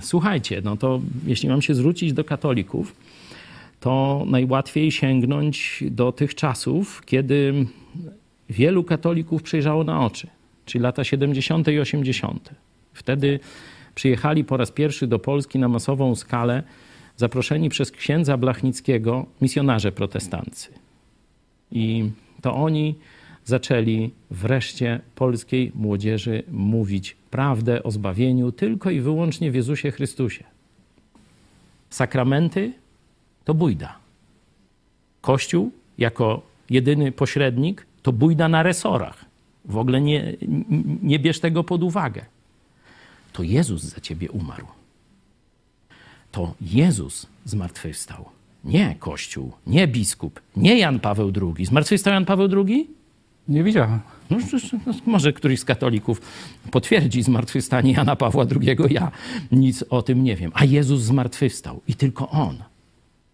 [0.00, 2.96] Słuchajcie, no to jeśli mam się zwrócić do katolików,
[3.80, 7.66] to najłatwiej sięgnąć do tych czasów, kiedy
[8.50, 10.26] wielu katolików przyjrzało na oczy,
[10.64, 11.68] czyli lata 70.
[11.68, 12.50] i 80.
[12.92, 13.40] Wtedy
[13.94, 16.62] przyjechali po raz pierwszy do Polski na masową skalę
[17.16, 20.68] zaproszeni przez księdza Blachnickiego misjonarze protestancy.
[21.72, 22.10] I
[22.42, 22.94] to oni
[23.44, 30.44] zaczęli wreszcie polskiej młodzieży mówić prawdę o zbawieniu tylko i wyłącznie w Jezusie Chrystusie.
[31.90, 32.72] Sakramenty
[33.44, 33.96] to bójda.
[35.20, 39.24] Kościół jako jedyny pośrednik to bójda na resorach.
[39.64, 40.36] W ogóle nie,
[41.02, 42.24] nie bierz tego pod uwagę.
[43.32, 44.66] To Jezus za ciebie umarł.
[46.32, 48.24] To Jezus zmartwychwstał.
[48.64, 51.66] Nie Kościół, nie biskup, nie Jan Paweł II.
[51.66, 52.90] Zmartwychwstał Jan Paweł II?
[53.48, 54.00] Nie widziałem.
[54.30, 54.36] No,
[54.86, 56.20] no, może któryś z katolików
[56.70, 58.76] potwierdzi zmartwychwstanie Jana Pawła II.
[58.90, 59.10] Ja
[59.52, 60.52] nic o tym nie wiem.
[60.54, 62.56] A Jezus zmartwychwstał i tylko On.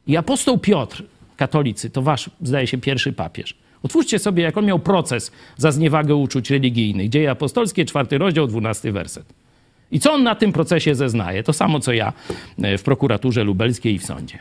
[0.06, 1.04] I apostoł Piotr,
[1.36, 3.54] katolicy, to wasz, zdaje się, pierwszy papież.
[3.82, 7.08] Otwórzcie sobie, jak on miał proces za zniewagę uczuć religijnych.
[7.08, 9.34] Dzieje apostolskie, czwarty rozdział, dwunasty werset.
[9.90, 11.42] I co on na tym procesie zeznaje?
[11.42, 12.12] To samo, co ja
[12.78, 14.38] w prokuraturze lubelskiej i w sądzie.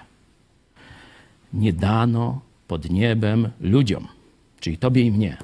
[1.53, 4.07] Nie dano pod niebem ludziom,
[4.59, 5.37] czyli tobie i mnie,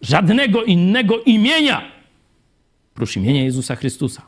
[0.00, 1.82] żadnego innego imienia,
[2.94, 4.22] prócz imienia Jezusa Chrystusa,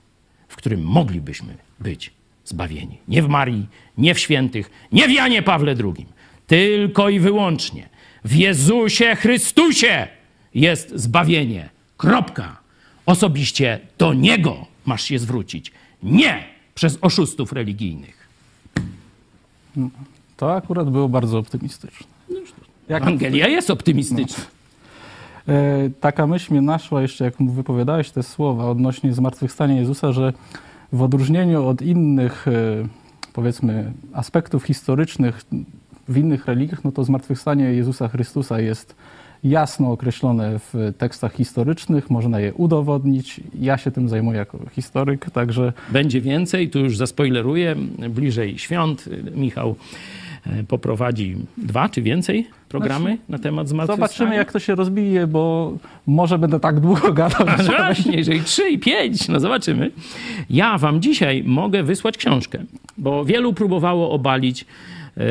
[0.48, 2.12] w którym moglibyśmy być
[2.44, 2.98] zbawieni.
[3.08, 3.66] Nie w Marii,
[3.98, 6.06] nie w świętych, nie w Janie Pawle II,
[6.46, 7.88] tylko i wyłącznie
[8.24, 10.08] w Jezusie Chrystusie
[10.54, 11.68] jest zbawienie.
[11.96, 12.60] Kropka.
[13.06, 15.72] Osobiście do Niego masz się zwrócić,
[16.02, 16.44] nie
[16.74, 18.28] przez oszustów religijnych.
[20.36, 22.06] To akurat było bardzo optymistyczne.
[22.88, 24.44] Jak Ewangelia jest optymistyczna.
[25.48, 30.32] E, taka myśl mnie naszła jeszcze, jak mu wypowiadałeś te słowa odnośnie zmartwychwstania Jezusa, że
[30.92, 32.52] w odróżnieniu od innych, e,
[33.32, 35.44] powiedzmy, aspektów historycznych
[36.08, 38.94] w innych religiach, no to zmartwychwstanie Jezusa Chrystusa jest
[39.44, 43.40] jasno określone w tekstach historycznych, można je udowodnić.
[43.60, 47.76] Ja się tym zajmuję jako historyk, także Będzie więcej, tu już zaspoileruję,
[48.10, 49.76] bliżej świąt Michał
[50.68, 54.08] poprowadzi dwa czy więcej programy na temat zmartwychwstania.
[54.08, 55.72] zobaczymy, jak to się rozbije, bo
[56.06, 59.90] może będę tak długo gadał, A że Właśnie, jeżeli trzy i pięć, no zobaczymy.
[60.50, 62.58] Ja wam dzisiaj mogę wysłać książkę,
[62.98, 64.64] bo wielu próbowało obalić
[65.16, 65.22] e,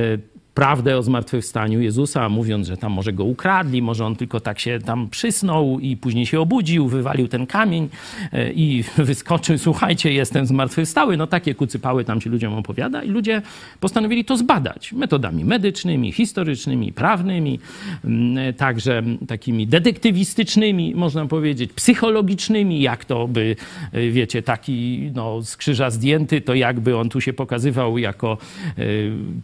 [0.56, 4.80] prawdę o zmartwychwstaniu Jezusa, mówiąc, że tam może go ukradli, może on tylko tak się
[4.86, 7.90] tam przysnął i później się obudził, wywalił ten kamień
[8.34, 11.18] e, i wyskoczył, słuchajcie, jestem zmartwychwstały.
[11.18, 13.42] No takie kucypały tam się ludziom opowiada i ludzie
[13.80, 17.60] postanowili to zbadać metodami medycznymi, historycznymi, prawnymi,
[18.06, 23.56] mm, także takimi detektywistycznymi, można powiedzieć, psychologicznymi, jak to by,
[23.92, 28.38] e, wiecie, taki no, z krzyża zdjęty, to jakby on tu się pokazywał jako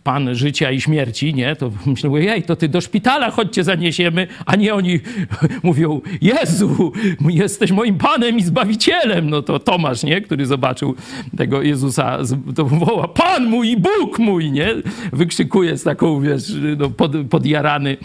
[0.03, 1.00] pan życia i śmierci,
[1.33, 1.55] nie?
[1.55, 4.99] To myślę, jej, to ty do szpitala chodźcie zaniesiemy, a nie oni
[5.63, 6.91] mówią, Jezu,
[7.29, 9.29] jesteś moim Panem i Zbawicielem.
[9.29, 10.21] No to Tomasz, nie?
[10.21, 10.95] Który zobaczył
[11.37, 12.17] tego Jezusa,
[12.55, 14.67] to woła, Pan mój i Bóg mój, nie?
[15.13, 17.97] Wykrzykuje z taką, wiesz, no, pod, podjarany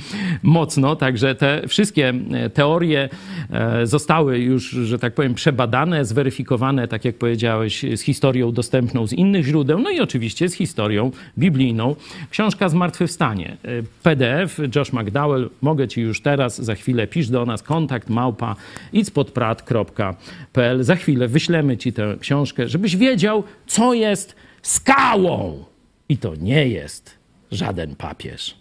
[0.43, 0.97] mocno.
[0.97, 2.15] Także te wszystkie
[2.55, 3.09] teorie
[3.51, 9.13] e, zostały już, że tak powiem, przebadane, zweryfikowane, tak jak powiedziałeś, z historią dostępną z
[9.13, 11.97] innych źródeł, no i oczywiście z historią biblijną.
[12.31, 17.63] Książka Zmartwychwstanie, e, PDF, Josh McDowell, mogę ci już teraz, za chwilę pisz do nas,
[17.63, 18.57] kontakt małpa
[18.93, 20.85] itspodprat.pl.
[20.85, 25.65] Za chwilę wyślemy ci tę książkę, żebyś wiedział, co jest skałą.
[26.09, 27.19] I to nie jest
[27.51, 28.57] żaden papież.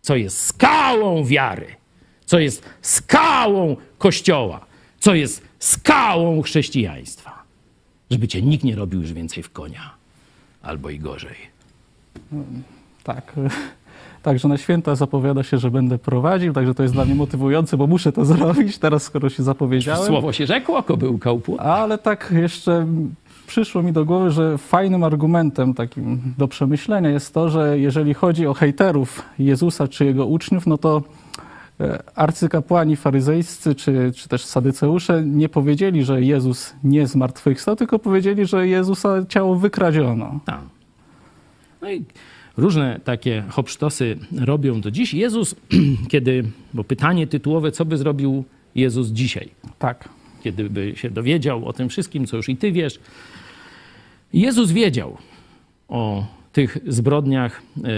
[0.00, 1.66] Co jest skałą wiary,
[2.24, 4.66] co jest skałą Kościoła,
[5.00, 7.42] co jest skałą chrześcijaństwa.
[8.10, 9.94] Żeby cię nikt nie robił już więcej w konia,
[10.62, 11.36] albo i gorzej.
[13.08, 13.32] Tak.
[14.22, 17.86] Także na święta zapowiada się, że będę prowadził, także to jest dla mnie motywujące, bo
[17.86, 20.06] muszę to zrobić teraz, skoro się zapowiedziałem.
[20.06, 21.68] Słowo się rzekło, kobyłka upłynęła.
[21.68, 22.86] Ale tak jeszcze
[23.46, 28.46] przyszło mi do głowy, że fajnym argumentem takim do przemyślenia jest to, że jeżeli chodzi
[28.46, 31.02] o hejterów Jezusa czy jego uczniów, no to
[31.80, 38.46] e, arcykapłani faryzejscy czy, czy też sadyceusze nie powiedzieli, że Jezus nie zmartwychwstał, tylko powiedzieli,
[38.46, 40.40] że Jezusa ciało wykradziono.
[40.44, 40.60] Tak.
[41.82, 42.04] No i
[42.58, 45.14] różne takie hopsztosy robią do dziś.
[45.14, 45.54] Jezus,
[46.12, 46.44] kiedy,
[46.74, 48.44] bo pytanie tytułowe, co by zrobił
[48.74, 49.48] Jezus dzisiaj?
[49.78, 50.08] Tak.
[50.42, 52.98] Kiedy by się dowiedział o tym wszystkim, co już i ty wiesz.
[54.32, 55.16] Jezus wiedział
[55.88, 57.88] o tych zbrodniach e,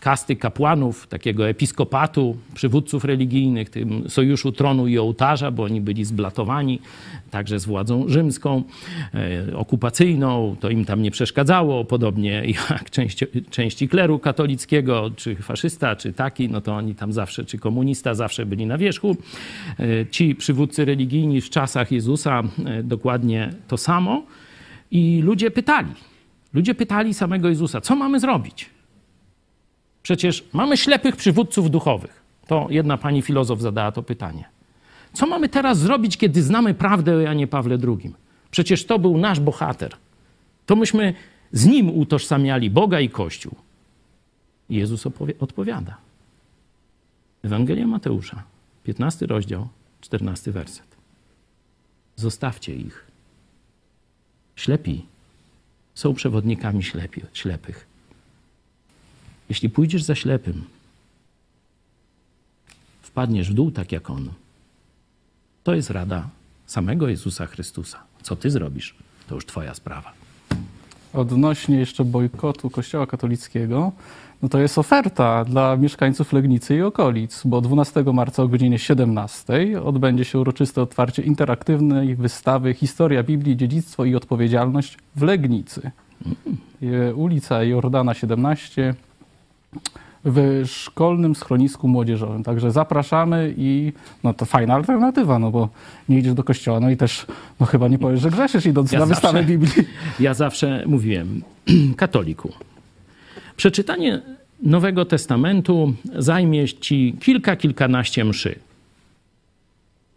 [0.00, 6.80] kasty kapłanów, takiego episkopatu, przywódców religijnych, tym sojuszu tronu i ołtarza, bo oni byli zblatowani
[7.30, 8.62] także z władzą rzymską,
[9.14, 10.56] e, okupacyjną.
[10.60, 16.48] To im tam nie przeszkadzało, podobnie jak części, części kleru katolickiego, czy faszysta, czy taki,
[16.48, 19.16] no to oni tam zawsze, czy komunista, zawsze byli na wierzchu.
[19.80, 24.22] E, ci przywódcy religijni w czasach Jezusa e, dokładnie to samo.
[24.90, 25.92] I ludzie pytali,
[26.54, 28.79] ludzie pytali samego Jezusa, co mamy zrobić?
[30.02, 32.22] Przecież mamy ślepych przywódców duchowych.
[32.46, 34.44] To jedna pani filozof zadała to pytanie.
[35.12, 38.14] Co mamy teraz zrobić, kiedy znamy prawdę o Janie Pawle II?
[38.50, 39.96] Przecież to był nasz bohater.
[40.66, 41.14] To myśmy
[41.52, 43.54] z nim utożsamiali Boga i Kościół.
[44.70, 45.06] Jezus
[45.40, 45.96] odpowiada.
[47.42, 48.42] Ewangelia Mateusza,
[48.84, 49.68] 15 rozdział,
[50.00, 50.96] 14 werset.
[52.16, 53.06] Zostawcie ich.
[54.56, 55.06] Ślepi
[55.94, 57.89] są przewodnikami ślepi, ślepych.
[59.50, 60.64] Jeśli pójdziesz za ślepym,
[63.02, 64.30] wpadniesz w dół tak jak on.
[65.64, 66.28] To jest rada
[66.66, 67.98] samego Jezusa Chrystusa.
[68.22, 68.94] Co ty zrobisz,
[69.28, 70.12] to już twoja sprawa.
[71.12, 73.92] Odnośnie jeszcze bojkotu Kościoła katolickiego,
[74.42, 79.82] no to jest oferta dla mieszkańców Legnicy i okolic, bo 12 marca o godzinie 17
[79.84, 85.90] odbędzie się uroczyste otwarcie interaktywnej wystawy Historia Biblii, Dziedzictwo i Odpowiedzialność w Legnicy.
[86.82, 87.18] Mm.
[87.18, 88.94] Ulica Jordana 17
[90.24, 92.42] w szkolnym schronisku młodzieżowym.
[92.42, 93.92] Także zapraszamy i
[94.24, 95.68] no to fajna alternatywa, no bo
[96.08, 97.26] nie idziesz do kościoła, no i też
[97.60, 99.72] no chyba nie powiesz, że grzeszysz idąc Ja na zawsze- wystawę Biblii.
[100.20, 101.42] Ja zawsze mówiłem,
[101.96, 102.52] katoliku,
[103.56, 104.20] przeczytanie
[104.62, 108.54] Nowego Testamentu zajmie ci kilka, kilkanaście mszy.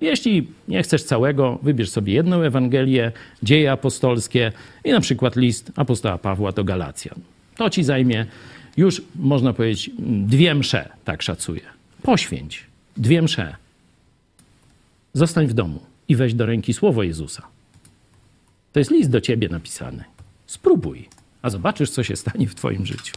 [0.02, 3.12] Jeśli nie chcesz całego, wybierz sobie jedną Ewangelię,
[3.44, 4.52] dzieje apostolskie
[4.86, 7.16] i na przykład list apostoła Pawła do Galacjan.
[7.56, 8.26] To ci zajmie
[8.78, 11.62] już, można powiedzieć, dwie msze, tak szacuję.
[12.02, 12.64] Poświęć
[12.98, 13.56] dwie msze.
[15.14, 15.80] Zostań w domu
[16.10, 17.44] i weź do ręki słowo Jezusa.
[18.74, 20.04] To jest list do ciebie napisany.
[20.48, 21.10] Spróbuj,
[21.42, 23.14] a zobaczysz, co się stanie w twoim życiu.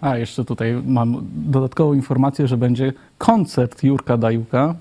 [0.00, 4.74] A jeszcze tutaj mam dodatkową informację, że będzie koncert Jurka Dajuka.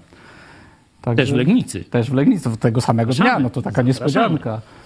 [1.02, 1.84] Także- Też w Legnicy.
[1.84, 3.44] Też w Legnicy, tego samego dnia, Zapraszamy.
[3.44, 3.88] no to taka Zapraszamy.
[3.88, 4.56] niespodzianka.
[4.56, 4.81] E,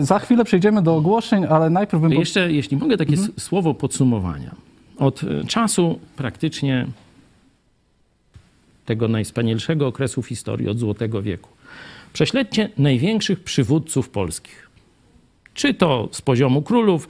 [0.00, 2.12] Za chwilę przejdziemy do ogłoszeń, ale najpierw bym...
[2.12, 4.54] Jeszcze, jeśli mogę, takie s- słowo podsumowania.
[4.98, 6.86] Od e, czasu praktycznie
[8.86, 11.48] tego najwspanialszego okresu w historii, od Złotego Wieku.
[12.12, 14.68] Prześledźcie największych przywódców polskich.
[15.54, 17.08] Czy to z poziomu królów,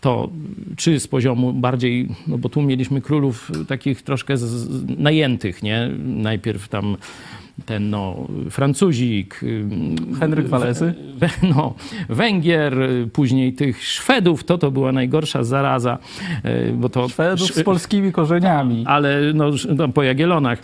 [0.00, 0.28] to
[0.76, 4.68] czy z poziomu bardziej, no bo tu mieliśmy królów takich troszkę z,
[4.98, 5.90] najętych, nie?
[6.04, 6.96] Najpierw tam
[7.66, 9.40] ten no, Francuzik,
[10.20, 10.94] Henryk Walezy.
[11.56, 11.74] No,
[12.08, 15.98] Węgier, y, później tych Szwedów, to to była najgorsza zaraza,
[16.44, 17.08] y, bo to...
[17.08, 18.84] Szwedów Sz- z polskimi korzeniami.
[18.86, 20.58] ale no, no, po Jagiellonach.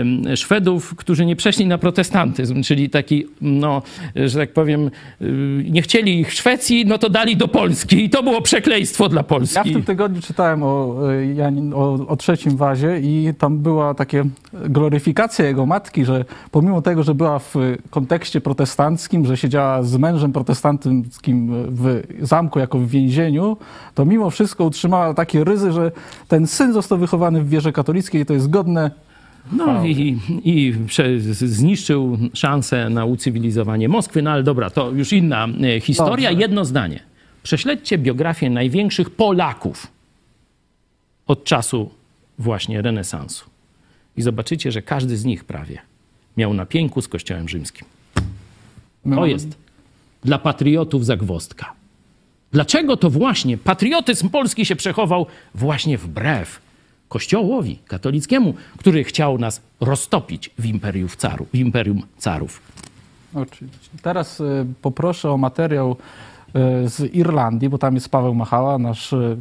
[0.00, 3.82] Ym, Szwedów, którzy nie przeszli na protestantyzm, czyli taki, no,
[4.16, 4.90] że tak powiem,
[5.22, 9.08] y, nie chcieli ich w Szwecji, no to dali do Polski i to było przekleństwo
[9.08, 9.72] dla Ja w Polski.
[9.72, 10.96] tym tygodniu czytałem o,
[11.34, 16.15] Janin, o, o trzecim wazie i tam była takie gloryfikacja jego matki, że
[16.50, 17.54] pomimo tego, że była w
[17.90, 23.56] kontekście protestanckim, że siedziała z mężem protestanckim w zamku jako w więzieniu,
[23.94, 25.92] to mimo wszystko utrzymała takie ryzy, że
[26.28, 28.90] ten syn został wychowany w wierze katolickiej i to jest godne
[29.52, 30.74] No i, i
[31.30, 34.22] zniszczył szansę na ucywilizowanie Moskwy.
[34.22, 36.30] No ale dobra, to już inna e, historia.
[36.30, 36.42] Dobrze.
[36.42, 37.00] Jedno zdanie.
[37.42, 39.86] Prześledźcie biografię największych Polaków
[41.26, 41.90] od czasu
[42.38, 43.44] właśnie renesansu.
[44.16, 45.78] I zobaczycie, że każdy z nich prawie
[46.36, 47.86] miał na pięku z Kościołem Rzymskim.
[49.04, 49.48] My To jest
[50.24, 51.72] dla patriotów zagwozdka.
[52.52, 56.60] Dlaczego to właśnie patriotyzm polski się przechował właśnie wbrew
[57.08, 61.48] Kościołowi katolickiemu, który chciał nas roztopić w imperium carów.
[61.50, 62.60] W imperium carów.
[63.34, 63.90] Oczywiście.
[64.02, 65.96] Teraz e, poproszę o materiał
[66.86, 69.36] z Irlandii, bo tam jest Paweł Machała, nasz e,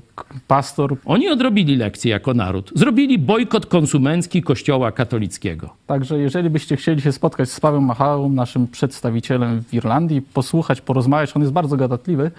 [0.47, 0.97] pastor.
[1.05, 2.71] Oni odrobili lekcję jako naród.
[2.75, 5.69] Zrobili bojkot konsumencki Kościoła katolickiego.
[5.87, 11.35] Także jeżeli byście chcieli się spotkać z Pawłem Machałą, naszym przedstawicielem w Irlandii, posłuchać, porozmawiać,
[11.35, 12.31] on jest bardzo gadatliwy.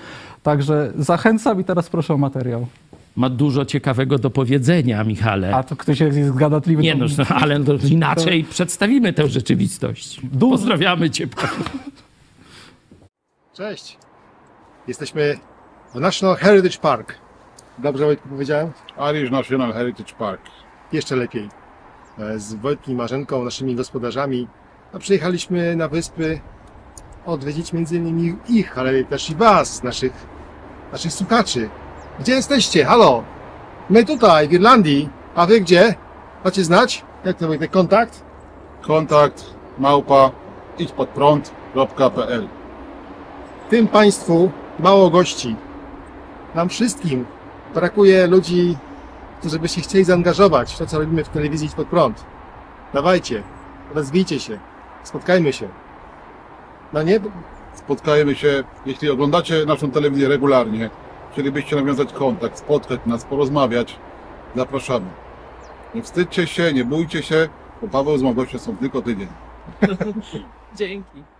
[0.42, 2.66] Także zachęcam i teraz proszę o materiał.
[3.16, 5.54] Ma dużo ciekawego do powiedzenia, Michale.
[5.54, 6.82] A to ktoś jest gadatliwy.
[6.82, 7.04] Nie to...
[7.18, 10.20] no, ale to inaczej przedstawimy tę rzeczywistość.
[10.40, 11.28] Pozdrawiamy cię.
[13.54, 14.05] Cześć.
[14.88, 15.38] Jesteśmy
[15.94, 17.14] w National Heritage Park.
[17.78, 18.72] Dobrze Wojtku powiedziałem?
[19.12, 20.40] Irish National Heritage Park.
[20.92, 21.48] Jeszcze lepiej.
[22.18, 24.48] E, Z Wojtkiem i Marzenką, naszymi gospodarzami,
[24.92, 26.40] a przyjechaliśmy na wyspy
[27.26, 30.12] odwiedzić między innymi ich, ale też i was, naszych,
[30.92, 31.68] naszych słuchaczy.
[32.20, 32.84] Gdzie jesteście?
[32.84, 33.24] Halo?
[33.90, 35.08] My tutaj, w Irlandii.
[35.34, 35.94] A wy gdzie?
[36.44, 37.04] Macie znać?
[37.24, 38.22] Jak to Wojtek, kontakt?
[38.82, 39.44] Kontakt
[39.78, 40.30] małpa
[40.78, 42.48] idźpodprąd.pl
[43.70, 45.56] Tym Państwu mało gości.
[46.54, 47.24] Nam wszystkim
[47.74, 48.76] brakuje ludzi,
[49.40, 52.24] którzy by się chcieli zaangażować w to, co robimy w telewizji Pod Prąd.
[52.94, 53.42] Dawajcie,
[53.94, 54.58] rozwijcie się,
[55.04, 55.68] spotkajmy się.
[56.92, 57.20] No nie?
[57.74, 60.90] Spotkajmy się, jeśli oglądacie naszą telewizję regularnie,
[61.32, 63.98] chcielibyście nawiązać kontakt, spotkać nas, porozmawiać,
[64.56, 65.06] zapraszamy.
[65.94, 67.48] Nie wstydźcie się, nie bójcie się,
[67.82, 69.28] bo Paweł z Małgosią są tylko tydzień.
[70.76, 71.35] Dzięki.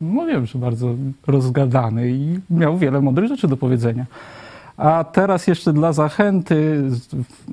[0.00, 0.94] Mówiłem, że bardzo
[1.26, 4.06] rozgadany i miał wiele mądrych rzeczy do powiedzenia.
[4.76, 6.82] A teraz jeszcze dla zachęty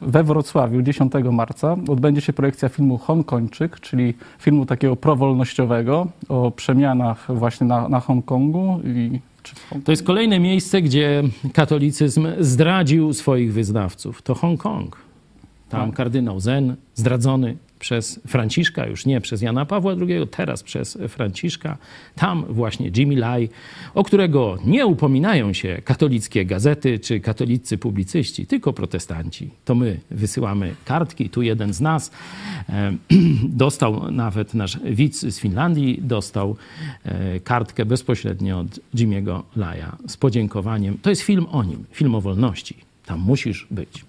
[0.01, 7.25] we Wrocławiu 10 marca odbędzie się projekcja filmu Hongkończyk, czyli filmu takiego prowolnościowego o przemianach
[7.29, 8.79] właśnie na, na Hongkongu.
[8.83, 9.19] I,
[9.85, 14.21] To jest kolejne miejsce, gdzie katolicyzm zdradził swoich wyznawców.
[14.21, 14.97] To Hongkong.
[15.69, 21.77] Tam kardynał Zen, zdradzony przez Franciszka, już nie przez Jana Pawła II, teraz przez Franciszka.
[22.15, 23.49] Tam właśnie Jimmy Lai,
[23.93, 29.49] o którego nie upominają się katolickie gazety czy katolicy publicyści, tylko protestanci.
[29.65, 31.29] To my wysyłamy kartki.
[31.29, 32.11] Tu jeden z nas
[33.63, 36.55] dostał, nawet nasz widz z Finlandii, dostał
[37.03, 40.97] e, kartkę bezpośrednio od Jimmy'ego Laja z podziękowaniem.
[41.01, 42.75] To jest film o nim, film o wolności.
[43.05, 44.06] Tam musisz być.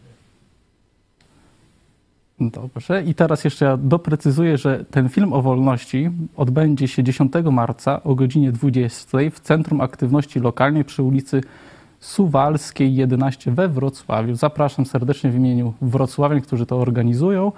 [2.41, 3.03] Dobrze.
[3.03, 8.15] I teraz jeszcze ja doprecyzuję, że ten film o wolności odbędzie się 10 marca o
[8.15, 11.41] godzinie 20 w Centrum Aktywności Lokalnej przy ulicy
[12.01, 14.35] Suwalskiej 11 we Wrocławiu.
[14.35, 17.53] Zapraszam serdecznie w imieniu wrocławian, którzy to organizują.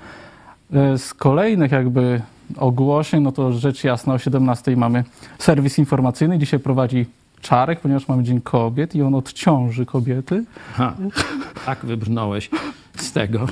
[0.73, 2.23] E, Z kolejnych jakby
[2.57, 5.05] ogłoszeń, no to rzecz jasna o 17 mamy
[5.39, 6.39] serwis informacyjny.
[6.39, 7.07] Dzisiaj prowadzi
[7.40, 10.44] Czarek, ponieważ mamy Dzień Kobiet i on odciąży kobiety.
[10.73, 10.94] Ha,
[11.66, 12.51] tak wybrnąłeś
[12.97, 13.47] z tego.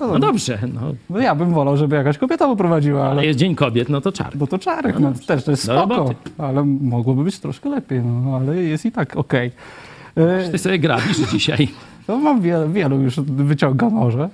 [0.00, 3.10] No dobrze, no, No ja bym wolał, żeby jakaś kobieta poprowadziła, ale...
[3.10, 4.36] ale jest Dzień Kobiet, no to czar.
[4.36, 8.56] No to czarek, no, też to jest spoko, ale mogłoby być troszkę lepiej, no, ale
[8.56, 9.50] jest i tak okej.
[10.16, 11.68] E, Ty sobie grabisz dzisiaj.
[12.08, 14.28] No mam wielu, wielu już wyciąga może.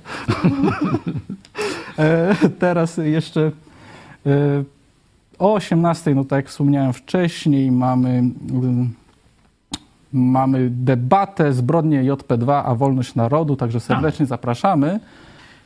[1.99, 3.53] E, Teraz jeszcze
[4.27, 4.65] e,
[5.39, 8.95] o 18, no tak jak wspomniałem wcześniej, mamy, mm,
[10.15, 15.01] mamy debatę Zbrodnie JP2, a wolność narodu, także serdecznie zapraszamy.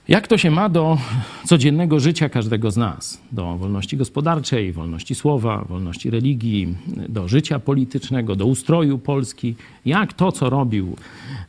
[0.09, 0.99] Jak to się ma do
[1.45, 3.21] codziennego życia każdego z nas?
[3.33, 6.75] Do wolności gospodarczej, wolności słowa, wolności religii,
[7.09, 9.55] do życia politycznego, do ustroju Polski?
[9.87, 10.97] Jak to, co robił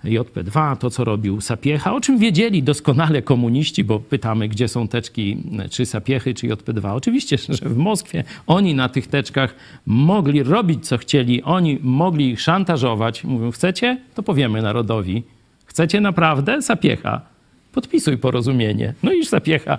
[0.05, 5.37] JP2, to, co robił Sapiecha, o czym wiedzieli doskonale komuniści, bo pytamy, gdzie są teczki,
[5.69, 6.95] czy Sapiechy, czy JP2.
[6.95, 9.55] Oczywiście, że w Moskwie oni na tych teczkach
[9.85, 13.23] mogli robić, co chcieli, oni mogli ich szantażować.
[13.23, 13.97] Mówią, chcecie?
[14.15, 15.23] To powiemy narodowi.
[15.65, 16.61] Chcecie naprawdę?
[16.61, 17.38] Sapiecha
[17.71, 18.93] podpisuj porozumienie.
[19.03, 19.77] No i zapiecha.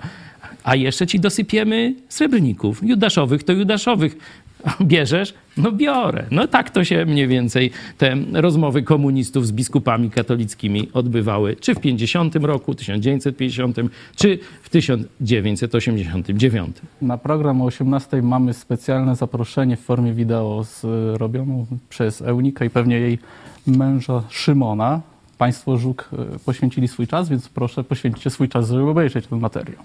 [0.64, 2.80] A jeszcze ci dosypiemy srebrników.
[2.82, 4.16] Judaszowych to judaszowych.
[4.80, 5.34] Bierzesz?
[5.56, 6.24] No biorę.
[6.30, 11.56] No tak to się mniej więcej te rozmowy komunistów z biskupami katolickimi odbywały.
[11.56, 13.76] Czy w 50 roku, 1950,
[14.16, 16.76] czy w 1989.
[17.02, 23.00] Na program o 18 mamy specjalne zaproszenie w formie wideo zrobioną przez Eunikę i pewnie
[23.00, 23.18] jej
[23.66, 25.00] męża Szymona.
[25.40, 29.82] Państwo Żuk e, poświęcili swój czas, więc proszę poświęćcie swój czas, żeby obejrzeć ten materiał.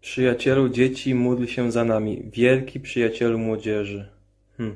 [0.00, 2.22] Przyjacielu dzieci, módl się za nami.
[2.32, 4.08] Wielki przyjacielu młodzieży.
[4.56, 4.74] Hm.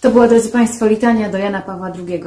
[0.00, 2.22] To była, drodzy Państwo, litania do Jana Pawła II.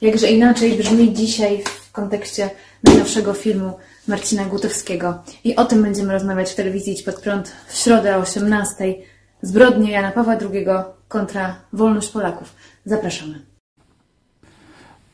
[0.00, 2.50] Jakże inaczej brzmi dzisiaj w kontekście
[2.84, 3.78] najnowszego filmu
[4.08, 5.22] Marcina Gutowskiego.
[5.44, 8.94] I o tym będziemy rozmawiać w telewizji Pod Prąd w środę o 18:00.
[9.42, 10.66] Zbrodnie Jana Pawła II
[11.08, 12.52] kontra wolność Polaków.
[12.84, 13.40] Zapraszamy.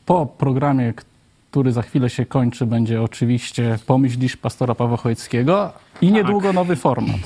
[0.05, 0.93] Po programie,
[1.51, 6.55] który za chwilę się kończy, będzie oczywiście Pomyślisz pastora Pawła Chojeckiego i niedługo Tak.
[6.55, 7.19] nowy format.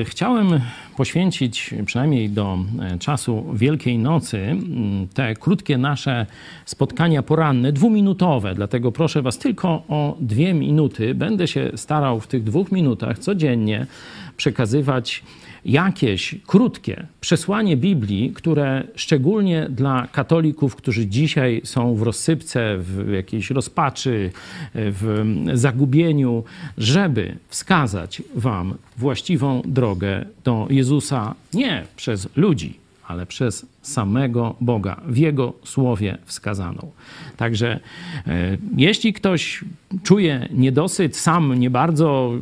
[0.00, 0.60] Y, Chciałem
[0.96, 4.56] poświęcić przynajmniej do e, czasu Wielkiej Nocy
[5.14, 6.26] te krótkie nasze
[6.64, 8.54] spotkania poranne, dwuminutowe.
[8.54, 11.14] Dlatego proszę Was tylko o dwie minuty.
[11.14, 13.86] Będę się starał w tych dwóch minutach codziennie
[14.36, 15.22] przekazywać
[15.64, 23.50] jakieś krótkie przesłanie Biblii, które szczególnie dla katolików, którzy dzisiaj są w rozsypce, w jakiejś
[23.50, 24.30] rozpaczy,
[24.74, 25.24] w
[25.54, 26.44] zagubieniu,
[26.78, 35.16] żeby wskazać Wam właściwą drogę do Jezusa nie przez ludzi, ale przez samego Boga, w
[35.16, 36.90] Jego słowie wskazaną.
[37.36, 37.80] Także
[38.26, 39.64] e, jeśli ktoś
[40.02, 42.32] czuje niedosyt, sam nie bardzo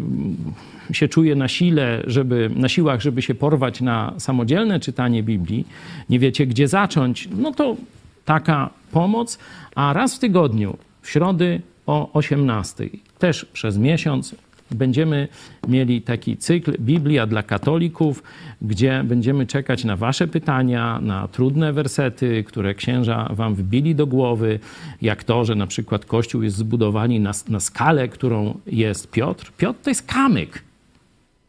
[0.92, 5.66] się czuje na sile, żeby, na siłach, żeby się porwać na samodzielne czytanie Biblii,
[6.10, 7.76] nie wiecie gdzie zacząć, no to
[8.24, 9.38] taka pomoc,
[9.74, 12.88] a raz w tygodniu, w środy o 18,
[13.18, 14.34] też przez miesiąc
[14.70, 15.28] będziemy
[15.68, 18.22] mieli taki cykl Biblia dla katolików,
[18.62, 24.58] gdzie będziemy czekać na Wasze pytania, na trudne wersety, które księża Wam wbili do głowy,
[25.02, 29.52] jak to, że na przykład Kościół jest zbudowany na, na skalę, którą jest Piotr.
[29.56, 30.62] Piotr to jest kamyk,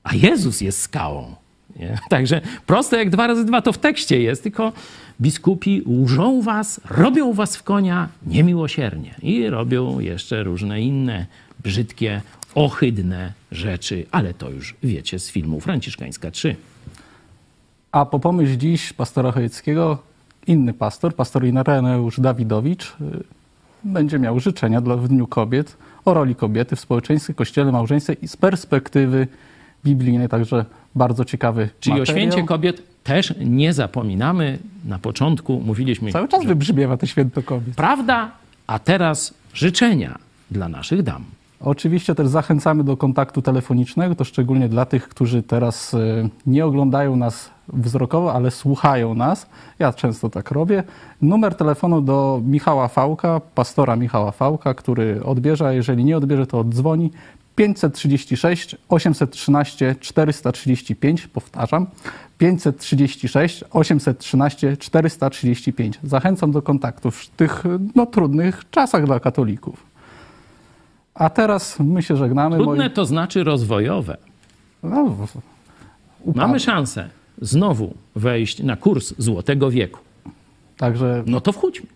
[0.08, 1.36] a Jezus jest skałą.
[1.80, 2.00] Nie?
[2.10, 4.74] Także proste jak dwa razy dwa to w tekście jest, tylko
[5.22, 11.26] biskupi łżą was, robią was w konia niemiłosiernie i robią jeszcze różne inne
[11.64, 12.22] brzydkie,
[12.56, 16.56] ohydne rzeczy, ale to już wiecie z filmu Franciszkańska 3.
[17.92, 19.98] A po pomyśl dziś pastora Chojeckiego,
[20.48, 23.24] inny pastor, pastor Ireneusz Dawidowicz, y,
[23.84, 28.28] będzie miał życzenia dla w Dniu Kobiet o roli kobiety w społeczeństwie, kościele, małżeństwie i
[28.28, 29.28] z perspektywy
[29.86, 32.16] biblijnej, także bardzo ciekawy Czyli materiał.
[32.16, 34.60] o święcie kobiet też nie zapominamy.
[34.86, 37.76] Na początku mówiliśmy, Cały czas że wybrzmiewa to święto kobiet.
[37.76, 38.32] prawda,
[38.68, 40.18] a teraz życzenia
[40.52, 41.24] dla naszych dam.
[41.60, 47.16] Oczywiście też zachęcamy do kontaktu telefonicznego, to szczególnie dla tych, którzy teraz y, nie oglądają
[47.16, 49.48] nas wzrokowo, ale słuchają nas.
[49.80, 50.84] Ja często tak robię.
[51.22, 56.60] Numer telefonu do Michała Fałka, pastora Michała Fałka, który odbierze, a jeżeli nie odbierze, to
[56.60, 57.12] oddzwoni.
[57.58, 61.88] 536 813 435, powtarzam,
[62.38, 66.00] 536 813 435.
[66.04, 67.64] Zachęcam do kontaktu w tych
[67.96, 69.86] no, trudnych czasach dla katolików.
[71.14, 72.56] A teraz my się żegnamy.
[72.58, 74.18] Trudne moi- to znaczy rozwojowe.
[74.84, 75.16] No.
[76.36, 77.10] Mamy szansę
[77.42, 80.00] znowu wejść na kurs Złotego Wieku.
[80.78, 81.88] Także No to wchódźmy.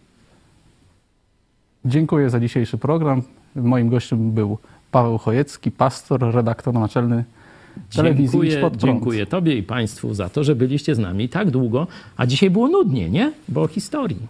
[1.86, 3.22] dziękuję za dzisiejszy program.
[3.56, 4.58] Moim gościem był
[4.92, 7.24] Paweł Chojecki, pastor, redaktor naczelny
[7.96, 8.82] telewizji Dziękuję, Pod Prąd.
[8.82, 11.88] dziękuję Tobie i Państwu za to, że byliście z nami tak długo,
[12.18, 13.34] a dzisiaj było nudnie, nie?
[13.48, 14.28] Bo o historii.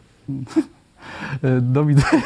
[1.62, 2.22] Do widzenia.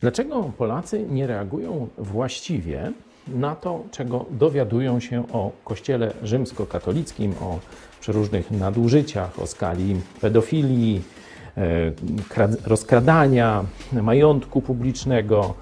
[0.00, 2.92] Dlaczego Polacy nie reagują właściwie
[3.28, 7.58] na to, czego dowiadują się o Kościele rzymskokatolickim, o
[8.00, 11.02] przeróżnych nadużyciach, o skali pedofilii,
[12.66, 15.54] rozkradania majątku publicznego,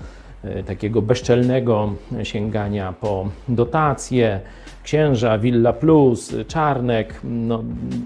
[0.44, 1.92] e, takiego bezczelnego
[2.22, 4.40] sięgania po dotacje,
[4.82, 7.62] księża, Villa Plus, Czarnek, no,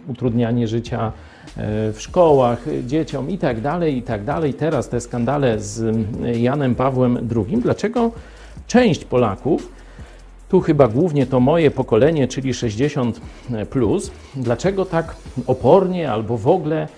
[0.08, 1.12] utrudnianie życia
[1.92, 4.54] w szkołach dzieciom i tak dalej, i tak dalej.
[4.54, 5.96] Teraz te skandale z
[6.36, 7.56] Janem Pawłem II.
[7.56, 8.12] Dlaczego
[8.66, 9.72] część Polaków,
[10.48, 13.20] tu chyba głównie to moje pokolenie, czyli 60,
[13.70, 15.16] plus, dlaczego tak
[15.46, 16.88] opornie albo w ogóle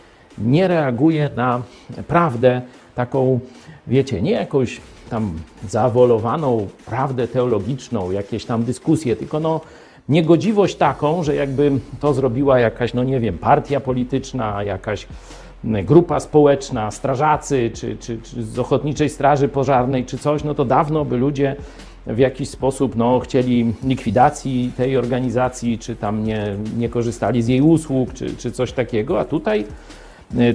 [0.45, 1.63] nie reaguje na
[2.09, 2.63] prawdę
[2.95, 3.41] taką,
[3.87, 4.81] wiecie, nie jakąś
[5.11, 5.33] tam
[5.69, 9.61] zawolowaną prawdę teologiczną, jakieś tam dyskusje, tylko no
[10.09, 15.07] niegodziwość taką, że jakby to zrobiła jakaś, no nie wiem, partia polityczna, jakaś
[15.65, 21.05] grupa społeczna, strażacy, czy, czy, czy z Ochotniczej Straży Pożarnej, czy coś, no to dawno
[21.05, 21.57] by ludzie
[22.07, 27.61] w jakiś sposób no, chcieli likwidacji tej organizacji, czy tam nie, nie korzystali z jej
[27.61, 29.65] usług, czy, czy coś takiego, a tutaj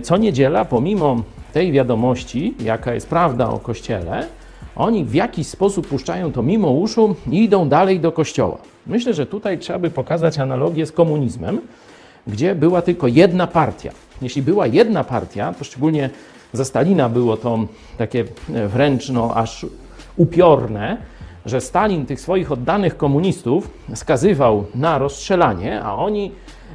[0.03, 1.23] co niedziela, pomimo
[1.53, 4.27] tej wiadomości, jaka jest prawda o Kościele,
[4.75, 8.57] oni w jakiś sposób puszczają to mimo uszu i idą dalej do kościoła.
[8.87, 11.61] Myślę, że tutaj trzeba by pokazać analogię z komunizmem,
[12.27, 13.91] gdzie była tylko jedna partia.
[14.21, 16.09] Jeśli była jedna partia, to szczególnie
[16.53, 17.59] za Stalina było to
[17.97, 19.65] takie wręcz no, aż
[20.17, 20.97] upiorne,
[21.45, 26.31] że Stalin tych swoich oddanych komunistów skazywał na rozstrzelanie, a oni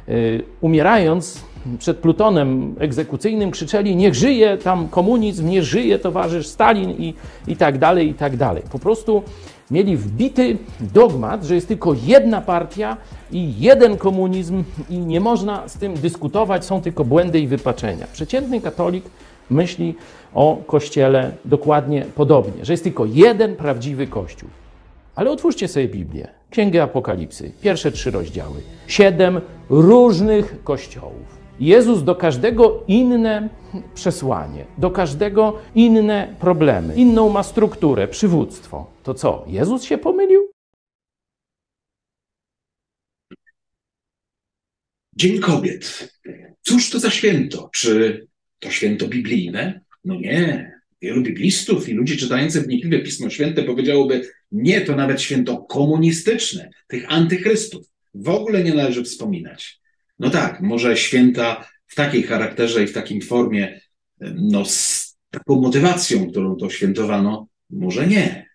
[0.09, 1.43] y, umierając
[1.79, 7.13] przed plutonem egzekucyjnym krzyczeli niech żyje tam komunizm, niech żyje towarzysz Stalin i,
[7.47, 8.63] i tak dalej, i tak dalej.
[8.71, 9.23] Po prostu
[9.71, 10.57] mieli wbity
[10.93, 12.97] dogmat, że jest tylko jedna partia
[13.31, 18.07] i jeden komunizm i nie można z tym dyskutować, są tylko błędy i wypaczenia.
[18.13, 19.03] Przeciętny katolik
[19.49, 19.95] myśli
[20.33, 24.49] o Kościele dokładnie podobnie, że jest tylko jeden prawdziwy Kościół.
[25.15, 28.61] Ale otwórzcie sobie Biblię, Księgę Apokalipsy, pierwsze trzy rozdziały.
[28.87, 31.40] Siedem różnych kościołów.
[31.61, 33.49] Jezus do każdego inne
[33.95, 38.91] przesłanie, do każdego inne problemy, inną ma strukturę, przywództwo.
[39.03, 40.51] To co, Jezus się pomylił?
[45.15, 46.13] Dzień Kobiet.
[46.61, 47.69] Cóż to za święto?
[47.73, 48.27] Czy
[48.59, 49.81] to święto biblijne?
[50.05, 50.71] No nie.
[51.01, 57.11] Wielu biblistów i ludzi czytających wnikliwie Pismo Święte powiedziałoby, nie, to nawet święto komunistyczne, tych
[57.11, 57.87] antychrystów.
[58.13, 59.80] W ogóle nie należy wspominać.
[60.21, 63.81] No tak, może święta w takiej charakterze i w takim formie,
[64.35, 68.45] no z taką motywacją, którą to świętowano, może nie.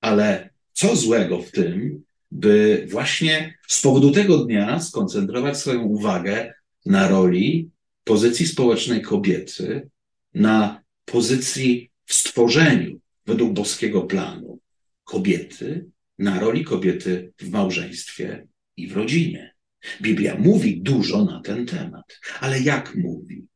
[0.00, 6.54] Ale co złego w tym, by właśnie z powodu tego dnia skoncentrować swoją uwagę
[6.86, 7.70] na roli
[8.04, 9.88] pozycji społecznej kobiety,
[10.34, 14.58] na pozycji w stworzeniu według boskiego planu
[15.04, 15.86] kobiety,
[16.18, 18.46] na roli kobiety w małżeństwie
[18.76, 19.55] i w rodzinie.
[20.02, 23.46] Biblia mówi dużo na ten temat, ale jak mówi?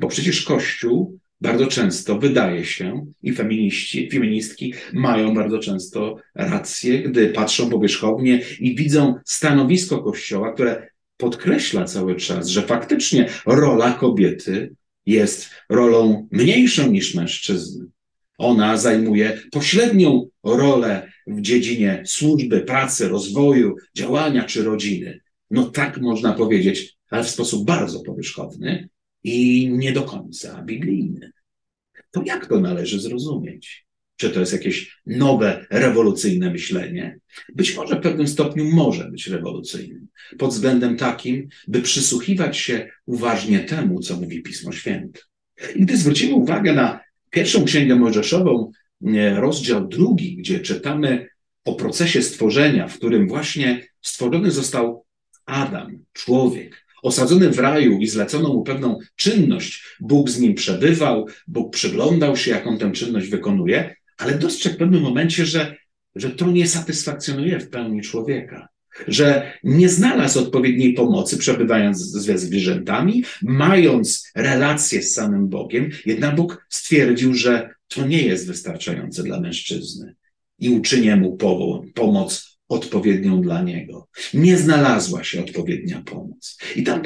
[0.00, 7.28] Bo przecież Kościół bardzo często wydaje się, i feminiści, feministki mają bardzo często rację, gdy
[7.28, 14.74] patrzą powierzchownie i widzą stanowisko Kościoła, które podkreśla cały czas, że faktycznie rola kobiety
[15.06, 17.86] jest rolą mniejszą niż mężczyzny.
[18.38, 25.20] Ona zajmuje pośrednią rolę w dziedzinie służby, pracy, rozwoju, działania czy rodziny.
[25.50, 28.88] No tak można powiedzieć, ale w sposób bardzo powierzchowny
[29.24, 31.32] i nie do końca biblijny.
[32.10, 33.86] To jak to należy zrozumieć?
[34.16, 37.18] Czy to jest jakieś nowe, rewolucyjne myślenie?
[37.54, 40.08] Być może w pewnym stopniu może być rewolucyjnym,
[40.38, 45.20] pod względem takim, by przysłuchiwać się uważnie temu, co mówi Pismo Święte.
[45.76, 47.00] I gdy zwrócimy uwagę na
[47.30, 48.72] pierwszą księgę Mojżeszową,
[49.34, 51.28] rozdział drugi, gdzie czytamy
[51.64, 55.04] o procesie stworzenia, w którym właśnie stworzony został
[55.48, 59.82] Adam, człowiek, osadzony w raju i zlecono mu pewną czynność.
[60.00, 65.02] Bóg z nim przebywał, Bóg przyglądał się, jaką tę czynność wykonuje, ale dostrzegł w pewnym
[65.02, 65.76] momencie, że,
[66.14, 68.68] że to nie satysfakcjonuje w pełni człowieka.
[69.08, 76.66] Że nie znalazł odpowiedniej pomocy, przebywając ze zwierzętami, mając relacje z samym Bogiem, jednak Bóg
[76.68, 80.14] stwierdził, że to nie jest wystarczające dla mężczyzny
[80.58, 81.36] i uczynię mu
[81.94, 84.08] pomoc odpowiednią dla niego.
[84.34, 86.58] Nie znalazła się odpowiednia pomoc.
[86.76, 87.02] I tam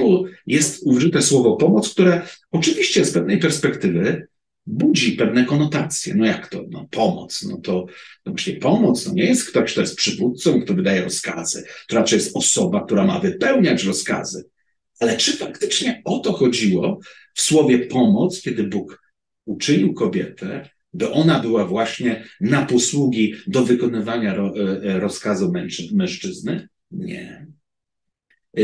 [0.46, 4.26] jest użyte słowo pomoc, które oczywiście z pewnej perspektywy
[4.66, 6.14] budzi pewne konotacje.
[6.14, 6.64] No jak to?
[6.70, 7.42] No pomoc.
[7.42, 7.86] No to,
[8.22, 11.64] to właśnie pomoc to nie jest ktoś, kto jest przywódcą, kto wydaje rozkazy.
[11.88, 14.44] To raczej jest osoba, która ma wypełniać rozkazy.
[15.00, 17.00] Ale czy faktycznie o to chodziło
[17.34, 19.02] w słowie pomoc, kiedy Bóg
[19.44, 25.52] uczynił kobietę by ona była właśnie na posługi do wykonywania e, e, rozkazu
[25.92, 26.68] mężczyzny?
[26.90, 27.46] Nie.
[28.56, 28.62] E,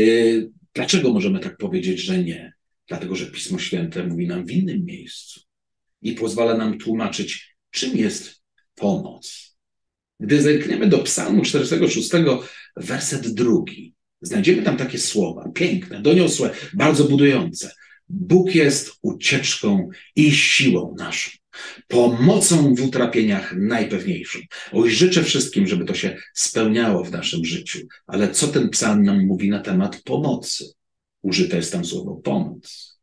[0.73, 2.53] dlaczego możemy tak powiedzieć, że nie?
[2.87, 5.41] Dlatego, że Pismo Święte mówi nam w innym miejscu
[6.01, 8.43] i pozwala nam tłumaczyć, czym jest
[8.75, 9.57] pomoc.
[10.19, 12.09] Gdy zerkniemy do Psalmu 46,
[12.75, 17.71] werset drugi, znajdziemy tam takie słowa, piękne, doniosłe, bardzo budujące.
[18.09, 21.31] Bóg jest ucieczką i siłą naszą,
[21.87, 24.39] pomocą w utrapieniach najpewniejszą.
[24.71, 27.79] Oj, życzę wszystkim, żeby to się spełniało w naszym życiu.
[28.07, 30.65] Ale co ten psalm nam mówi na temat pomocy?
[31.21, 32.99] Użyte jest tam słowo pomoc.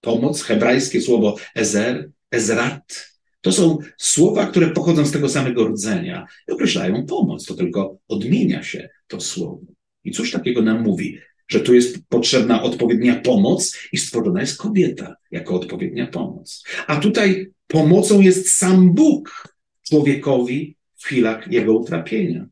[0.00, 6.52] Pomoc, hebrajskie słowo ezer, ezrat, to są słowa, które pochodzą z tego samego rdzenia i
[6.52, 7.46] określają pomoc.
[7.46, 9.60] To tylko odmienia się to słowo.
[10.04, 11.18] I cóż takiego nam mówi?
[11.48, 16.64] Że tu jest potrzebna odpowiednia pomoc i stworzona jest kobieta jako odpowiednia pomoc.
[16.86, 19.48] A tutaj pomocą jest sam Bóg
[19.88, 22.46] człowiekowi w chwilach jego utrapienia.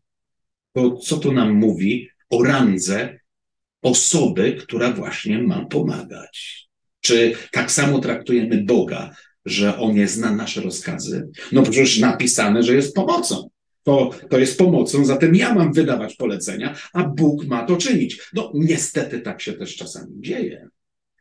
[0.72, 3.18] To co to nam mówi o randze
[3.82, 6.68] osoby, która właśnie ma pomagać?
[7.00, 9.14] Czy tak samo traktujemy Boga,
[9.44, 11.28] że On nie zna nasze rozkazy?
[11.52, 13.50] No przecież napisane, że jest pomocą.
[13.82, 18.20] To, to jest pomocą, zatem ja mam wydawać polecenia, a Bóg ma to czynić.
[18.34, 20.68] No niestety tak się też czasami dzieje.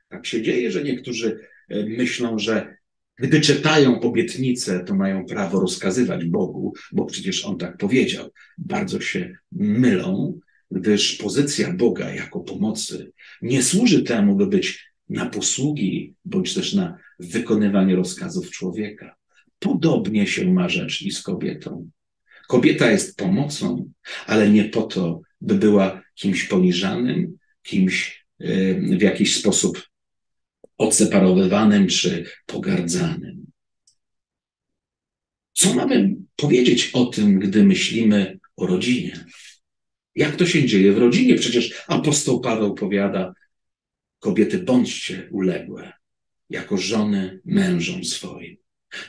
[0.10, 1.40] Tak się dzieje, że niektórzy
[1.70, 2.78] e, myślą, że
[3.18, 8.30] gdy czytają obietnice, to mają prawo rozkazywać Bogu, bo przecież On tak powiedział.
[8.58, 10.40] Bardzo się mylą,
[10.72, 13.12] gdyż pozycja Boga jako pomocy
[13.42, 19.16] nie służy temu, by być na posługi, bądź też na wykonywanie rozkazów człowieka.
[19.60, 21.90] Podobnie się ma rzecz i z kobietą.
[22.52, 23.92] Kobieta jest pomocą,
[24.26, 28.26] ale nie po to, by była kimś poniżanym, kimś
[28.98, 29.90] w jakiś sposób
[30.78, 33.46] odseparowywanym czy pogardzanym.
[35.54, 39.26] Co mamy powiedzieć o tym, gdy myślimy o rodzinie?
[40.16, 41.36] Jak to się dzieje w rodzinie?
[41.36, 43.34] Przecież apostoł Paweł powiada,
[44.20, 45.94] kobiety bądźcie uległe,
[46.50, 48.41] jako żony mężom swoim.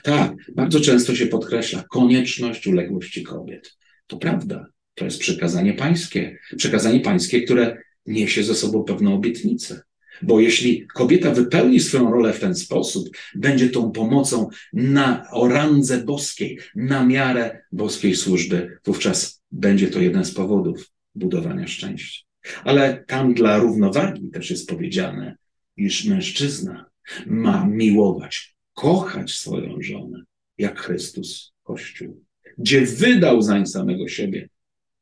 [0.02, 3.76] Tak, bardzo często się podkreśla konieczność uległości kobiet.
[4.06, 6.38] To prawda, to jest przekazanie pańskie.
[6.56, 9.82] Przekazanie pańskie, które niesie ze sobą pewną obietnicę.
[10.22, 16.58] Bo jeśli kobieta wypełni swoją rolę w ten sposób, będzie tą pomocą na orandze boskiej,
[16.74, 22.26] na miarę boskiej służby, wówczas będzie to jeden z powodów budowania szczęścia.
[22.64, 25.36] Ale tam dla równowagi też jest powiedziane,
[25.76, 26.86] iż mężczyzna
[27.26, 30.22] ma miłować, kochać swoją żonę,
[30.58, 32.24] jak Chrystus Kościół,
[32.58, 34.48] gdzie wydał zań samego siebie.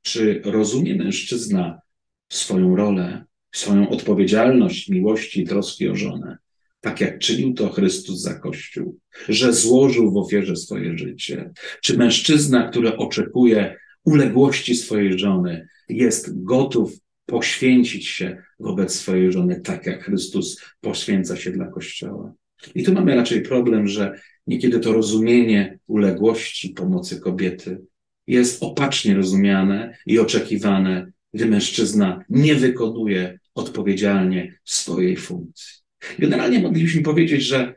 [0.03, 1.81] Czy rozumie mężczyzna
[2.29, 6.39] swoją rolę, swoją odpowiedzialność miłości i troski o żonę,
[6.81, 8.99] tak jak czynił to Chrystus za Kościół,
[9.29, 11.51] że złożył w ofierze swoje życie?
[11.83, 16.93] Czy mężczyzna, który oczekuje uległości swojej żony, jest gotów
[17.27, 22.33] poświęcić się wobec swojej żony, tak jak Chrystus poświęca się dla Kościoła?
[22.75, 27.81] I tu mamy raczej problem, że niekiedy to rozumienie uległości pomocy kobiety
[28.27, 35.81] jest opacznie rozumiane i oczekiwane, gdy mężczyzna nie wykonuje odpowiedzialnie swojej funkcji.
[36.19, 37.75] Generalnie moglibyśmy powiedzieć, że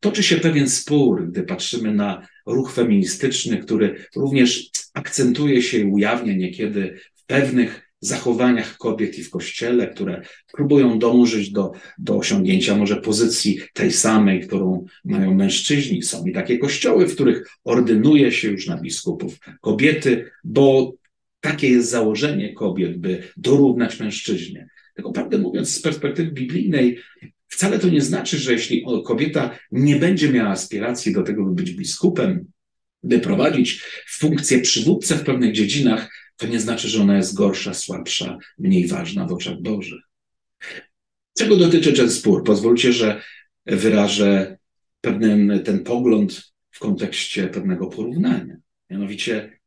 [0.00, 6.34] toczy się pewien spór, gdy patrzymy na ruch feministyczny, który również akcentuje się i ujawnia
[6.34, 10.22] niekiedy w pewnych zachowaniach kobiet i w kościele, które
[10.52, 16.02] próbują dążyć do, do osiągnięcia może pozycji tej samej, którą mają mężczyźni.
[16.02, 20.92] Są i takie kościoły, w których ordynuje się już na biskupów kobiety, bo
[21.40, 24.68] takie jest założenie kobiet, by dorównać mężczyźnie.
[24.94, 26.98] Tylko prawdę mówiąc, z perspektywy biblijnej,
[27.48, 31.70] wcale to nie znaczy, że jeśli kobieta nie będzie miała aspiracji do tego, by być
[31.70, 32.44] biskupem,
[33.02, 38.38] by prowadzić funkcję przywódcę w pewnych dziedzinach, to nie znaczy, że ona jest gorsza, słabsza,
[38.58, 40.00] mniej ważna w oczach Bożych.
[41.38, 42.44] Czego dotyczy ten spór?
[42.44, 43.22] Pozwólcie, że
[43.66, 44.58] wyrażę
[45.00, 48.56] pewien ten pogląd w kontekście pewnego porównania.
[48.90, 49.58] Mianowicie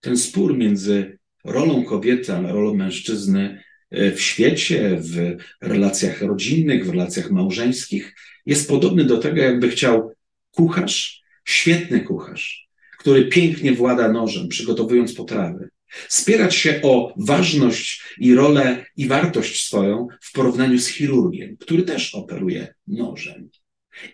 [0.00, 6.90] ten spór między rolą kobiety a rolą mężczyzny e, w świecie, w relacjach rodzinnych, w
[6.90, 8.14] relacjach małżeńskich
[8.46, 10.12] jest podobny do tego, jakby chciał
[10.50, 15.68] kucharz, świetny kucharz, który pięknie włada nożem, przygotowując potrawy,
[16.08, 22.14] Spierać się o ważność i rolę i wartość swoją w porównaniu z chirurgiem, który też
[22.14, 23.50] operuje nożem.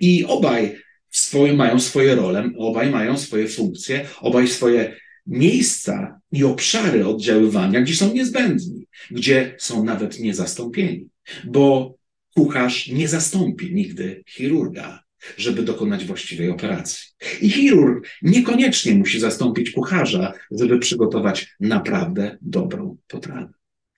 [0.00, 0.76] I obaj
[1.10, 4.96] swoje, mają swoje role, obaj mają swoje funkcje, obaj swoje
[5.26, 11.08] miejsca i obszary oddziaływania, gdzie są niezbędni, gdzie są nawet niezastąpieni,
[11.44, 11.94] bo
[12.34, 15.05] kucharz nie zastąpi nigdy chirurga
[15.36, 17.08] żeby dokonać właściwej operacji.
[17.40, 23.52] I chirurg niekoniecznie musi zastąpić kucharza, żeby przygotować naprawdę dobrą potrawę.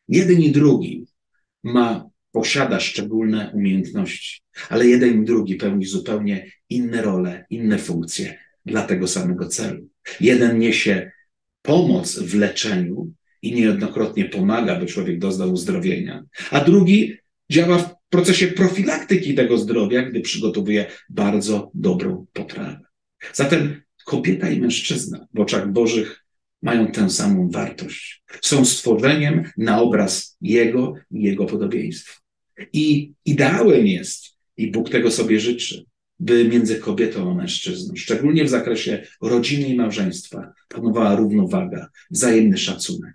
[0.08, 1.06] Jeden i drugi
[1.62, 8.82] ma, posiada szczególne umiejętności, ale jeden i drugi pełni zupełnie inne role, inne funkcje dla
[8.82, 9.88] tego samego celu.
[10.20, 11.10] Jeden niesie
[11.62, 17.16] pomoc w leczeniu i niejednokrotnie pomaga, by człowiek doznał uzdrowienia, a drugi
[17.50, 22.80] działa w procesie profilaktyki tego zdrowia, gdy przygotowuje bardzo dobrą potrawę.
[23.32, 26.24] Zatem kobieta i mężczyzna w oczach Bożych
[26.62, 28.22] mają tę samą wartość.
[28.42, 32.14] Są stworzeniem na obraz Jego i Jego podobieństwa.
[32.72, 34.24] I ideałem jest,
[34.56, 35.84] i Bóg tego sobie życzy,
[36.20, 43.14] by między kobietą a mężczyzną, szczególnie w zakresie rodziny i małżeństwa, panowała równowaga, wzajemny szacunek.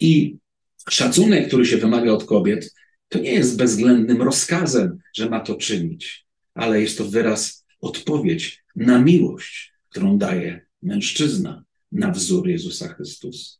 [0.00, 0.36] I
[0.90, 2.74] szacunek, który się wymaga od kobiet,
[3.08, 8.98] to nie jest bezwzględnym rozkazem, że ma to czynić, ale jest to wyraz, odpowiedź na
[8.98, 13.56] miłość, którą daje mężczyzna na wzór Jezusa Chrystusa.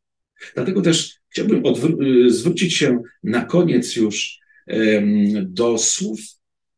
[0.55, 1.63] Dlatego też chciałbym
[2.29, 4.39] zwrócić się na koniec już
[5.43, 6.21] do słów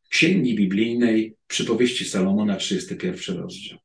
[0.09, 3.79] Księgi Biblijnej Przypowieści Salomona, 31 rozdział,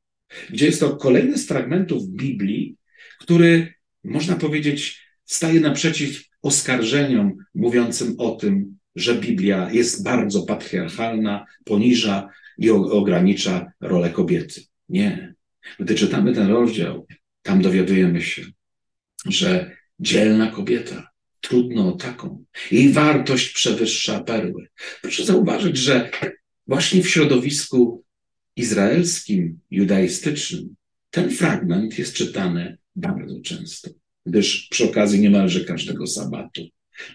[0.50, 2.76] gdzie jest to kolejny z fragmentów Biblii,
[3.20, 12.28] który, można powiedzieć, staje naprzeciw oskarżeniom mówiącym o tym, że Biblia jest bardzo patriarchalna, poniża
[12.58, 14.60] i ogranicza rolę kobiety.
[14.88, 15.34] Nie.
[15.80, 17.06] Gdy czytamy ten rozdział,
[17.42, 18.42] tam dowiadujemy się,
[19.26, 24.68] że dzielna kobieta, trudno o taką, jej wartość przewyższa perły.
[25.02, 26.10] Proszę zauważyć, że
[26.66, 28.04] właśnie w środowisku
[28.56, 30.74] izraelskim, judaistycznym,
[31.10, 33.90] ten fragment jest czytany bardzo często,
[34.26, 36.62] gdyż przy okazji niemalże każdego sabatu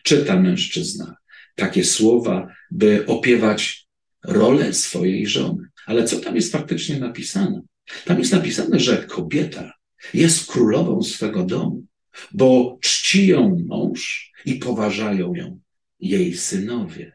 [0.03, 1.15] czyta mężczyzna
[1.55, 3.87] takie słowa, by opiewać
[4.23, 5.67] rolę swojej żony.
[5.85, 7.61] Ale co tam jest faktycznie napisane?
[8.05, 9.73] Tam jest napisane, że kobieta
[10.13, 11.85] jest królową swego domu,
[12.31, 15.59] bo czci ją mąż i poważają ją
[15.99, 17.13] jej synowie.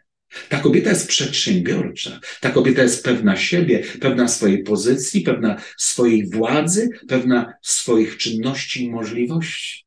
[0.48, 6.88] Ta kobieta jest przedsiębiorcza, ta kobieta jest pewna siebie, pewna swojej pozycji, pewna swojej władzy,
[7.08, 9.85] pewna swoich czynności i możliwości.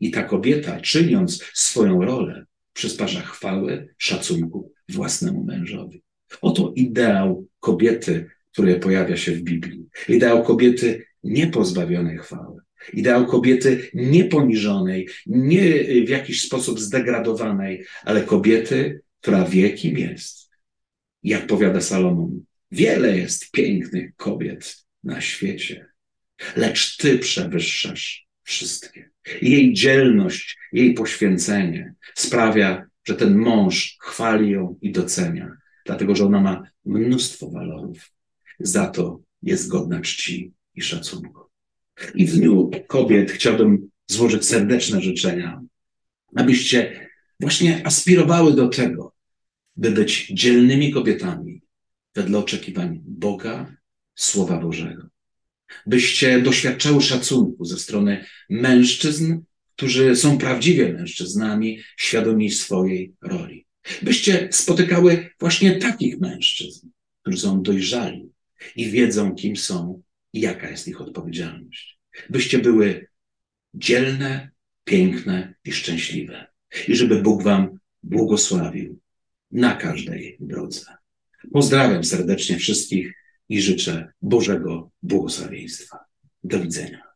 [0.00, 6.02] I ta kobieta, czyniąc swoją rolę, przysparza chwały, szacunku własnemu mężowi.
[6.40, 9.84] Oto ideał kobiety, który pojawia się w Biblii.
[10.08, 12.60] Ideał kobiety niepozbawionej chwały.
[12.92, 20.50] Ideał kobiety nieponiżonej, nie w jakiś sposób zdegradowanej, ale kobiety, która wie, kim jest.
[21.22, 25.86] Jak powiada Salomon, wiele jest pięknych kobiet na świecie,
[26.56, 29.10] lecz ty przewyższasz wszystkie.
[29.42, 35.56] Jej dzielność, jej poświęcenie sprawia, że ten mąż chwali ją i docenia,
[35.86, 38.12] dlatego że ona ma mnóstwo walorów.
[38.60, 41.40] Za to jest godna czci i szacunku.
[42.14, 45.60] I w Dniu Kobiet chciałbym złożyć serdeczne życzenia,
[46.36, 47.08] abyście
[47.40, 49.14] właśnie aspirowały do tego,
[49.76, 51.62] by być dzielnymi kobietami
[52.14, 53.76] wedle oczekiwań Boga,
[54.14, 55.09] Słowa Bożego.
[55.86, 59.38] Byście doświadczały szacunku ze strony mężczyzn,
[59.76, 63.66] którzy są prawdziwie mężczyznami, świadomi swojej roli.
[64.02, 66.88] Byście spotykały właśnie takich mężczyzn,
[67.22, 68.28] którzy są dojrzali
[68.76, 70.02] i wiedzą, kim są
[70.32, 71.98] i jaka jest ich odpowiedzialność.
[72.30, 73.06] Byście były
[73.74, 74.50] dzielne,
[74.84, 76.46] piękne i szczęśliwe.
[76.88, 79.00] I żeby Bóg Wam błogosławił
[79.52, 80.84] na każdej drodze.
[81.52, 83.14] Pozdrawiam serdecznie wszystkich
[83.50, 85.98] i życzę Bożego błogosławieństwa.
[86.44, 87.09] Do widzenia.